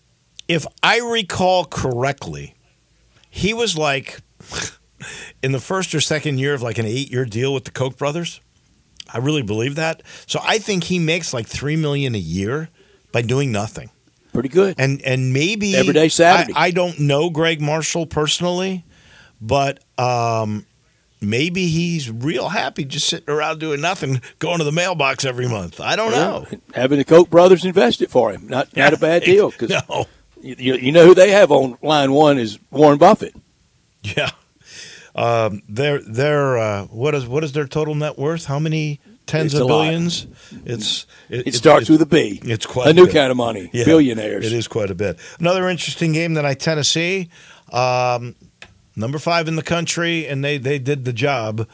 if 0.49 0.66
I 0.82 0.99
recall 0.99 1.64
correctly, 1.64 2.55
he 3.28 3.55
was 3.55 3.76
like 3.76 4.20
in 5.43 5.53
the 5.53 5.61
first 5.61 5.95
or 5.95 6.01
second 6.01 6.38
year 6.38 6.55
of 6.55 6.62
like 6.62 6.78
an 6.78 6.86
eight 6.86 7.11
year 7.11 7.24
deal 7.24 7.55
with 7.55 7.64
the 7.64 7.70
Koch 7.70 7.97
brothers. 7.97 8.41
I 9.12 9.18
really 9.18 9.43
believe 9.43 9.74
that. 9.74 10.03
So 10.26 10.41
I 10.43 10.59
think 10.59 10.84
he 10.84 10.99
makes 10.99 11.34
like 11.34 11.47
three 11.47 11.76
million 11.76 12.14
a 12.14 12.18
year 12.18 12.68
by 13.12 13.22
doing 13.22 13.51
nothing. 13.51 13.91
Pretty 14.32 14.49
good. 14.49 14.76
And 14.78 15.03
and 15.03 15.32
maybe 15.32 15.74
Every 15.74 15.93
day 15.93 16.09
Saturday. 16.09 16.53
I, 16.55 16.66
I 16.66 16.70
don't 16.70 17.01
know 17.01 17.30
Gregg 17.30 17.61
Marshall 17.61 18.07
personally, 18.07 18.84
but 19.41 19.82
um, 19.99 20.66
maybe 21.21 21.66
he's 21.68 22.11
real 22.11 22.49
happy 22.51 22.85
just 22.85 23.09
sitting 23.09 23.29
around 23.33 23.61
doing 23.61 23.81
nothing, 23.81 24.21
going 24.39 24.59
to 24.59 24.64
the 24.64 24.73
mailbox 24.73 25.25
every 25.25 25.49
month. 25.49 25.81
I 25.81 25.97
don't 25.97 26.12
know. 26.12 26.47
Having 26.75 26.99
the 26.99 27.05
Koch 27.05 27.29
brothers 27.31 27.64
invest 27.64 28.01
it 28.03 28.11
for 28.11 28.33
him, 28.33 28.47
not 28.49 28.75
not 28.77 28.93
a 28.93 28.97
bad 28.99 29.23
deal. 29.25 29.51
Because 29.51 29.71
No. 29.89 30.07
you, 30.41 30.75
you 30.75 30.93
know 30.93 31.05
who 31.07 31.14
they 31.14 31.31
have 31.31 31.51
on 31.53 31.77
line 31.83 32.12
one 32.12 32.39
is 32.39 32.59
Warren 32.71 32.99
Buffett. 32.99 33.35
Yeah. 34.03 34.31
Um, 35.14 35.62
they're 35.68 36.01
they're 36.01 36.57
uh, 36.59 36.85
what 36.87 37.14
is 37.14 37.27
what 37.27 37.45
is 37.45 37.53
their 37.53 37.66
total 37.66 37.95
net 37.95 38.16
worth? 38.18 38.47
How 38.47 38.59
many 38.59 39.01
tens 39.27 39.53
It's 39.53 39.61
of 39.61 39.66
lot. 39.66 39.83
billions? 39.85 40.27
It's 40.64 41.07
it, 41.29 41.49
It 41.49 41.55
starts 41.55 41.89
with 41.91 42.01
a 42.01 42.07
B. 42.07 42.41
It's 42.45 42.64
quite 42.64 42.87
a 42.87 42.91
a 42.91 42.93
new 42.93 43.07
bit. 43.07 43.14
kind 43.14 43.31
of 43.31 43.37
money. 43.37 43.68
Yeah, 43.73 43.85
Billionaires. 43.85 44.47
It 44.47 44.53
is 44.53 44.68
quite 44.68 44.91
a 44.91 44.95
bit. 44.95 45.18
Another 45.41 45.68
interesting 45.68 46.12
game 46.12 46.35
that 46.35 46.47
I 46.47 46.55
Tennessee, 46.55 47.29
um, 47.73 48.37
number 49.01 49.19
five 49.19 49.49
in 49.49 49.57
the 49.57 49.63
country, 49.63 50.27
and 50.27 50.45
they 50.45 50.59
they 50.59 50.79
did 50.79 51.05
the 51.05 51.13
job 51.13 51.67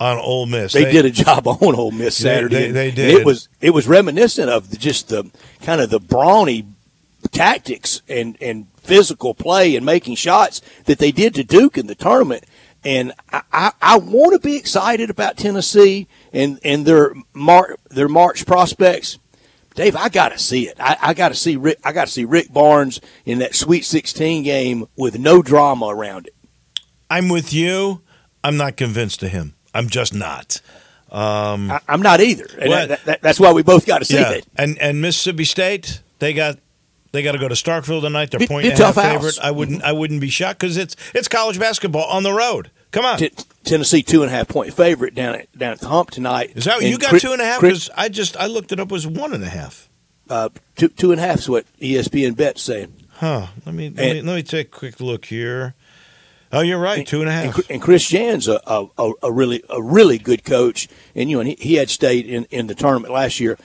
on 0.00 0.16
Ole 0.16 0.46
Miss. 0.46 0.72
They, 0.72 0.90
did 0.90 1.04
a 1.04 1.10
job 1.10 1.46
on 1.48 1.74
Ole 1.74 1.90
Miss 1.90 2.16
Saturday. 2.16 2.66
they- 2.68 2.70
they 2.70 2.86
and 2.88 2.96
did. 2.96 3.20
it 3.20 3.26
was 3.26 3.48
it 3.60 3.70
was 3.70 3.86
reminiscent 3.86 4.48
of 4.48 4.78
just 4.78 5.08
the 5.08 5.30
kind 5.62 5.80
of 5.80 5.90
the 5.90 6.00
brawny 6.00 6.66
tactics 7.32 8.02
and 8.08 8.36
and 8.40 8.66
physical 8.76 9.34
play 9.34 9.76
and 9.76 9.84
making 9.84 10.14
shots 10.14 10.62
that 10.86 10.98
they 10.98 11.12
did 11.12 11.34
to 11.34 11.44
Duke 11.44 11.76
in 11.76 11.86
the 11.86 11.94
tournament. 11.94 12.44
And 12.84 13.12
I, 13.32 13.42
I, 13.52 13.72
I 13.82 13.98
want 13.98 14.32
to 14.34 14.38
be 14.38 14.56
excited 14.56 15.10
about 15.10 15.36
Tennessee 15.36 16.06
and, 16.32 16.60
and 16.64 16.86
their 16.86 17.12
mar- 17.34 17.76
their 17.90 18.08
March 18.08 18.46
prospects. 18.46 19.18
Dave, 19.74 19.94
I 19.96 20.08
got 20.08 20.30
to 20.30 20.38
see 20.38 20.68
it. 20.68 20.76
I, 20.80 20.96
I 21.00 21.14
got 21.14 21.28
to 21.30 21.34
see 21.34 21.56
Rick. 21.56 21.78
I 21.84 21.92
got 21.92 22.06
to 22.06 22.12
see 22.12 22.24
Rick 22.24 22.52
Barnes 22.52 23.00
in 23.24 23.40
that 23.40 23.54
Sweet 23.54 23.84
16 23.84 24.42
game 24.44 24.86
with 24.96 25.18
no 25.18 25.42
drama 25.42 25.86
around 25.86 26.28
it. 26.28 26.34
I'm 27.10 27.28
with 27.28 27.52
you. 27.52 28.02
I'm 28.44 28.56
not 28.56 28.76
convinced 28.76 29.22
of 29.22 29.30
him. 29.30 29.54
I'm 29.74 29.88
just 29.88 30.14
not. 30.14 30.60
I, 31.10 31.80
I'm 31.88 32.02
not 32.02 32.20
either. 32.20 32.46
And 32.58 32.68
Well- 32.70 32.86
that, 32.88 33.04
that, 33.04 33.22
that's 33.22 33.40
why 33.40 33.52
we 33.52 33.62
both 33.62 33.86
got 33.86 33.98
to 33.98 34.04
see 34.04 34.14
yeah, 34.14 34.32
it. 34.32 34.46
and 34.56 34.78
and 34.78 35.00
Mississippi 35.00 35.44
State, 35.44 36.02
they 36.18 36.32
got 36.34 36.58
they 37.12 37.22
got 37.22 37.32
to 37.32 37.38
go 37.38 37.48
to 37.48 37.54
Starkville 37.54 38.02
tonight. 38.02 38.30
They're 38.30 38.40
Be- 38.40 38.46
point 38.46 38.64
be 38.64 38.68
a 38.68 38.72
and 38.72 38.80
a 38.80 38.84
half 38.86 38.94
house. 38.96 39.12
favorite. 39.12 39.38
I 39.42 39.50
wouldn't 39.50 39.82
I 39.82 39.92
wouldn't 39.92 40.20
be 40.20 40.28
shocked 40.28 40.60
because 40.60 40.76
it's 40.76 40.96
it's 41.14 41.28
college 41.28 41.58
basketball 41.58 42.04
on 42.04 42.22
the 42.22 42.32
road. 42.32 42.70
Come 42.90 43.04
on, 43.04 43.18
T- 43.18 43.30
Tennessee 43.64 44.02
two 44.02 44.22
and 44.22 44.30
a 44.30 44.34
half 44.34 44.48
point 44.48 44.72
favorite 44.74 45.14
down 45.14 45.34
at 45.34 45.58
down 45.58 45.72
at 45.72 45.80
the 45.80 45.88
hump 45.88 46.10
tonight. 46.10 46.52
is 46.56 46.64
that 46.64 46.80
And 46.80 46.90
you 46.90 46.98
got 46.98 47.18
two 47.20 47.32
and 47.32 47.40
a 47.40 47.44
half? 47.44 47.60
Because 47.60 47.90
I 47.96 48.08
just 48.08 48.36
I 48.36 48.46
looked 48.46 48.72
it 48.72 48.80
up 48.80 48.88
it 48.88 48.92
was 48.92 49.06
one 49.06 49.32
and 49.34 49.42
a 49.44 49.48
half. 49.48 49.88
uh, 50.30 50.48
two 50.76 50.88
two 50.88 51.12
and 51.12 51.20
a 51.20 51.24
half 51.26 51.38
is 51.40 51.48
what 51.48 51.64
ESPN 51.80 52.36
bet's 52.36 52.62
saying. 52.62 52.92
Huh? 53.12 53.46
Let 53.66 53.74
me 53.74 53.88
let, 53.90 53.96
me 54.14 54.22
let 54.22 54.34
me 54.36 54.42
take 54.42 54.68
a 54.68 54.70
quick 54.70 55.00
look 55.00 55.24
here. 55.26 55.74
Oh, 56.52 56.60
you're 56.60 56.78
right, 56.78 57.06
two 57.06 57.20
and 57.20 57.28
a 57.28 57.32
And. 57.32 57.52
Chris- 57.52 57.66
and 57.68 57.82
Chris 57.82 58.08
Jans 58.08 58.48
a, 58.48 58.60
a, 58.66 59.12
a, 59.22 59.30
really 59.30 59.62
a 59.68 59.82
really 59.82 60.18
good 60.18 60.44
coach, 60.44 60.88
and 61.14 61.28
you 61.28 61.36
know 61.36 61.40
and 61.40 61.50
he, 61.50 61.56
he 61.56 61.74
had 61.74 61.90
stayed 61.90 62.26
in, 62.26 62.44
in 62.46 62.66
the 62.66 62.74
tournament 62.74 63.12
last 63.12 63.38
year. 63.38 63.58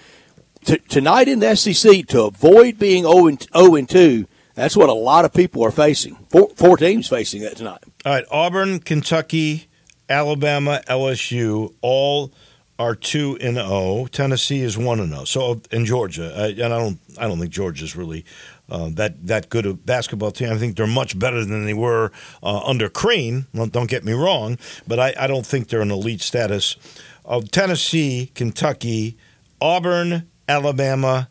T- 0.66 0.78
tonight 0.90 1.28
in 1.28 1.40
the 1.40 1.56
SEC 1.56 2.08
to 2.08 2.24
avoid 2.24 2.80
being 2.80 3.04
0 3.04 3.28
and, 3.28 3.48
0 3.56 3.76
and 3.76 3.90
two, 3.90 4.28
that's 4.56 4.78
what 4.78 4.90
a 4.90 4.94
lot 4.94 5.26
of 5.26 5.34
people 5.34 5.64
are 5.64 5.72
facing. 5.72 6.16
Four, 6.30 6.50
four 6.56 6.78
teams 6.78 7.08
facing 7.08 7.42
that 7.42 7.58
tonight. 7.58 7.84
All 8.06 8.14
right, 8.14 8.26
Auburn, 8.32 8.80
Kentucky, 8.80 9.68
Alabama, 10.10 10.82
LSU, 10.88 11.74
all 11.82 12.32
are 12.80 12.96
two 12.96 13.38
and 13.40 13.56
zero. 13.56 14.08
Tennessee 14.12 14.62
is 14.62 14.78
one 14.78 15.00
and 15.00 15.12
zero. 15.12 15.26
So 15.26 15.62
and 15.72 15.86
Georgia, 15.86 16.34
I, 16.36 16.48
and 16.48 16.74
I 16.74 16.80
don't, 16.80 17.00
I 17.18 17.28
don't 17.28 17.40
think 17.40 17.52
Georgia's 17.52 17.96
really 17.96 18.26
uh, 18.74 18.90
that 18.94 19.26
that 19.28 19.50
good 19.50 19.66
a 19.68 19.74
basketball 19.76 20.32
team. 20.32 20.50
I 20.52 20.58
think 20.58 20.76
they're 20.76 20.88
much 20.88 21.18
better 21.18 21.46
than 21.46 21.66
they 21.66 21.76
were 21.76 22.12
uh, 22.42 22.62
under 22.66 22.90
Crean. 22.90 23.46
Well, 23.54 23.68
don't 23.68 23.90
get 23.90 24.04
me 24.04 24.14
wrong, 24.14 24.58
but 24.88 25.00
I, 25.00 25.14
I 25.18 25.28
don't 25.28 25.46
think 25.46 25.68
they're 25.70 25.82
an 25.82 25.92
elite 25.92 26.22
status. 26.22 26.76
Of 27.24 27.52
Tennessee, 27.52 28.32
Kentucky, 28.36 29.16
Auburn, 29.62 30.28
Alabama, 30.50 31.30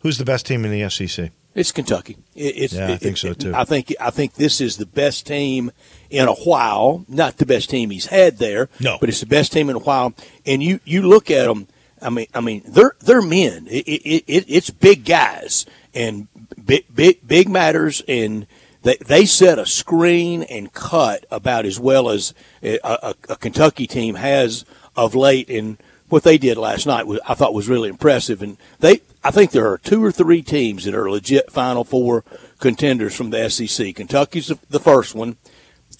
who's 0.00 0.18
the 0.18 0.24
best 0.24 0.46
team 0.46 0.64
in 0.64 0.72
the 0.72 0.88
SEC? 0.90 1.30
It's 1.54 1.70
Kentucky. 1.72 2.16
It, 2.34 2.54
it's, 2.56 2.72
Yeah, 2.72 2.92
I 2.92 2.96
think 2.96 3.16
so, 3.16 3.34
too. 3.34 3.52
I 3.54 3.64
think 3.64 3.94
I 4.00 4.10
think 4.10 4.34
this 4.34 4.60
is 4.60 4.76
the 4.76 4.86
best 4.86 5.26
team 5.26 5.70
in 6.08 6.26
a 6.28 6.34
while. 6.34 7.04
Not 7.08 7.36
the 7.36 7.46
best 7.46 7.68
team 7.70 7.90
he's 7.90 8.06
had 8.06 8.38
there, 8.38 8.68
No. 8.80 8.96
but 8.98 9.08
it's 9.08 9.20
the 9.20 9.26
best 9.26 9.52
team 9.52 9.68
in 9.68 9.76
a 9.76 9.80
while. 9.80 10.14
And 10.46 10.62
you 10.62 10.80
you 10.84 11.02
look 11.02 11.30
at 11.30 11.46
them. 11.46 11.66
I 12.02 12.08
mean, 12.08 12.26
I 12.32 12.40
mean, 12.40 12.62
they're 12.66 12.94
they're 13.00 13.20
men. 13.20 13.66
It, 13.68 13.86
it, 13.86 14.24
it, 14.26 14.44
it's 14.48 14.70
big 14.70 15.04
guys 15.04 15.66
and 15.92 16.28
big 16.64 16.84
big 16.94 17.26
big 17.26 17.48
matters, 17.48 18.02
and 18.08 18.46
they 18.82 18.96
they 18.96 19.26
set 19.26 19.58
a 19.58 19.66
screen 19.66 20.42
and 20.44 20.72
cut 20.72 21.26
about 21.30 21.66
as 21.66 21.78
well 21.78 22.08
as 22.08 22.34
a, 22.62 22.78
a, 22.82 23.14
a 23.28 23.36
Kentucky 23.36 23.86
team 23.86 24.14
has 24.16 24.64
of 24.96 25.14
late. 25.14 25.50
And 25.50 25.78
what 26.08 26.22
they 26.22 26.38
did 26.38 26.56
last 26.56 26.86
night 26.86 27.06
was 27.06 27.20
I 27.28 27.34
thought 27.34 27.54
was 27.54 27.68
really 27.68 27.88
impressive. 27.88 28.42
And 28.42 28.56
they 28.78 29.00
I 29.22 29.30
think 29.30 29.50
there 29.50 29.70
are 29.70 29.78
two 29.78 30.02
or 30.02 30.12
three 30.12 30.42
teams 30.42 30.84
that 30.84 30.94
are 30.94 31.10
legit 31.10 31.50
Final 31.50 31.84
Four 31.84 32.24
contenders 32.58 33.14
from 33.14 33.30
the 33.30 33.48
SEC. 33.48 33.94
Kentucky's 33.94 34.52
the- 34.68 34.80
first 34.80 35.14
one. 35.14 35.36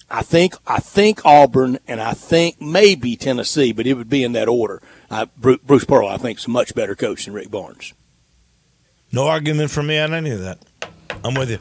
I 0.09 0.23
think 0.23 0.55
I 0.65 0.79
think 0.79 1.25
Auburn 1.25 1.79
and 1.87 2.01
I 2.01 2.13
think 2.13 2.59
maybe 2.59 3.15
Tennessee, 3.15 3.71
but 3.71 3.87
it 3.87 3.93
would 3.93 4.09
be 4.09 4.23
in 4.23 4.33
that 4.33 4.49
order. 4.49 4.81
Bruce, 5.37 5.59
Bruce 5.63 5.85
Pearl, 5.85 6.07
I 6.07 6.17
think, 6.17 6.39
is 6.39 6.45
a 6.45 6.49
much 6.49 6.73
better 6.73 6.95
coach 6.95 7.25
than 7.25 7.33
Rick 7.33 7.51
Barnes. 7.51 7.93
No 9.11 9.27
argument 9.27 9.71
for 9.71 9.83
me 9.83 9.99
on 9.99 10.13
any 10.13 10.31
of 10.31 10.39
that. 10.41 10.59
I'm 11.23 11.33
with 11.33 11.49
you. 11.51 11.59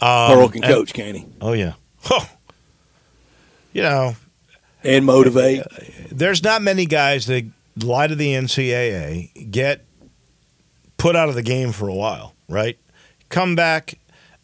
Pearl 0.00 0.44
um, 0.44 0.48
can 0.50 0.64
and- 0.64 0.72
coach, 0.72 0.92
can 0.92 1.14
he? 1.14 1.26
Oh 1.40 1.52
yeah. 1.52 1.74
Huh. 2.02 2.24
You 3.72 3.82
know, 3.82 4.16
And 4.82 5.04
motivate. 5.04 5.62
there's 6.10 6.42
not 6.42 6.62
many 6.62 6.86
guys 6.86 7.26
that 7.26 7.44
lie 7.82 8.06
to 8.06 8.14
the 8.14 8.32
NCAA, 8.32 9.50
get 9.50 9.84
put 10.96 11.14
out 11.14 11.28
of 11.28 11.34
the 11.34 11.42
game 11.42 11.72
for 11.72 11.88
a 11.88 11.94
while, 11.94 12.34
right? 12.48 12.78
Come 13.28 13.54
back 13.54 13.98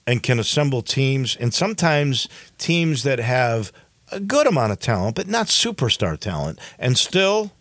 and 0.07 0.23
can 0.23 0.39
assemble 0.39 0.83
teams, 0.83 1.35
and 1.37 1.55
sometimes 1.55 2.29
teams 2.59 3.05
that 3.05 3.21
have 3.21 3.73
a 4.11 4.21
good 4.21 4.47
amount 4.47 4.73
of 4.73 4.81
talent, 4.81 5.17
but 5.17 5.29
not 5.29 5.47
superstar 5.47 6.19
talent, 6.19 6.59
and 6.79 6.99
still 6.99 7.53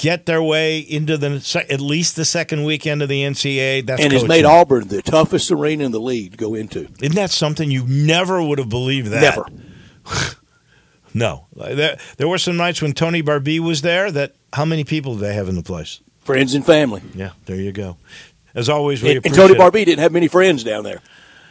get 0.00 0.24
their 0.24 0.42
way 0.42 0.78
into 0.78 1.18
the 1.18 1.66
at 1.68 1.80
least 1.80 2.16
the 2.16 2.24
second 2.24 2.64
weekend 2.64 3.02
of 3.02 3.08
the 3.08 3.22
NCAA. 3.22 3.86
That's 3.86 4.02
and 4.02 4.12
has 4.12 4.26
made 4.26 4.46
Auburn 4.46 4.88
the 4.88 5.02
toughest 5.02 5.50
arena 5.50 5.84
in 5.84 5.92
the 5.92 6.00
league 6.00 6.32
to 6.32 6.36
go 6.38 6.54
into. 6.54 6.88
Isn't 7.00 7.14
that 7.14 7.30
something 7.30 7.70
you 7.70 7.86
never 7.86 8.42
would 8.42 8.58
have 8.58 8.70
believed 8.70 9.08
that? 9.08 9.20
Never. 9.20 9.46
No. 11.12 11.46
There, 11.56 11.98
there 12.18 12.28
were 12.28 12.38
some 12.38 12.56
nights 12.56 12.80
when 12.80 12.92
Tony 12.92 13.20
Barbee 13.20 13.58
was 13.58 13.82
there 13.82 14.12
that 14.12 14.36
how 14.52 14.64
many 14.64 14.84
people 14.84 15.14
did 15.14 15.22
they 15.22 15.34
have 15.34 15.48
in 15.48 15.56
the 15.56 15.62
place? 15.62 16.00
Friends 16.20 16.54
and 16.54 16.64
family. 16.64 17.02
Yeah, 17.16 17.30
there 17.46 17.56
you 17.56 17.72
go. 17.72 17.96
As 18.54 18.68
always, 18.68 19.02
we 19.02 19.16
And, 19.16 19.26
and 19.26 19.34
Tony. 19.34 19.54
Barbee 19.54 19.84
didn't 19.84 19.98
have 19.98 20.12
many 20.12 20.28
friends 20.28 20.62
down 20.62 20.84
there. 20.84 21.02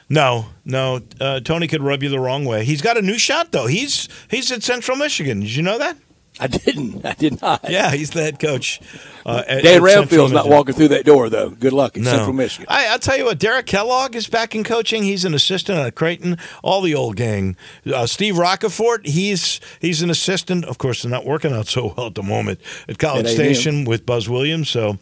No, 0.09 0.47
no. 0.65 1.01
Uh, 1.19 1.39
Tony 1.41 1.67
could 1.67 1.83
rub 1.83 2.01
you 2.03 2.09
the 2.09 2.19
wrong 2.19 2.45
way. 2.45 2.63
He's 2.63 2.81
got 2.81 2.97
a 2.97 3.01
new 3.01 3.17
shot 3.17 3.51
though. 3.51 3.67
He's 3.67 4.07
he's 4.29 4.51
at 4.51 4.63
Central 4.63 4.97
Michigan. 4.97 5.41
Did 5.41 5.53
you 5.53 5.61
know 5.61 5.77
that? 5.77 5.97
I 6.39 6.47
didn't. 6.47 7.05
I 7.05 7.13
did 7.13 7.41
not. 7.41 7.69
Yeah, 7.69 7.91
he's 7.91 8.11
the 8.11 8.21
head 8.21 8.39
coach. 8.39 8.79
Uh, 9.25 9.43
at- 9.47 9.63
Dan 9.63 9.75
at 9.75 9.81
Ramfield's 9.81 10.31
not 10.31 10.47
walking 10.47 10.73
through 10.73 10.87
that 10.89 11.05
door, 11.05 11.29
though. 11.29 11.49
Good 11.49 11.73
luck 11.73 11.97
in 11.97 12.03
No. 12.03 12.11
Central 12.11 12.33
Michigan. 12.33 12.65
I, 12.69 12.87
I'll 12.87 12.99
tell 12.99 13.17
you 13.17 13.25
what, 13.25 13.37
Derek 13.39 13.65
Kellogg 13.65 14.15
is 14.15 14.27
back 14.27 14.55
in 14.55 14.63
coaching. 14.63 15.03
He's 15.03 15.25
an 15.25 15.33
assistant 15.33 15.77
at 15.79 15.95
Creighton. 15.95 16.37
All 16.63 16.81
the 16.81 16.95
old 16.95 17.15
gang. 17.17 17.55
Uh, 17.85 18.05
Steve 18.05 18.35
Roccaforte, 18.35 19.05
he's 19.05 19.59
he's 19.81 20.01
an 20.01 20.09
assistant. 20.09 20.65
Of 20.65 20.77
course, 20.77 21.01
they're 21.03 21.11
not 21.11 21.25
working 21.25 21.51
out 21.53 21.67
so 21.67 21.93
well 21.97 22.07
at 22.07 22.15
the 22.15 22.23
moment 22.23 22.59
at 22.87 22.97
College 22.97 23.25
At 23.25 23.31
Station 23.31 23.85
with 23.85 24.05
Buzz 24.05 24.29
Williams. 24.29 24.69
So 24.69 24.97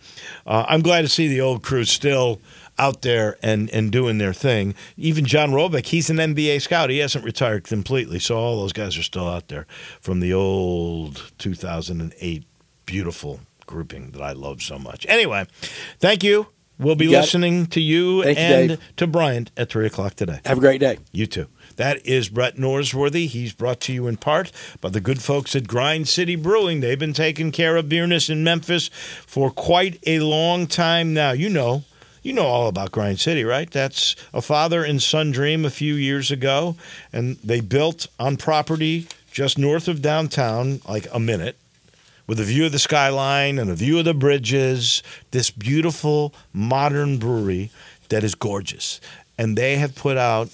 uh, 0.46 0.66
I'm 0.68 0.82
glad 0.82 1.02
to 1.04 1.08
see 1.10 1.28
the 1.28 1.42
old 1.42 1.62
crew 1.64 1.86
still 1.86 2.42
out 2.80 3.02
there 3.02 3.38
and, 3.42 3.70
and 3.72 3.92
doing 3.92 4.18
their 4.18 4.34
thing. 4.34 4.76
Even 4.98 5.26
John 5.26 5.52
Robic, 5.52 5.88
he's 5.88 6.10
an 6.10 6.18
NBA 6.18 6.62
scout. 6.62 6.90
He 6.90 7.00
hasn't 7.00 7.26
retired 7.26 7.64
completely. 7.64 8.20
So 8.20 8.38
all 8.38 8.62
those 8.62 8.74
guys 8.74 8.98
are 8.98 9.04
still 9.04 9.28
out 9.28 9.48
there 9.48 9.66
from 10.02 10.20
the 10.20 10.34
old 10.34 11.32
2008 11.38 12.46
beautiful 12.86 13.40
grouping 13.66 14.12
that 14.12 14.22
I 14.22 14.32
love 14.34 14.62
so 14.62 14.78
much. 14.80 15.06
Anyway, 15.10 15.46
thank 16.00 16.24
you. 16.24 16.48
We'll 16.80 16.96
be 16.96 17.06
You 17.06 17.12
got 17.12 17.18
it. 17.18 17.22
listening 17.22 17.66
to 17.68 17.82
you 17.82 18.22
Thank 18.24 18.38
and 18.38 18.70
Dave. 18.70 18.80
to 18.98 19.08
Bryant 19.08 19.50
at 19.58 19.70
3 19.72 19.88
o'clock 19.88 20.14
today. 20.14 20.40
Have 20.46 20.60
a 20.60 20.62
great 20.62 20.80
day. 20.80 21.00
You 21.12 21.26
too. 21.26 21.48
That 21.78 22.06
is 22.06 22.30
Brett 22.30 22.56
Norsworthy. 22.56 23.26
He's 23.28 23.52
brought 23.52 23.80
to 23.82 23.94
you 23.94 24.06
in 24.06 24.18
part 24.18 24.52
by 24.80 24.90
the 24.90 25.02
good 25.02 25.20
folks 25.22 25.56
at 25.56 25.68
Grind 25.68 26.08
City 26.08 26.36
Brewing. 26.36 26.82
They've 26.82 26.98
been 27.00 27.14
taking 27.14 27.52
care 27.52 27.78
of 27.78 27.90
beerness 27.90 28.30
in 28.30 28.44
Memphis 28.44 28.90
for 29.26 29.50
quite 29.50 29.98
a 30.06 30.20
long 30.20 30.68
time 30.68 31.16
now. 31.16 31.32
You 31.32 31.50
know, 31.50 31.84
you 32.28 32.34
know 32.34 32.46
all 32.46 32.68
about 32.68 32.92
Grind 32.92 33.22
City, 33.22 33.46
right? 33.46 33.72
That's 33.72 34.14
a 34.34 34.42
father 34.42 34.84
and 34.84 35.02
son 35.02 35.32
dream 35.32 35.64
a 35.64 35.70
few 35.70 35.94
years 35.94 36.30
ago, 36.30 36.76
and 37.14 37.38
they 37.38 37.62
built 37.62 38.08
on 38.20 38.36
property 38.36 39.08
just 39.32 39.58
north 39.58 39.88
of 39.88 40.02
downtown, 40.02 40.82
like 40.90 41.08
a 41.14 41.22
minute 41.22 41.58
with 42.28 42.38
a 42.42 42.44
view 42.44 42.66
of 42.66 42.74
the 42.74 42.80
skyline 42.80 43.58
and 43.58 43.70
a 43.70 43.76
view 43.76 43.98
of 44.00 44.04
the 44.04 44.14
bridges, 44.14 45.02
this 45.32 45.50
beautiful 45.50 46.34
modern 46.52 47.18
brewery 47.18 47.72
that 48.10 48.26
is 48.26 48.36
gorgeous. 48.36 49.00
And 49.38 49.58
they 49.58 49.78
have 49.78 49.96
put 49.96 50.18
out, 50.18 50.50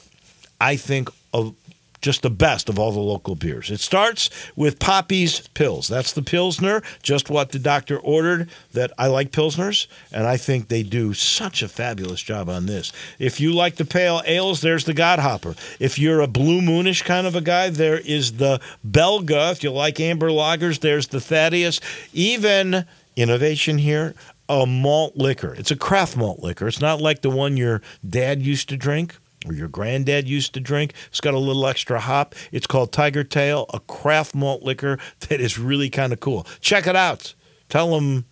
I 0.62 0.76
think, 0.76 1.10
of 1.34 1.56
just 2.04 2.22
the 2.22 2.30
best 2.30 2.70
of 2.70 2.78
all 2.78 2.92
the 2.92 3.00
local 3.00 3.34
beers. 3.34 3.72
It 3.72 3.80
starts 3.80 4.30
with 4.56 4.78
Poppy's 4.78 5.48
Pills. 5.56 5.88
That's 5.88 6.14
the 6.14 6.22
Pilsner, 6.22 6.84
just 7.02 7.30
what 7.30 7.52
the 7.52 7.60
doctor 7.60 7.98
ordered. 7.98 8.50
That 8.74 8.92
I 8.98 9.08
like 9.08 9.32
Pilsners, 9.32 9.88
and 10.12 10.28
I 10.28 10.38
think 10.38 10.68
they 10.68 10.84
do 10.84 11.14
such 11.14 11.64
a 11.64 11.68
fabulous 11.68 12.22
job 12.22 12.50
on 12.50 12.66
this. 12.68 12.92
If 13.18 13.40
you 13.40 13.54
like 13.54 13.78
the 13.78 13.86
pale 13.86 14.22
ales, 14.26 14.62
there's 14.62 14.84
the 14.84 14.94
Godhopper. 14.94 15.56
If 15.80 15.98
you're 15.98 16.20
a 16.20 16.28
blue 16.28 16.62
moonish 16.62 17.04
kind 17.06 17.26
of 17.26 17.36
a 17.36 17.42
guy, 17.42 17.70
there 17.70 18.00
is 18.00 18.34
the 18.34 18.60
Belga. 18.88 19.54
If 19.54 19.64
you 19.64 19.72
like 19.72 20.00
amber 20.00 20.30
lagers, 20.30 20.82
there's 20.82 21.08
the 21.08 21.22
Thaddeus. 21.22 21.80
Even 22.12 22.86
innovation 23.16 23.78
here, 23.78 24.14
a 24.50 24.66
malt 24.66 25.16
liquor. 25.16 25.54
It's 25.54 25.72
a 25.72 25.76
craft 25.78 26.18
malt 26.18 26.42
liquor. 26.42 26.68
It's 26.68 26.82
not 26.82 27.00
like 27.00 27.22
the 27.22 27.30
one 27.30 27.56
your 27.56 27.82
dad 28.08 28.42
used 28.42 28.68
to 28.70 28.78
drink 28.78 29.16
or 29.46 29.54
your 29.54 29.68
granddad 29.68 30.28
used 30.28 30.54
to 30.54 30.60
drink. 30.60 30.94
It's 31.08 31.22
got 31.22 31.34
a 31.34 31.40
little 31.40 31.66
extra 31.68 32.00
hop. 32.00 32.36
It's 32.52 32.68
called 32.68 32.92
Tiger 32.92 33.24
Tail, 33.24 33.66
a 33.74 33.80
craft 33.80 34.36
malt 34.36 34.64
liquor 34.64 34.98
that 35.28 35.40
is 35.40 35.58
really 35.58 35.90
kind 35.90 36.14
of 36.14 36.20
cool. 36.20 36.46
Check 36.60 36.88
it 36.88 36.96
out. 36.96 37.34
Tell 37.70 37.92
them 37.92 38.26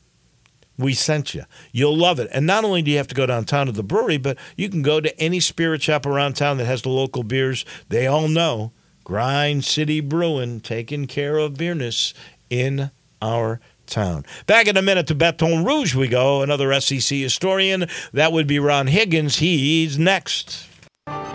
we 0.77 0.93
sent 0.93 1.33
you. 1.33 1.43
You'll 1.71 1.97
love 1.97 2.19
it. 2.19 2.29
And 2.33 2.45
not 2.45 2.63
only 2.63 2.81
do 2.81 2.91
you 2.91 2.97
have 2.97 3.07
to 3.07 3.15
go 3.15 3.25
downtown 3.25 3.67
to 3.67 3.71
the 3.71 3.83
brewery, 3.83 4.17
but 4.17 4.37
you 4.55 4.69
can 4.69 4.81
go 4.81 4.99
to 4.99 5.19
any 5.19 5.39
spirit 5.39 5.81
shop 5.81 6.05
around 6.05 6.33
town 6.33 6.57
that 6.57 6.65
has 6.65 6.81
the 6.81 6.89
local 6.89 7.23
beers. 7.23 7.65
They 7.89 8.07
all 8.07 8.27
know 8.27 8.71
Grind 9.03 9.65
City 9.65 9.99
Brewing 9.99 10.61
taking 10.61 11.07
care 11.07 11.37
of 11.37 11.53
beerness 11.53 12.13
in 12.49 12.91
our 13.21 13.59
town. 13.85 14.25
Back 14.47 14.67
in 14.67 14.77
a 14.77 14.81
minute 14.81 15.07
to 15.07 15.15
Baton 15.15 15.63
Rouge 15.63 15.95
we 15.95 16.07
go. 16.07 16.41
Another 16.41 16.79
SEC 16.79 17.17
historian. 17.17 17.85
That 18.13 18.31
would 18.31 18.47
be 18.47 18.59
Ron 18.59 18.87
Higgins. 18.87 19.37
He's 19.37 19.99
next. 19.99 20.70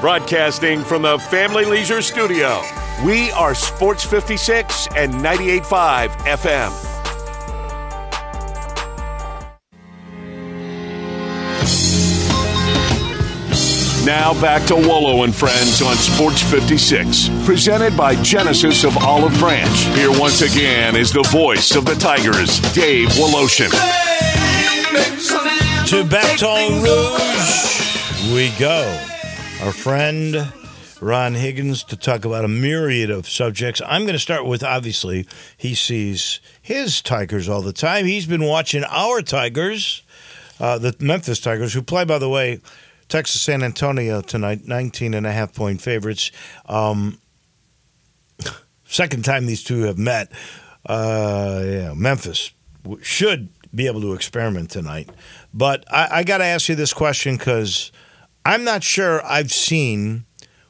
Broadcasting 0.01 0.85
from 0.85 1.03
the 1.03 1.19
Family 1.19 1.65
Leisure 1.65 2.01
Studio, 2.01 2.63
we 3.05 3.33
are 3.33 3.55
Sports 3.55 4.05
56 4.05 4.87
and 4.95 5.13
98.5 5.15 6.11
FM. 6.19 6.71
Now 14.07 14.41
back 14.41 14.65
to 14.69 14.77
Wolo 14.77 15.25
and 15.25 15.35
Friends 15.35 15.83
on 15.83 15.97
Sports 15.97 16.41
56, 16.43 17.31
presented 17.45 17.97
by 17.97 18.15
Genesis 18.23 18.85
of 18.85 18.97
Olive 18.99 19.37
Branch. 19.41 19.79
Here 19.97 20.17
once 20.21 20.43
again 20.43 20.95
is 20.95 21.11
the 21.11 21.27
voice 21.33 21.75
of 21.75 21.85
the 21.85 21.95
Tigers, 21.95 22.61
Dave 22.73 23.09
Woloshin. 23.09 23.71
To 25.89 26.05
Baton 26.05 26.83
Rouge 26.83 28.33
we 28.33 28.51
go. 28.59 29.16
Our 29.67 29.73
friend 29.73 30.53
Ron 31.01 31.35
Higgins 31.35 31.83
to 31.85 31.97
talk 31.97 32.25
about 32.25 32.45
a 32.45 32.49
myriad 32.49 33.11
of 33.11 33.29
subjects. 33.29 33.83
I'm 33.85 34.03
going 34.03 34.13
to 34.13 34.21
start 34.21 34.47
with 34.47 34.63
obviously, 34.63 35.27
he 35.57 35.75
sees 35.75 36.39
his 36.63 37.03
Tigers 37.03 37.49
all 37.49 37.63
the 37.63 37.73
time. 37.73 38.07
He's 38.07 38.27
been 38.27 38.45
watching 38.45 38.85
our 38.85 39.23
Tigers, 39.23 40.05
uh, 40.61 40.79
the 40.79 40.95
Memphis 41.01 41.41
Tigers, 41.41 41.73
who 41.75 41.83
play, 41.83 42.05
by 42.05 42.21
the 42.21 42.29
way, 42.29 42.61
Texas 43.09 43.43
San 43.43 43.65
Antonio 43.65 44.21
tonight, 44.21 44.69
19 44.69 45.15
and 45.15 45.27
a 45.27 45.33
half 45.33 45.53
point 45.53 45.81
favorites. 45.81 46.31
Um, 46.67 47.19
second 48.85 49.25
time 49.25 49.47
these 49.47 49.65
two 49.65 49.83
have 49.83 49.99
met. 49.99 50.31
Uh, 50.89 51.63
yeah, 51.65 51.93
Memphis 51.93 52.53
should 53.03 53.49
be 53.75 53.89
able 53.89 54.01
to 54.03 54.13
experiment 54.13 54.71
tonight. 54.71 55.11
But 55.53 55.85
I, 55.93 56.19
I 56.19 56.23
got 56.23 56.39
to 56.39 56.45
ask 56.45 56.69
you 56.69 56.77
this 56.77 56.95
question 56.95 57.37
because 57.37 57.91
I'm 58.47 58.63
not 58.63 58.85
sure 58.85 59.27
I've 59.27 59.51
seen 59.51 60.25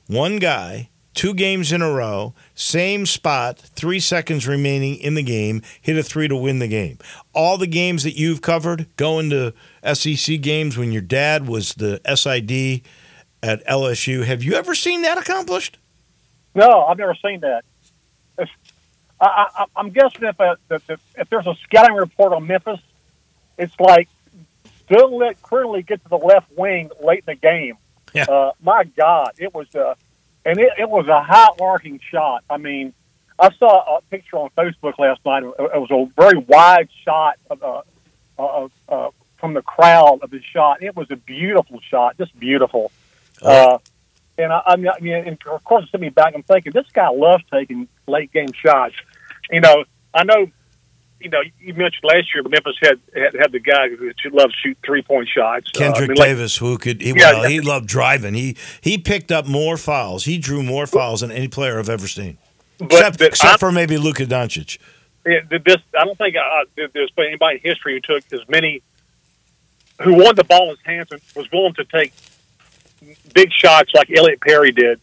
one 0.06 0.38
guy 0.38 0.88
two 1.12 1.34
games 1.34 1.72
in 1.72 1.82
a 1.82 1.90
row, 1.90 2.32
same 2.54 3.04
spot, 3.04 3.58
three 3.58 4.00
seconds 4.00 4.48
remaining 4.48 4.96
in 4.96 5.12
the 5.12 5.22
game, 5.22 5.60
hit 5.82 5.98
a 5.98 6.02
three 6.02 6.26
to 6.26 6.34
win 6.34 6.58
the 6.58 6.68
game. 6.68 6.96
All 7.34 7.58
the 7.58 7.66
games 7.66 8.02
that 8.04 8.16
you've 8.16 8.40
covered, 8.40 8.86
going 8.96 9.28
to 9.28 9.52
SEC 9.92 10.40
games 10.40 10.78
when 10.78 10.90
your 10.90 11.02
dad 11.02 11.46
was 11.46 11.74
the 11.74 12.00
SID 12.06 12.80
at 13.42 13.66
LSU, 13.66 14.24
have 14.24 14.42
you 14.42 14.54
ever 14.54 14.74
seen 14.74 15.02
that 15.02 15.18
accomplished? 15.18 15.76
No, 16.54 16.86
I've 16.86 16.96
never 16.96 17.14
seen 17.14 17.40
that. 17.40 17.62
I, 19.20 19.66
I'm 19.76 19.90
guessing 19.90 20.24
if, 20.24 20.40
uh, 20.40 20.56
a, 20.70 20.74
if, 20.74 21.00
if 21.14 21.28
there's 21.28 21.46
a 21.46 21.54
scouting 21.56 21.96
report 21.96 22.32
on 22.32 22.46
Memphis, 22.46 22.80
it's 23.58 23.78
like 23.78 24.08
don't 24.88 25.18
let 25.18 25.42
Curley 25.42 25.82
get 25.82 26.02
to 26.02 26.08
the 26.08 26.16
left 26.16 26.50
wing 26.56 26.90
late 27.02 27.24
in 27.26 27.34
the 27.34 27.34
game. 27.34 27.76
Yeah. 28.14 28.24
Uh, 28.24 28.52
my 28.62 28.84
God, 28.84 29.32
it 29.38 29.54
was 29.54 29.66
a, 29.74 29.96
and 30.44 30.58
it, 30.58 30.72
it 30.78 30.88
was 30.88 31.08
a 31.08 31.22
high 31.22 31.48
arcing 31.60 32.00
shot. 32.10 32.44
I 32.48 32.56
mean, 32.56 32.92
I 33.38 33.52
saw 33.58 33.98
a 33.98 34.00
picture 34.02 34.36
on 34.36 34.50
Facebook 34.56 34.98
last 34.98 35.20
night. 35.26 35.42
It 35.42 35.58
was 35.58 35.90
a 35.90 36.20
very 36.20 36.38
wide 36.38 36.88
shot 37.04 37.38
of, 37.50 37.62
uh, 37.62 37.82
uh, 38.38 38.68
uh, 38.88 39.10
from 39.38 39.54
the 39.54 39.62
crowd 39.62 40.20
of 40.22 40.30
the 40.30 40.40
shot. 40.52 40.82
It 40.82 40.96
was 40.96 41.08
a 41.10 41.16
beautiful 41.16 41.80
shot, 41.90 42.16
just 42.16 42.38
beautiful. 42.38 42.90
Uh, 43.42 43.78
and 44.38 44.52
I, 44.52 44.62
I 44.66 44.76
mean, 44.76 45.12
and 45.12 45.38
of 45.50 45.64
course, 45.64 45.84
it 45.84 45.90
sent 45.90 46.00
me 46.00 46.08
back. 46.08 46.34
I'm 46.34 46.42
thinking 46.42 46.72
this 46.72 46.86
guy 46.92 47.08
loves 47.10 47.44
taking 47.52 47.88
late 48.06 48.32
game 48.32 48.52
shots. 48.52 48.94
You 49.50 49.60
know, 49.60 49.84
I 50.14 50.24
know. 50.24 50.46
You 51.20 51.30
know, 51.30 51.40
you 51.58 51.72
mentioned 51.74 52.04
last 52.04 52.34
year, 52.34 52.42
Memphis 52.42 52.76
had 52.82 53.00
had, 53.14 53.34
had 53.40 53.52
the 53.52 53.58
guy 53.58 53.88
who 53.88 54.10
loved 54.32 54.52
to 54.52 54.56
shoot 54.62 54.78
three 54.84 55.02
point 55.02 55.28
shots. 55.28 55.70
Kendric 55.70 55.94
uh, 55.94 55.96
I 55.96 56.00
mean, 56.08 56.08
like- 56.16 56.28
Davis, 56.28 56.56
who 56.56 56.76
could 56.78 57.00
he, 57.00 57.08
Yeah, 57.16 57.32
well, 57.32 57.42
yeah. 57.44 57.48
he 57.48 57.60
loved 57.60 57.86
driving. 57.88 58.34
He 58.34 58.56
he 58.82 58.98
picked 58.98 59.32
up 59.32 59.46
more 59.46 59.76
fouls. 59.76 60.24
He 60.24 60.36
drew 60.38 60.62
more 60.62 60.86
fouls 60.86 61.22
than 61.22 61.30
any 61.32 61.48
player 61.48 61.78
I've 61.78 61.88
ever 61.88 62.06
seen, 62.06 62.36
but, 62.78 62.92
except, 62.92 63.18
but 63.18 63.26
except 63.28 63.60
for 63.60 63.72
maybe 63.72 63.96
Luka 63.96 64.26
Doncic. 64.26 64.78
it, 65.24 65.48
this 65.64 65.78
I 65.98 66.04
don't 66.04 66.18
think 66.18 66.36
uh, 66.36 66.64
there- 66.76 66.88
there's 66.92 67.10
been 67.12 67.26
anybody 67.28 67.60
in 67.64 67.70
history 67.70 67.94
who 67.94 68.00
took 68.14 68.24
as 68.32 68.46
many 68.48 68.82
who 70.02 70.14
won 70.14 70.34
the 70.36 70.44
ball 70.44 70.64
in 70.64 70.76
his 70.76 70.84
hands 70.84 71.08
and 71.12 71.20
was 71.34 71.50
willing 71.50 71.72
to 71.74 71.84
take 71.84 72.12
big 73.34 73.50
shots 73.52 73.90
like 73.94 74.10
Elliot 74.14 74.40
Perry 74.42 74.70
did. 74.72 75.00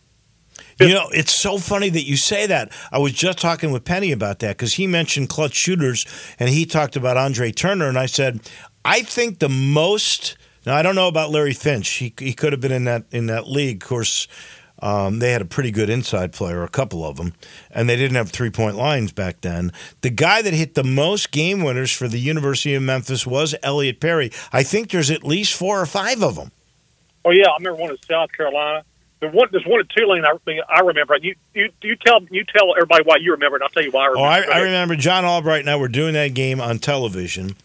You 0.80 0.93
know, 0.93 1.09
it's 1.11 1.32
so 1.32 1.57
funny 1.57 1.89
that 1.89 2.03
you 2.03 2.17
say 2.17 2.47
that. 2.47 2.71
I 2.91 2.97
was 2.97 3.13
just 3.13 3.38
talking 3.38 3.71
with 3.71 3.86
Penny 3.86 4.11
about 4.11 4.39
that 4.39 4.57
because 4.57 4.74
he 4.74 4.88
mentioned 4.88 5.30
clutch 5.30 5.53
shooters 5.53 6.05
and 6.39 6.49
he 6.49 6.65
talked 6.65 6.95
about 6.95 7.17
Andre 7.17 7.51
Turner. 7.51 7.88
And 7.88 7.97
I 7.97 8.07
said, 8.07 8.41
I 8.84 9.01
think 9.01 9.39
the 9.39 9.49
most. 9.49 10.38
Now 10.65 10.76
I 10.76 10.82
don't 10.82 10.95
know 10.95 11.07
about 11.07 11.30
Larry 11.30 11.53
Finch. 11.53 11.89
He 11.89 12.13
he 12.17 12.34
could 12.34 12.53
have 12.53 12.61
been 12.61 12.71
in 12.71 12.86
that 12.86 13.05
in 13.11 13.28
that 13.28 13.47
league. 13.47 13.84
Of 13.84 13.89
course, 13.89 14.28
um, 14.80 15.19
they 15.19 15.32
had 15.32 15.41
a 15.41 15.45
pretty 15.45 15.71
good 15.71 15.89
inside 15.89 16.34
player, 16.34 16.63
a 16.63 16.69
couple 16.69 17.05
of 17.05 17.17
them, 17.17 17.34
and 17.71 17.88
they 17.88 17.95
didn't 17.95 18.15
have 18.15 18.32
three 18.32 18.49
point 18.49 18.76
lines 18.76 19.11
back 19.11 19.41
then. 19.41 19.71
The 20.01 20.09
guy 20.09 20.41
that 20.41 20.53
hit 20.53 20.76
the 20.76 20.84
most 20.84 21.32
game 21.32 21.63
winners 21.63 21.91
for 21.91 22.07
the 22.07 22.19
University 22.19 22.74
of 22.76 22.84
Memphis 22.84 23.26
was 23.26 23.55
Elliot 23.63 23.99
Perry. 23.99 24.32
I 24.51 24.63
think 24.63 24.89
there's 24.89 25.11
at 25.11 25.24
least 25.24 25.53
four 25.53 25.80
or 25.80 25.86
five 25.86 26.24
of 26.24 26.36
them. 26.36 26.51
Oh 27.26 27.32
yeah, 27.32 27.47
I 27.47 27.55
remember 27.57 27.82
one 27.82 27.91
in 27.91 27.97
South 28.09 28.32
Carolina. 28.32 28.84
The 29.24 29.30
one 29.30 29.47
there's 29.53 29.65
one 29.65 29.80
at 29.80 29.88
Tulane. 29.88 30.26
I, 30.26 30.59
I 30.67 30.82
remember. 30.82 31.15
You 31.21 31.34
you 31.53 31.69
you 31.82 31.95
tell 31.95 32.19
you 32.30 32.43
tell 32.43 32.76
everybody 32.76 33.05
why 33.05 33.15
you 33.21 33.32
remember, 33.32 33.55
and 33.55 33.63
I'll 33.63 33.69
tell 33.69 33.82
you 33.82 33.91
why 33.91 34.03
I 34.03 34.07
remember. 34.07 34.28
Oh, 34.28 34.51
I, 34.51 34.57
I 34.57 34.59
remember 34.63 34.97
John 34.97 35.24
Albright 35.24 35.61
and 35.61 35.69
I 35.69 35.78
were 35.78 35.88
doing 35.88 36.13
that 36.15 36.34
game 36.34 36.59
on 36.59 36.78
television, 36.78 37.55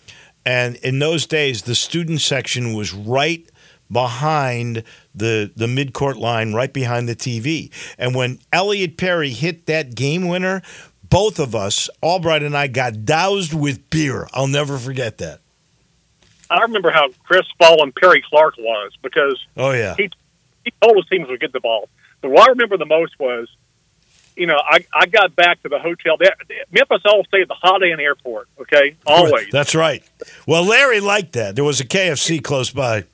and 0.46 0.76
in 0.76 1.00
those 1.00 1.26
days, 1.26 1.62
the 1.62 1.74
student 1.74 2.20
section 2.20 2.74
was 2.74 2.94
right 2.94 3.44
behind 3.90 4.84
the 5.12 5.50
the 5.56 5.66
midcourt 5.66 6.16
line, 6.16 6.52
right 6.52 6.72
behind 6.72 7.08
the 7.08 7.16
TV. 7.16 7.72
And 7.98 8.14
when 8.14 8.38
Elliot 8.52 8.96
Perry 8.96 9.30
hit 9.30 9.66
that 9.66 9.96
game 9.96 10.28
winner, 10.28 10.62
both 11.02 11.40
of 11.40 11.56
us, 11.56 11.90
Albright 12.00 12.44
and 12.44 12.56
I, 12.56 12.68
got 12.68 13.04
doused 13.04 13.52
with 13.52 13.90
beer. 13.90 14.28
I'll 14.32 14.46
never 14.46 14.78
forget 14.78 15.18
that. 15.18 15.40
I 16.50 16.60
remember 16.62 16.92
how 16.92 17.08
crestfallen 17.24 17.92
Perry 17.92 18.22
Clark 18.30 18.58
was 18.58 18.92
because 19.02 19.44
Oh 19.56 19.72
yeah, 19.72 19.96
he 19.96 20.08
he 20.68 20.86
told 20.86 20.96
his 20.96 21.06
teams 21.08 21.28
would 21.28 21.40
get 21.40 21.52
the 21.52 21.60
ball. 21.60 21.88
But 22.20 22.30
what 22.30 22.48
I 22.48 22.50
remember 22.50 22.76
the 22.76 22.86
most 22.86 23.18
was, 23.18 23.48
you 24.36 24.46
know, 24.46 24.56
I, 24.56 24.84
I 24.94 25.06
got 25.06 25.34
back 25.34 25.62
to 25.62 25.68
the 25.68 25.78
hotel. 25.78 26.16
They, 26.18 26.28
Memphis 26.70 27.02
always 27.04 27.26
stayed 27.26 27.42
at 27.42 27.48
the 27.48 27.54
Holiday 27.54 27.92
Inn 27.92 28.00
Airport. 28.00 28.48
Okay, 28.60 28.96
always. 29.06 29.50
That's 29.50 29.74
right. 29.74 30.02
Well, 30.46 30.64
Larry 30.64 31.00
liked 31.00 31.32
that. 31.32 31.56
There 31.56 31.64
was 31.64 31.80
a 31.80 31.86
KFC 31.86 32.42
close 32.42 32.70
by. 32.70 33.04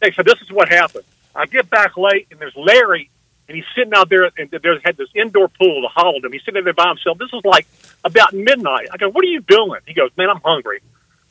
They 0.00 0.12
said, 0.12 0.26
"This 0.26 0.40
is 0.42 0.50
what 0.50 0.68
happened." 0.68 1.04
I 1.34 1.46
get 1.46 1.70
back 1.70 1.96
late, 1.96 2.26
and 2.30 2.40
there's 2.40 2.56
Larry, 2.56 3.08
and 3.48 3.56
he's 3.56 3.64
sitting 3.74 3.94
out 3.94 4.08
there, 4.08 4.30
and 4.36 4.50
there's 4.50 4.80
had 4.84 4.96
this 4.96 5.08
indoor 5.14 5.48
pool 5.48 5.82
to 5.82 5.88
hold 5.94 6.24
him. 6.24 6.32
He's 6.32 6.44
sitting 6.44 6.62
there 6.64 6.72
by 6.72 6.88
himself. 6.88 7.18
This 7.18 7.32
is 7.32 7.44
like 7.44 7.66
about 8.04 8.32
midnight. 8.32 8.88
I 8.92 8.96
go, 8.96 9.08
"What 9.08 9.24
are 9.24 9.28
you 9.28 9.40
doing?" 9.40 9.80
He 9.86 9.94
goes, 9.94 10.10
"Man, 10.16 10.28
I'm 10.28 10.40
hungry." 10.44 10.80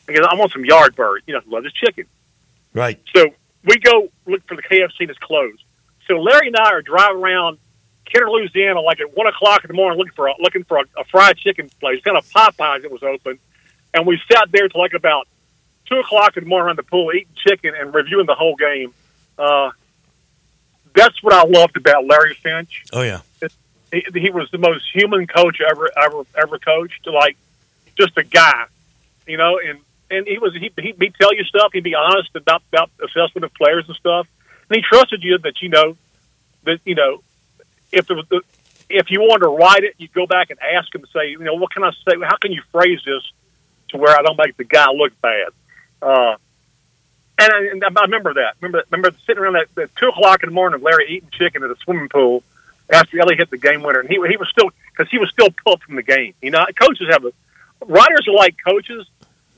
I 0.07 0.13
go, 0.13 0.23
"I 0.23 0.35
want 0.35 0.51
some 0.51 0.65
yard 0.65 0.95
bird. 0.95 1.23
You 1.27 1.35
know, 1.35 1.41
love 1.47 1.63
this 1.63 1.73
chicken." 1.73 2.05
Right. 2.73 2.99
So 3.15 3.25
we 3.69 3.77
go 3.79 4.09
look 4.25 4.45
for 4.47 4.55
the 4.55 4.63
KFC 4.63 5.07
that's 5.07 5.19
closed. 5.19 5.63
So 6.07 6.15
Larry 6.15 6.47
and 6.47 6.55
I 6.57 6.71
are 6.71 6.81
driving 6.81 7.17
around 7.17 7.59
Kenner, 8.05 8.29
Louisiana, 8.29 8.81
like 8.81 8.99
at 8.99 9.15
one 9.15 9.27
o'clock 9.27 9.63
in 9.63 9.67
the 9.67 9.75
morning, 9.75 9.99
looking 9.99 10.13
for 10.13 10.27
a, 10.27 10.33
looking 10.39 10.63
for 10.63 10.77
a, 10.77 10.83
a 10.97 11.03
fried 11.05 11.37
chicken 11.37 11.69
place, 11.79 12.01
kind 12.03 12.17
of 12.17 12.27
Popeyes 12.29 12.81
that 12.81 12.91
was 12.91 13.03
open, 13.03 13.37
and 13.93 14.07
we 14.07 14.19
sat 14.31 14.51
there 14.51 14.67
till 14.67 14.81
like 14.81 14.93
about 14.93 15.27
two 15.87 15.97
o'clock 15.97 16.35
in 16.35 16.43
the 16.43 16.49
morning 16.49 16.67
around 16.67 16.77
the 16.77 16.83
pool, 16.83 17.11
eating 17.13 17.27
chicken 17.47 17.73
and 17.79 17.93
reviewing 17.93 18.25
the 18.25 18.35
whole 18.35 18.55
game. 18.55 18.93
Uh, 19.37 19.69
that's 20.95 21.21
what 21.21 21.33
I 21.33 21.43
loved 21.47 21.77
about 21.77 22.05
Larry 22.05 22.33
Finch. 22.33 22.83
Oh 22.91 23.03
yeah. 23.03 23.21
He, 23.91 24.03
he 24.13 24.29
was 24.29 24.49
the 24.51 24.57
most 24.57 24.85
human 24.93 25.27
coach 25.27 25.57
ever 25.61 25.89
ever 25.95 26.23
ever 26.35 26.57
coached. 26.57 27.05
Like 27.05 27.37
just 27.95 28.17
a 28.17 28.23
guy, 28.23 28.65
you 29.27 29.37
know, 29.37 29.59
and 29.63 29.79
and 30.11 30.27
he 30.27 30.37
was 30.37 30.53
he 30.53 30.71
he'd 30.81 30.99
be 30.99 31.11
tell 31.11 31.33
you 31.33 31.43
stuff. 31.43 31.71
He'd 31.73 31.83
be 31.83 31.95
honest 31.95 32.29
about 32.35 32.63
about 32.71 32.91
assessment 33.03 33.45
of 33.45 33.53
players 33.53 33.85
and 33.87 33.95
stuff, 33.95 34.27
and 34.69 34.75
he 34.77 34.81
trusted 34.81 35.23
you 35.23 35.37
that 35.39 35.61
you 35.61 35.69
know 35.69 35.97
that 36.63 36.79
you 36.85 36.95
know 36.95 37.21
if 37.91 38.07
there 38.07 38.17
was 38.17 38.25
the, 38.29 38.41
if 38.89 39.11
you 39.11 39.19
wanted 39.21 39.45
to 39.45 39.49
write 39.49 39.83
it, 39.83 39.95
you'd 39.97 40.13
go 40.13 40.25
back 40.25 40.49
and 40.49 40.59
ask 40.59 40.93
him 40.93 41.01
to 41.01 41.07
say, 41.07 41.29
you 41.29 41.39
know, 41.39 41.53
what 41.53 41.71
can 41.71 41.83
I 41.83 41.91
say? 41.91 42.15
How 42.23 42.37
can 42.37 42.51
you 42.51 42.61
phrase 42.71 42.99
this 43.05 43.23
to 43.89 43.97
where 43.97 44.17
I 44.17 44.21
don't 44.21 44.37
make 44.37 44.57
the 44.57 44.63
guy 44.63 44.91
look 44.91 45.13
bad? 45.21 45.49
Uh, 46.01 46.35
and, 47.37 47.53
I, 47.53 47.57
and 47.71 47.83
I 47.83 48.01
remember 48.01 48.33
that. 48.35 48.55
Remember, 48.59 48.83
remember 48.89 49.17
sitting 49.25 49.41
around 49.41 49.57
that 49.75 49.95
two 49.95 50.07
o'clock 50.09 50.43
in 50.43 50.49
the 50.49 50.55
morning, 50.55 50.81
Larry 50.81 51.05
eating 51.09 51.29
chicken 51.31 51.63
at 51.63 51.69
a 51.69 51.75
swimming 51.83 52.09
pool 52.09 52.43
after 52.89 53.19
Ellie 53.19 53.35
hit 53.35 53.49
the 53.49 53.57
game 53.57 53.83
winner, 53.83 53.99
and 53.99 54.09
he 54.09 54.15
he 54.15 54.37
was 54.37 54.49
still 54.49 54.71
because 54.91 55.09
he 55.11 55.19
was 55.19 55.29
still 55.29 55.49
pumped 55.63 55.85
from 55.85 55.95
the 55.95 56.03
game. 56.03 56.33
You 56.41 56.51
know, 56.51 56.65
coaches 56.79 57.07
have 57.11 57.23
a 57.23 57.31
writers 57.85 58.27
are 58.27 58.33
like 58.33 58.55
coaches; 58.65 59.07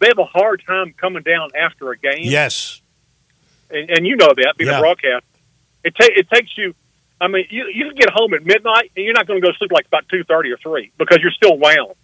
they 0.01 0.07
have 0.07 0.19
a 0.19 0.25
hard 0.25 0.61
time 0.67 0.93
coming 0.97 1.23
down 1.23 1.49
after 1.57 1.91
a 1.91 1.97
game. 1.97 2.23
Yes. 2.23 2.81
and, 3.69 3.89
and 3.89 4.05
you 4.05 4.17
know 4.17 4.27
that 4.35 4.55
being 4.57 4.69
Yeah. 4.69 4.77
a 4.79 4.81
broadcast. 4.81 5.23
It 5.85 5.95
ta- 5.95 6.09
it 6.15 6.29
takes 6.29 6.57
you. 6.57 6.75
I 7.21 7.27
mean, 7.27 7.45
you 7.49 7.67
you 7.73 7.85
can 7.87 7.95
get 7.95 8.09
home 8.09 8.33
at 8.33 8.43
midnight, 8.45 8.91
and 8.97 9.05
you're 9.05 9.13
not 9.13 9.27
going 9.27 9.39
to 9.41 9.45
go 9.47 9.51
to 9.51 9.57
sleep 9.57 9.71
like 9.71 9.85
about 9.87 10.09
two 10.09 10.23
thirty 10.25 10.51
or 10.51 10.57
three 10.57 10.91
because 10.97 11.19
you're 11.21 11.31
still 11.31 11.57
wound. 11.57 11.95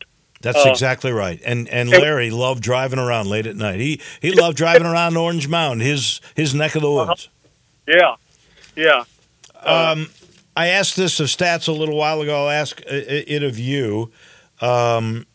That's 0.41 0.63
Uh, 0.65 0.69
exactly 0.69 1.11
right. 1.11 1.41
And 1.43 1.67
and 1.69 1.91
and- 1.91 2.01
Larry 2.01 2.29
loved 2.29 2.61
driving 2.63 2.99
around 2.99 3.27
late 3.27 3.45
at 3.47 3.55
night. 3.55 3.79
He 3.79 3.99
he 4.21 4.31
loved 4.31 4.55
driving 4.57 4.85
around 4.87 5.17
Orange 5.17 5.47
Mound, 5.47 5.81
his 5.81 6.21
his 6.35 6.53
neck 6.55 6.75
of 6.75 6.81
the 6.83 6.91
Uh-huh. 6.91 7.07
woods. 7.09 7.29
Yeah, 7.87 8.15
yeah. 8.75 9.03
Um, 9.63 10.09
I 10.55 10.67
asked 10.67 10.95
this 10.95 11.19
of 11.19 11.27
Stats 11.27 11.67
a 11.67 11.71
little 11.71 11.95
while 11.97 12.21
ago. 12.21 12.43
I'll 12.45 12.49
ask 12.51 12.79
uh, 12.81 12.85
it 12.89 13.43
of 13.43 13.57
you. 13.59 14.11
Um, 14.61 15.25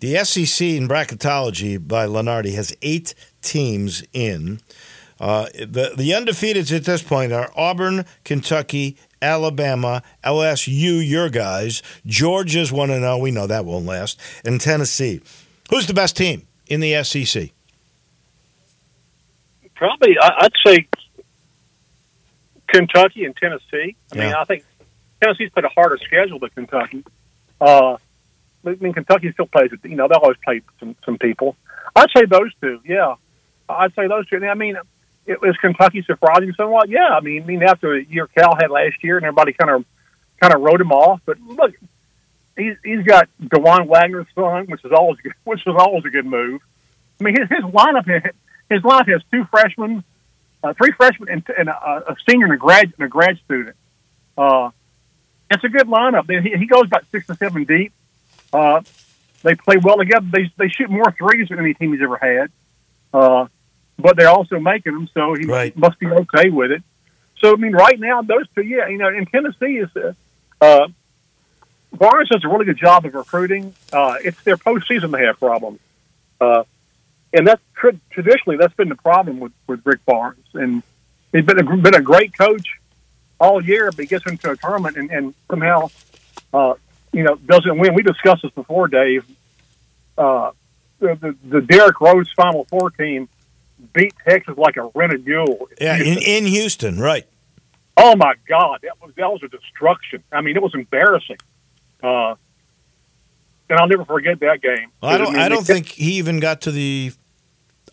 the 0.00 0.16
SEC 0.24 0.66
in 0.66 0.88
bracketology 0.88 1.76
by 1.86 2.06
Lunardi 2.06 2.54
has 2.54 2.76
eight 2.82 3.14
teams 3.42 4.04
in. 4.12 4.60
Uh, 5.20 5.46
the 5.54 5.94
the 5.96 6.10
undefeateds 6.10 6.74
at 6.74 6.84
this 6.84 7.02
point 7.02 7.32
are 7.32 7.50
Auburn, 7.56 8.04
Kentucky, 8.24 8.96
Alabama, 9.20 10.02
LSU, 10.22 11.06
your 11.06 11.28
guys. 11.28 11.82
Georgia's 12.06 12.70
one 12.70 12.90
and 12.90 13.02
zero. 13.02 13.18
We 13.18 13.32
know 13.32 13.46
that 13.48 13.64
won't 13.64 13.86
last. 13.86 14.20
And 14.44 14.60
Tennessee. 14.60 15.20
Who's 15.70 15.86
the 15.86 15.94
best 15.94 16.16
team 16.16 16.46
in 16.68 16.80
the 16.80 17.02
SEC? 17.02 17.50
Probably, 19.74 20.16
I'd 20.20 20.52
say 20.66 20.88
Kentucky 22.68 23.24
and 23.24 23.36
Tennessee. 23.36 23.96
I 24.12 24.16
mean, 24.16 24.34
I 24.34 24.44
think 24.44 24.64
Tennessee's 25.20 25.50
played 25.50 25.64
a 25.64 25.68
harder 25.68 25.98
schedule 25.98 26.38
than 26.38 26.50
Kentucky. 26.50 27.04
Uh, 27.60 27.96
I 28.70 28.76
mean, 28.82 28.92
Kentucky 28.92 29.32
still 29.32 29.46
plays. 29.46 29.70
With, 29.70 29.84
you 29.84 29.96
know, 29.96 30.08
they'll 30.08 30.18
always 30.18 30.38
play 30.44 30.62
some 30.80 30.96
some 31.04 31.18
people. 31.18 31.56
I'd 31.94 32.10
say 32.16 32.24
those 32.26 32.52
two. 32.60 32.80
Yeah, 32.84 33.14
I'd 33.68 33.94
say 33.94 34.08
those 34.08 34.28
two. 34.28 34.44
I 34.44 34.54
mean, 34.54 34.76
it 35.26 35.40
was 35.40 35.56
Kentucky 35.58 36.02
surprising 36.02 36.52
somewhat. 36.56 36.88
Yeah, 36.88 37.08
I 37.08 37.20
mean, 37.20 37.42
I 37.42 37.46
mean 37.46 37.62
after 37.62 37.98
the 37.98 38.10
year 38.10 38.26
Cal 38.26 38.56
had 38.56 38.70
last 38.70 39.02
year, 39.02 39.16
and 39.16 39.26
everybody 39.26 39.52
kind 39.52 39.70
of 39.70 39.84
kind 40.40 40.54
of 40.54 40.60
wrote 40.62 40.80
him 40.80 40.92
off. 40.92 41.20
But 41.24 41.40
look, 41.40 41.74
he's 42.56 42.76
he's 42.84 43.04
got 43.04 43.28
Dajuan 43.42 43.86
Wagner's 43.86 44.26
son, 44.34 44.66
which 44.66 44.84
is 44.84 44.92
always 44.92 45.18
good, 45.20 45.34
which 45.44 45.60
is 45.66 45.74
always 45.78 46.04
a 46.04 46.10
good 46.10 46.26
move. 46.26 46.60
I 47.20 47.24
mean, 47.24 47.36
his, 47.38 47.48
his 47.48 47.64
lineup 47.64 48.06
his 48.70 48.82
lineup 48.82 49.08
has 49.08 49.22
two 49.30 49.44
freshmen, 49.50 50.04
uh, 50.62 50.72
three 50.74 50.92
freshmen 50.92 51.28
and, 51.28 51.42
and 51.56 51.68
a, 51.68 52.12
a 52.12 52.16
senior 52.28 52.46
and 52.46 52.54
a 52.54 52.58
grad 52.58 52.92
and 52.98 53.06
a 53.06 53.08
grad 53.08 53.38
student. 53.44 53.76
Uh, 54.36 54.70
it's 55.50 55.64
a 55.64 55.68
good 55.68 55.86
lineup. 55.86 56.28
He, 56.42 56.56
he 56.56 56.66
goes 56.66 56.84
about 56.86 57.04
six 57.10 57.26
to 57.26 57.34
seven 57.34 57.64
deep. 57.64 57.92
Uh, 58.52 58.80
they 59.42 59.54
play 59.54 59.76
well 59.76 59.96
together. 59.96 60.26
They 60.30 60.50
they 60.56 60.68
shoot 60.68 60.90
more 60.90 61.12
threes 61.12 61.48
than 61.48 61.58
any 61.58 61.74
team 61.74 61.92
he's 61.92 62.02
ever 62.02 62.16
had. 62.16 62.50
Uh, 63.12 63.46
but 63.98 64.16
they're 64.16 64.28
also 64.30 64.58
making 64.60 64.92
them, 64.92 65.08
so 65.12 65.34
he 65.34 65.46
Right. 65.46 65.76
must 65.76 65.98
be 65.98 66.06
okay 66.06 66.50
with 66.50 66.70
it. 66.70 66.82
So 67.40 67.52
I 67.52 67.56
mean, 67.56 67.72
right 67.72 67.98
now 67.98 68.22
those 68.22 68.46
two, 68.54 68.62
yeah, 68.62 68.88
you 68.88 68.98
know, 68.98 69.08
in 69.08 69.26
Tennessee 69.26 69.78
is 69.78 69.88
uh, 69.96 70.12
uh, 70.60 70.88
Barnes 71.92 72.28
does 72.28 72.44
a 72.44 72.48
really 72.48 72.64
good 72.64 72.76
job 72.78 73.04
of 73.06 73.14
recruiting. 73.14 73.74
Uh, 73.92 74.16
it's 74.22 74.40
their 74.42 74.56
postseason 74.56 75.10
they 75.10 75.24
have 75.24 75.38
problems, 75.38 75.80
uh, 76.40 76.64
and 77.32 77.46
that's 77.46 77.62
tra- 77.74 77.98
traditionally 78.10 78.56
that's 78.56 78.74
been 78.74 78.88
the 78.88 78.94
problem 78.96 79.40
with, 79.40 79.52
with 79.66 79.80
Rick 79.84 80.04
Barnes. 80.04 80.44
And 80.54 80.82
he's 81.32 81.44
been 81.44 81.58
a, 81.58 81.76
been 81.76 81.94
a 81.94 82.00
great 82.02 82.36
coach 82.36 82.78
all 83.40 83.62
year, 83.64 83.90
but 83.90 84.00
he 84.00 84.06
gets 84.06 84.26
into 84.26 84.50
a 84.50 84.56
tournament 84.56 84.96
and, 84.96 85.10
and 85.10 85.34
somehow, 85.50 85.88
uh, 86.52 86.74
you 87.12 87.22
know, 87.22 87.36
doesn't 87.36 87.78
win. 87.78 87.94
We 87.94 88.02
discussed 88.02 88.42
this 88.42 88.52
before, 88.52 88.88
Dave. 88.88 89.24
Uh, 90.16 90.52
the, 90.98 91.14
the 91.14 91.36
the 91.48 91.60
Derrick 91.60 92.00
Rose 92.00 92.30
Final 92.36 92.64
Four 92.64 92.90
team 92.90 93.28
beat 93.92 94.14
Texas 94.26 94.56
like 94.56 94.76
a 94.76 94.90
rented 94.94 95.24
mule. 95.26 95.68
Yeah, 95.80 95.96
in, 95.96 96.18
in 96.18 96.46
Houston, 96.46 96.98
right. 96.98 97.26
Oh 97.96 98.16
my 98.16 98.34
God, 98.48 98.80
that 98.82 99.00
was 99.00 99.12
that 99.16 99.30
was 99.30 99.42
a 99.42 99.48
destruction. 99.48 100.22
I 100.32 100.40
mean, 100.40 100.56
it 100.56 100.62
was 100.62 100.74
embarrassing. 100.74 101.38
Uh, 102.02 102.34
and 103.70 103.78
I'll 103.78 103.88
never 103.88 104.04
forget 104.04 104.40
that 104.40 104.60
game. 104.62 104.90
Well, 105.02 105.12
I 105.12 105.18
don't. 105.18 105.32
mean, 105.32 105.42
I 105.42 105.48
don't 105.48 105.66
think 105.66 105.88
he 105.88 106.12
even 106.14 106.40
got 106.40 106.62
to 106.62 106.70
the 106.70 107.12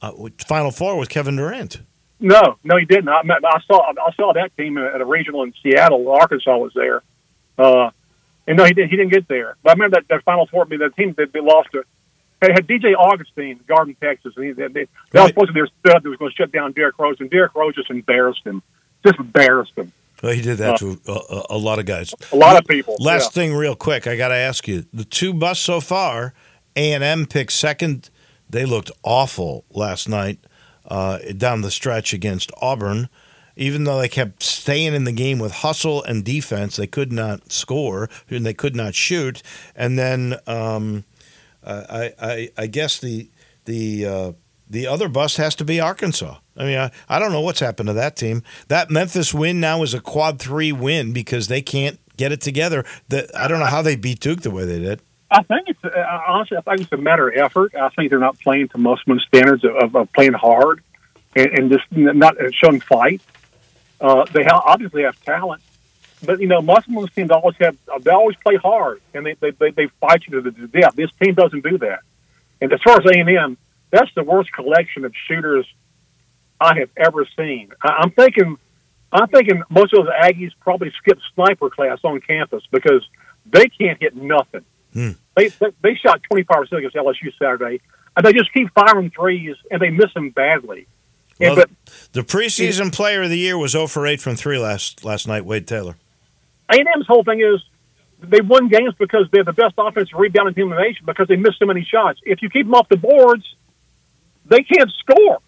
uh, 0.01 0.11
Final 0.47 0.72
Four 0.72 0.97
with 0.97 1.09
Kevin 1.09 1.36
Durant. 1.36 1.82
No, 2.20 2.57
no, 2.63 2.78
he 2.78 2.86
didn't. 2.86 3.09
I, 3.09 3.22
I 3.22 3.59
saw 3.68 3.82
I 3.82 4.11
saw 4.16 4.34
that 4.34 4.55
team 4.57 4.78
at 4.78 5.01
a 5.01 5.05
regional 5.05 5.43
in 5.43 5.53
Seattle. 5.61 6.09
Arkansas 6.09 6.57
was 6.57 6.72
there, 6.74 7.01
uh, 7.57 7.89
and 8.47 8.57
no, 8.57 8.63
he 8.63 8.73
didn't. 8.73 8.89
He 8.89 8.97
didn't 8.97 9.11
get 9.11 9.27
there. 9.27 9.57
But 9.63 9.71
I 9.71 9.73
remember 9.73 9.97
that, 9.97 10.07
that 10.09 10.23
Final 10.23 10.47
Four. 10.47 10.65
The 10.65 10.91
team 10.95 11.13
that 11.17 11.33
they 11.33 11.39
lost 11.39 11.71
to 11.71 11.83
they 12.41 12.53
had 12.53 12.67
DJ 12.67 12.95
Augustin, 12.95 13.59
Garden, 13.67 13.95
Texas. 14.01 14.33
And 14.35 14.45
he, 14.45 14.51
they, 14.51 14.67
they, 14.67 14.87
that 15.11 15.21
was 15.21 15.29
supposed 15.29 15.47
to 15.47 15.53
be 15.53 15.59
their 15.61 15.67
stud 15.79 16.03
that 16.03 16.09
was 16.09 16.17
going 16.17 16.31
to 16.31 16.35
shut 16.35 16.51
down 16.51 16.73
Derrick 16.73 16.97
Rose, 16.99 17.17
and 17.19 17.29
Derrick 17.29 17.55
Rose 17.55 17.75
just 17.75 17.89
embarrassed 17.89 18.45
him. 18.45 18.61
Just 19.05 19.19
embarrassed 19.19 19.73
him. 19.75 19.91
Well, 20.23 20.33
he 20.33 20.41
did 20.41 20.57
that 20.57 20.77
to 20.79 20.99
a, 21.07 21.11
a, 21.11 21.45
a 21.51 21.57
lot 21.57 21.79
of 21.79 21.85
guys. 21.85 22.13
A 22.31 22.35
lot 22.35 22.57
of 22.57 22.65
people. 22.65 22.95
Last 22.99 23.35
yeah. 23.35 23.41
thing, 23.41 23.53
real 23.53 23.75
quick, 23.75 24.07
I 24.07 24.15
got 24.15 24.29
to 24.29 24.35
ask 24.35 24.67
you: 24.67 24.85
the 24.93 25.05
two 25.05 25.33
busts 25.33 25.63
so 25.63 25.81
far, 25.81 26.33
A 26.75 26.93
and 26.93 27.03
M 27.03 27.25
picked 27.25 27.51
second. 27.51 28.09
They 28.49 28.65
looked 28.65 28.91
awful 29.03 29.65
last 29.71 30.07
night 30.07 30.39
uh, 30.87 31.19
down 31.37 31.61
the 31.61 31.71
stretch 31.71 32.13
against 32.13 32.51
Auburn. 32.61 33.09
Even 33.55 33.85
though 33.85 33.99
they 33.99 34.09
kept 34.09 34.43
staying 34.43 34.93
in 34.93 35.05
the 35.05 35.11
game 35.11 35.39
with 35.39 35.51
hustle 35.51 36.03
and 36.03 36.23
defense, 36.25 36.75
they 36.75 36.87
could 36.87 37.11
not 37.11 37.51
score 37.51 38.09
and 38.29 38.45
they 38.45 38.53
could 38.53 38.75
not 38.75 38.95
shoot. 38.95 39.41
And 39.75 39.97
then 39.97 40.35
um, 40.45 41.05
I, 41.65 42.13
I, 42.19 42.49
I 42.57 42.67
guess 42.67 42.99
the 42.99 43.29
the 43.65 44.05
uh, 44.05 44.31
the 44.69 44.87
other 44.87 45.07
bust 45.07 45.37
has 45.37 45.55
to 45.55 45.65
be 45.65 45.79
Arkansas. 45.79 46.37
I 46.57 46.63
mean, 46.63 46.77
I, 46.77 46.91
I 47.09 47.19
don't 47.19 47.31
know 47.31 47.41
what's 47.41 47.59
happened 47.59 47.87
to 47.87 47.93
that 47.93 48.15
team. 48.15 48.43
That 48.67 48.89
Memphis 48.89 49.33
win 49.33 49.59
now 49.59 49.83
is 49.83 49.93
a 49.93 49.99
quad 49.99 50.39
three 50.39 50.71
win 50.71 51.13
because 51.13 51.47
they 51.47 51.61
can't 51.61 51.99
get 52.17 52.31
it 52.31 52.41
together. 52.41 52.85
That 53.09 53.35
I 53.35 53.47
don't 53.47 53.59
know 53.59 53.65
how 53.65 53.81
they 53.81 53.95
beat 53.95 54.19
Duke 54.19 54.41
the 54.41 54.51
way 54.51 54.65
they 54.65 54.79
did. 54.79 55.01
I 55.31 55.43
think 55.43 55.67
it's 55.67 55.83
uh, 55.83 56.21
honestly, 56.27 56.57
I 56.57 56.61
think 56.61 56.81
it's 56.81 56.91
a 56.91 56.97
matter 56.97 57.29
of 57.29 57.35
effort. 57.37 57.75
I 57.75 57.89
think 57.89 58.09
they're 58.09 58.19
not 58.19 58.39
playing 58.39 58.69
to 58.69 58.77
Musselman 58.77 59.19
standards 59.27 59.63
of, 59.65 59.95
of 59.95 60.11
playing 60.13 60.33
hard 60.33 60.83
and, 61.35 61.47
and 61.47 61.71
just 61.71 61.85
not 61.91 62.35
showing 62.53 62.79
fight. 62.79 63.21
Uh, 64.05 64.23
they 64.33 64.43
ha- 64.43 64.61
obviously 64.63 65.01
have 65.01 65.19
talent, 65.25 65.63
but 66.23 66.39
you 66.39 66.47
know, 66.47 66.61
Musselman's 66.61 67.11
teams 67.11 67.31
always 67.31 67.55
have 67.59 67.75
they 68.01 68.11
always 68.11 68.35
play 68.37 68.55
hard 68.55 69.01
and 69.15 69.25
they 69.25 69.33
they, 69.39 69.49
they, 69.49 69.71
they 69.71 69.87
fight 69.99 70.21
you 70.27 70.41
to 70.41 70.51
the 70.51 70.67
death. 70.67 70.95
This 70.95 71.09
team 71.19 71.33
doesn't 71.33 71.63
do 71.63 71.79
that. 71.79 72.01
And 72.61 72.71
as 72.71 72.79
far 72.83 72.99
as 72.99 73.05
A 73.05 73.19
and 73.19 73.29
M, 73.29 73.57
that's 73.89 74.13
the 74.13 74.23
worst 74.23 74.51
collection 74.51 75.05
of 75.05 75.13
shooters 75.27 75.65
I 76.61 76.77
have 76.77 76.89
ever 76.95 77.25
seen. 77.35 77.71
I, 77.81 78.01
I'm 78.03 78.11
thinking, 78.11 78.57
I'm 79.11 79.27
thinking 79.27 79.63
most 79.69 79.91
of 79.95 80.05
those 80.05 80.13
Aggies 80.21 80.51
probably 80.59 80.91
skipped 80.99 81.21
sniper 81.33 81.71
class 81.71 81.97
on 82.03 82.21
campus 82.21 82.63
because 82.71 83.03
they 83.47 83.65
can't 83.69 83.99
hit 83.99 84.15
nothing. 84.15 84.65
Hmm. 84.93 85.11
They, 85.35 85.47
they 85.47 85.71
they 85.81 85.95
shot 85.95 86.21
25 86.29 86.57
percent 86.57 86.77
against 86.77 86.95
LSU 86.95 87.33
Saturday, 87.39 87.81
and 88.15 88.23
they 88.23 88.33
just 88.33 88.53
keep 88.53 88.71
firing 88.75 89.09
threes, 89.09 89.55
and 89.71 89.81
they 89.81 89.89
miss 89.89 90.13
them 90.13 90.29
badly. 90.29 90.85
Well, 91.39 91.55
but 91.55 91.69
the 92.13 92.21
preseason 92.21 92.93
player 92.93 93.23
of 93.23 93.29
the 93.29 93.38
year 93.38 93.57
was 93.57 93.71
0 93.71 93.88
for 93.88 94.07
8 94.07 94.21
from 94.21 94.36
three 94.36 94.57
last 94.57 95.03
last 95.03 95.27
night. 95.27 95.45
Wade 95.45 95.67
Taylor. 95.67 95.95
A&M's 96.69 97.07
whole 97.07 97.23
thing 97.23 97.41
is 97.41 97.61
they 98.21 98.41
won 98.41 98.69
games 98.69 98.93
because 98.97 99.27
they're 99.31 99.43
the 99.43 99.53
best 99.53 99.75
offensive 99.77 100.17
rebounding 100.17 100.55
team 100.55 100.71
in 100.71 100.77
the 100.77 100.81
nation 100.81 101.05
because 101.05 101.27
they 101.27 101.36
miss 101.36 101.57
so 101.59 101.65
many 101.65 101.83
shots. 101.83 102.19
If 102.23 102.41
you 102.41 102.49
keep 102.49 102.65
them 102.65 102.73
off 102.73 102.88
the 102.89 102.97
boards, 102.97 103.43
they 104.45 104.63
can't 104.63 104.91
score. 104.99 105.39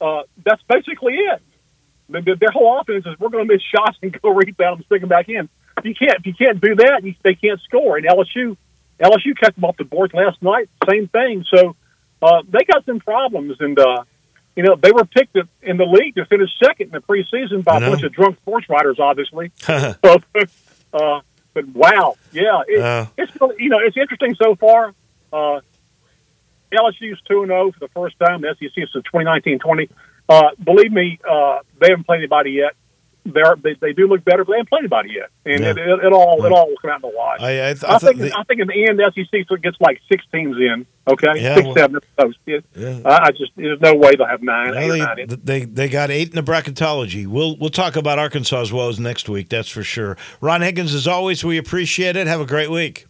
Uh, 0.00 0.22
that's 0.44 0.62
basically 0.68 1.14
it. 1.14 1.42
Their- 2.08 2.50
whole 2.52 2.80
offense 2.80 3.06
is 3.06 3.18
we're 3.18 3.28
going 3.28 3.46
to 3.46 3.52
miss 3.52 3.62
shots 3.62 3.98
and 4.02 4.20
go 4.20 4.30
rebound 4.30 4.78
and 4.78 4.86
stick 4.86 5.00
them 5.00 5.08
back 5.08 5.28
in. 5.28 5.48
If 5.78 5.84
you 5.84 5.94
can't, 5.94 6.18
if 6.18 6.26
you 6.26 6.34
can't 6.34 6.60
do 6.60 6.74
that, 6.76 7.04
you, 7.04 7.14
they 7.22 7.34
can't 7.34 7.60
score. 7.60 7.96
And 7.96 8.06
LSU, 8.06 8.56
LSU 9.00 9.38
kept 9.38 9.56
them 9.56 9.64
off 9.64 9.76
the 9.76 9.84
board 9.84 10.12
last 10.12 10.42
night. 10.42 10.68
Same 10.88 11.08
thing. 11.08 11.44
So 11.54 11.76
uh, 12.20 12.42
they 12.48 12.64
got 12.64 12.84
some 12.84 13.00
problems, 13.00 13.56
and 13.60 13.78
uh, 13.78 14.04
you 14.56 14.62
know 14.62 14.76
they 14.76 14.92
were 14.92 15.04
picked 15.04 15.36
in 15.62 15.76
the 15.76 15.84
league 15.84 16.14
to 16.16 16.24
finish 16.26 16.50
second 16.62 16.86
in 16.88 16.92
the 16.92 17.00
preseason 17.00 17.62
by 17.64 17.76
a 17.76 17.80
bunch 17.90 18.02
of 18.02 18.12
drunk 18.12 18.36
sports 18.38 18.68
writers, 18.68 18.98
obviously. 18.98 19.52
So, 19.66 20.16
uh, 20.92 21.20
but 21.54 21.68
wow, 21.68 22.16
yeah, 22.32 22.62
it, 22.66 22.80
Uh. 22.80 23.06
it's 23.16 23.32
you 23.58 23.68
know 23.68 23.78
it's 23.78 23.96
interesting 23.96 24.34
so 24.34 24.54
far. 24.56 24.94
Uh, 25.32 25.60
LSU's 26.72 27.20
two 27.28 27.42
and 27.42 27.48
zero 27.50 27.72
for 27.72 27.80
the 27.80 27.88
first 27.88 28.16
time 28.18 28.42
the 28.42 28.54
SEC 28.58 28.70
since 28.92 29.04
2019-20. 29.12 29.88
Uh, 30.28 30.50
believe 30.62 30.92
me, 30.92 31.18
uh, 31.28 31.58
they 31.80 31.88
haven't 31.90 32.04
played 32.06 32.18
anybody 32.18 32.52
yet. 32.52 32.74
They're, 33.24 33.54
they 33.62 33.74
they 33.80 33.92
do 33.92 34.06
look 34.08 34.24
better, 34.24 34.44
but 34.44 34.52
they 34.52 34.56
haven't 34.58 34.68
played 34.70 34.78
anybody 34.80 35.10
yet, 35.14 35.28
and 35.44 35.62
Yeah. 35.62 35.70
it, 35.70 35.78
it, 35.78 36.04
it 36.06 36.12
all 36.12 36.44
it 36.44 36.50
all 36.52 36.68
will 36.68 36.76
come 36.80 36.90
out 36.90 36.96
in 37.04 37.10
the 37.10 37.16
wash. 37.16 37.40
I, 37.40 37.50
I, 37.50 37.68
I, 37.68 37.70
I, 37.96 37.98
think 37.98 38.16
the- 38.18 38.32
I 38.38 38.42
think 38.44 38.60
in 38.60 38.66
the 38.68 38.86
end, 38.88 38.98
the 38.98 39.12
SEC 39.14 39.62
gets 39.62 39.76
like 39.80 40.00
six 40.10 40.24
teams 40.32 40.56
in. 40.56 40.86
Okay, 41.08 41.26
Yeah, 41.36 41.54
six, 41.56 41.66
well- 41.66 41.74
seven 41.76 41.96
at 41.96 42.02
the 42.16 42.24
most. 42.26 42.38
It- 42.46 42.64
Yeah. 42.74 43.00
I, 43.04 43.30
just 43.32 43.52
there's 43.56 43.80
no 43.80 43.94
way 43.94 44.16
they'll 44.16 44.26
have 44.26 44.42
nine. 44.42 44.70
Well, 44.70 44.96
nine 44.96 45.16
they, 45.16 45.22
in. 45.22 45.40
they 45.44 45.64
they 45.64 45.88
got 45.88 46.10
eight 46.10 46.30
in 46.30 46.34
the 46.36 46.42
bracketology. 46.42 47.26
We'll 47.26 47.56
we'll 47.58 47.70
talk 47.70 47.96
about 47.96 48.18
Arkansas 48.18 48.60
as 48.60 48.72
well 48.72 48.88
as 48.88 48.98
next 48.98 49.28
week. 49.28 49.48
That's 49.50 49.68
for 49.68 49.82
sure. 49.82 50.16
Ron 50.40 50.62
Higgins, 50.62 50.94
as 50.94 51.06
always, 51.06 51.44
we 51.44 51.58
appreciate 51.58 52.16
it. 52.16 52.26
Have 52.26 52.40
a 52.40 52.46
great 52.46 52.70
week. 52.70 53.06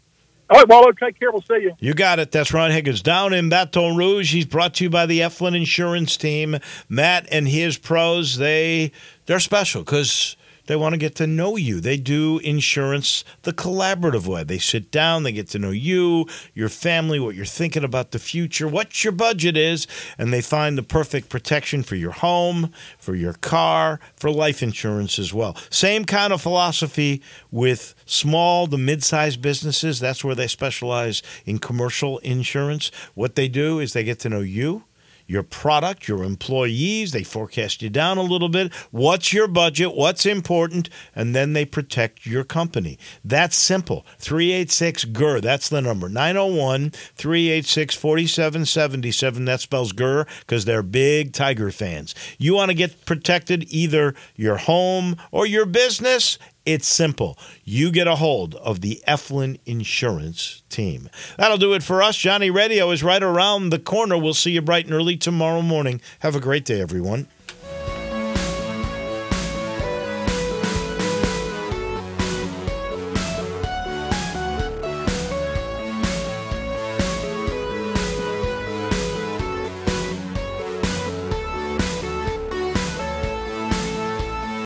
All 0.50 0.58
right, 0.58 0.68
Wolo, 0.68 0.90
take 0.90 1.18
care. 1.18 1.30
We'll 1.30 1.42
see 1.42 1.62
you. 1.62 1.76
You 1.78 1.94
got 1.94 2.18
it. 2.18 2.32
That's 2.32 2.52
Ron 2.52 2.72
Higgins 2.72 3.02
down 3.02 3.32
in 3.32 3.48
Baton 3.48 3.96
Rouge. 3.96 4.32
He's 4.32 4.46
brought 4.46 4.74
to 4.74 4.84
you 4.84 4.90
by 4.90 5.06
the 5.06 5.20
Eflin 5.20 5.56
Insurance 5.56 6.16
Team. 6.16 6.58
Matt 6.88 7.28
and 7.30 7.46
his 7.46 7.78
pros 7.78 8.36
they 8.36 8.90
they're 9.26 9.38
special 9.38 9.82
because 9.82 10.36
they 10.70 10.76
want 10.76 10.92
to 10.92 10.98
get 10.98 11.16
to 11.16 11.26
know 11.26 11.56
you. 11.56 11.80
They 11.80 11.96
do 11.96 12.38
insurance 12.38 13.24
the 13.42 13.52
collaborative 13.52 14.28
way. 14.28 14.44
They 14.44 14.58
sit 14.58 14.92
down, 14.92 15.24
they 15.24 15.32
get 15.32 15.48
to 15.48 15.58
know 15.58 15.70
you, 15.70 16.26
your 16.54 16.68
family, 16.68 17.18
what 17.18 17.34
you're 17.34 17.44
thinking 17.44 17.82
about 17.82 18.12
the 18.12 18.20
future, 18.20 18.68
what 18.68 19.02
your 19.02 19.12
budget 19.12 19.56
is, 19.56 19.88
and 20.16 20.32
they 20.32 20.40
find 20.40 20.78
the 20.78 20.84
perfect 20.84 21.28
protection 21.28 21.82
for 21.82 21.96
your 21.96 22.12
home, 22.12 22.70
for 22.98 23.16
your 23.16 23.32
car, 23.32 23.98
for 24.14 24.30
life 24.30 24.62
insurance 24.62 25.18
as 25.18 25.34
well. 25.34 25.56
Same 25.70 26.04
kind 26.04 26.32
of 26.32 26.40
philosophy 26.40 27.20
with 27.50 27.96
small 28.06 28.68
to 28.68 28.78
mid-sized 28.78 29.42
businesses. 29.42 29.98
That's 29.98 30.22
where 30.22 30.36
they 30.36 30.46
specialize 30.46 31.20
in 31.44 31.58
commercial 31.58 32.18
insurance. 32.18 32.92
What 33.14 33.34
they 33.34 33.48
do 33.48 33.80
is 33.80 33.92
they 33.92 34.04
get 34.04 34.20
to 34.20 34.28
know 34.28 34.38
you 34.38 34.84
your 35.30 35.44
product, 35.44 36.08
your 36.08 36.24
employees. 36.24 37.12
They 37.12 37.22
forecast 37.22 37.82
you 37.82 37.88
down 37.88 38.18
a 38.18 38.22
little 38.22 38.48
bit. 38.48 38.74
What's 38.90 39.32
your 39.32 39.46
budget? 39.46 39.94
What's 39.94 40.26
important? 40.26 40.90
And 41.14 41.36
then 41.36 41.52
they 41.52 41.64
protect 41.64 42.26
your 42.26 42.42
company. 42.42 42.98
That's 43.24 43.54
simple. 43.54 44.04
386 44.18 45.04
GUR. 45.06 45.40
That's 45.40 45.68
the 45.68 45.80
number. 45.80 46.08
901 46.08 46.90
386 46.90 47.94
4777. 47.94 49.44
That 49.44 49.60
spells 49.60 49.92
GUR 49.92 50.26
because 50.40 50.64
they're 50.64 50.82
big 50.82 51.32
Tiger 51.32 51.70
fans. 51.70 52.12
You 52.36 52.54
want 52.54 52.70
to 52.70 52.74
get 52.74 53.04
protected 53.04 53.66
either 53.68 54.16
your 54.34 54.56
home 54.56 55.16
or 55.30 55.46
your 55.46 55.64
business? 55.64 56.38
It's 56.66 56.86
simple. 56.86 57.38
You 57.64 57.90
get 57.90 58.06
a 58.06 58.16
hold 58.16 58.54
of 58.56 58.80
the 58.80 59.02
Eflin 59.08 59.58
Insurance 59.64 60.62
Team. 60.68 61.08
That'll 61.38 61.56
do 61.56 61.72
it 61.72 61.82
for 61.82 62.02
us. 62.02 62.16
Johnny 62.16 62.50
Radio 62.50 62.90
is 62.90 63.02
right 63.02 63.22
around 63.22 63.70
the 63.70 63.78
corner. 63.78 64.18
We'll 64.18 64.34
see 64.34 64.52
you 64.52 64.60
bright 64.60 64.84
and 64.84 64.94
early 64.94 65.16
tomorrow 65.16 65.62
morning. 65.62 66.00
Have 66.20 66.36
a 66.36 66.40
great 66.40 66.64
day, 66.66 66.80
everyone. 66.80 67.28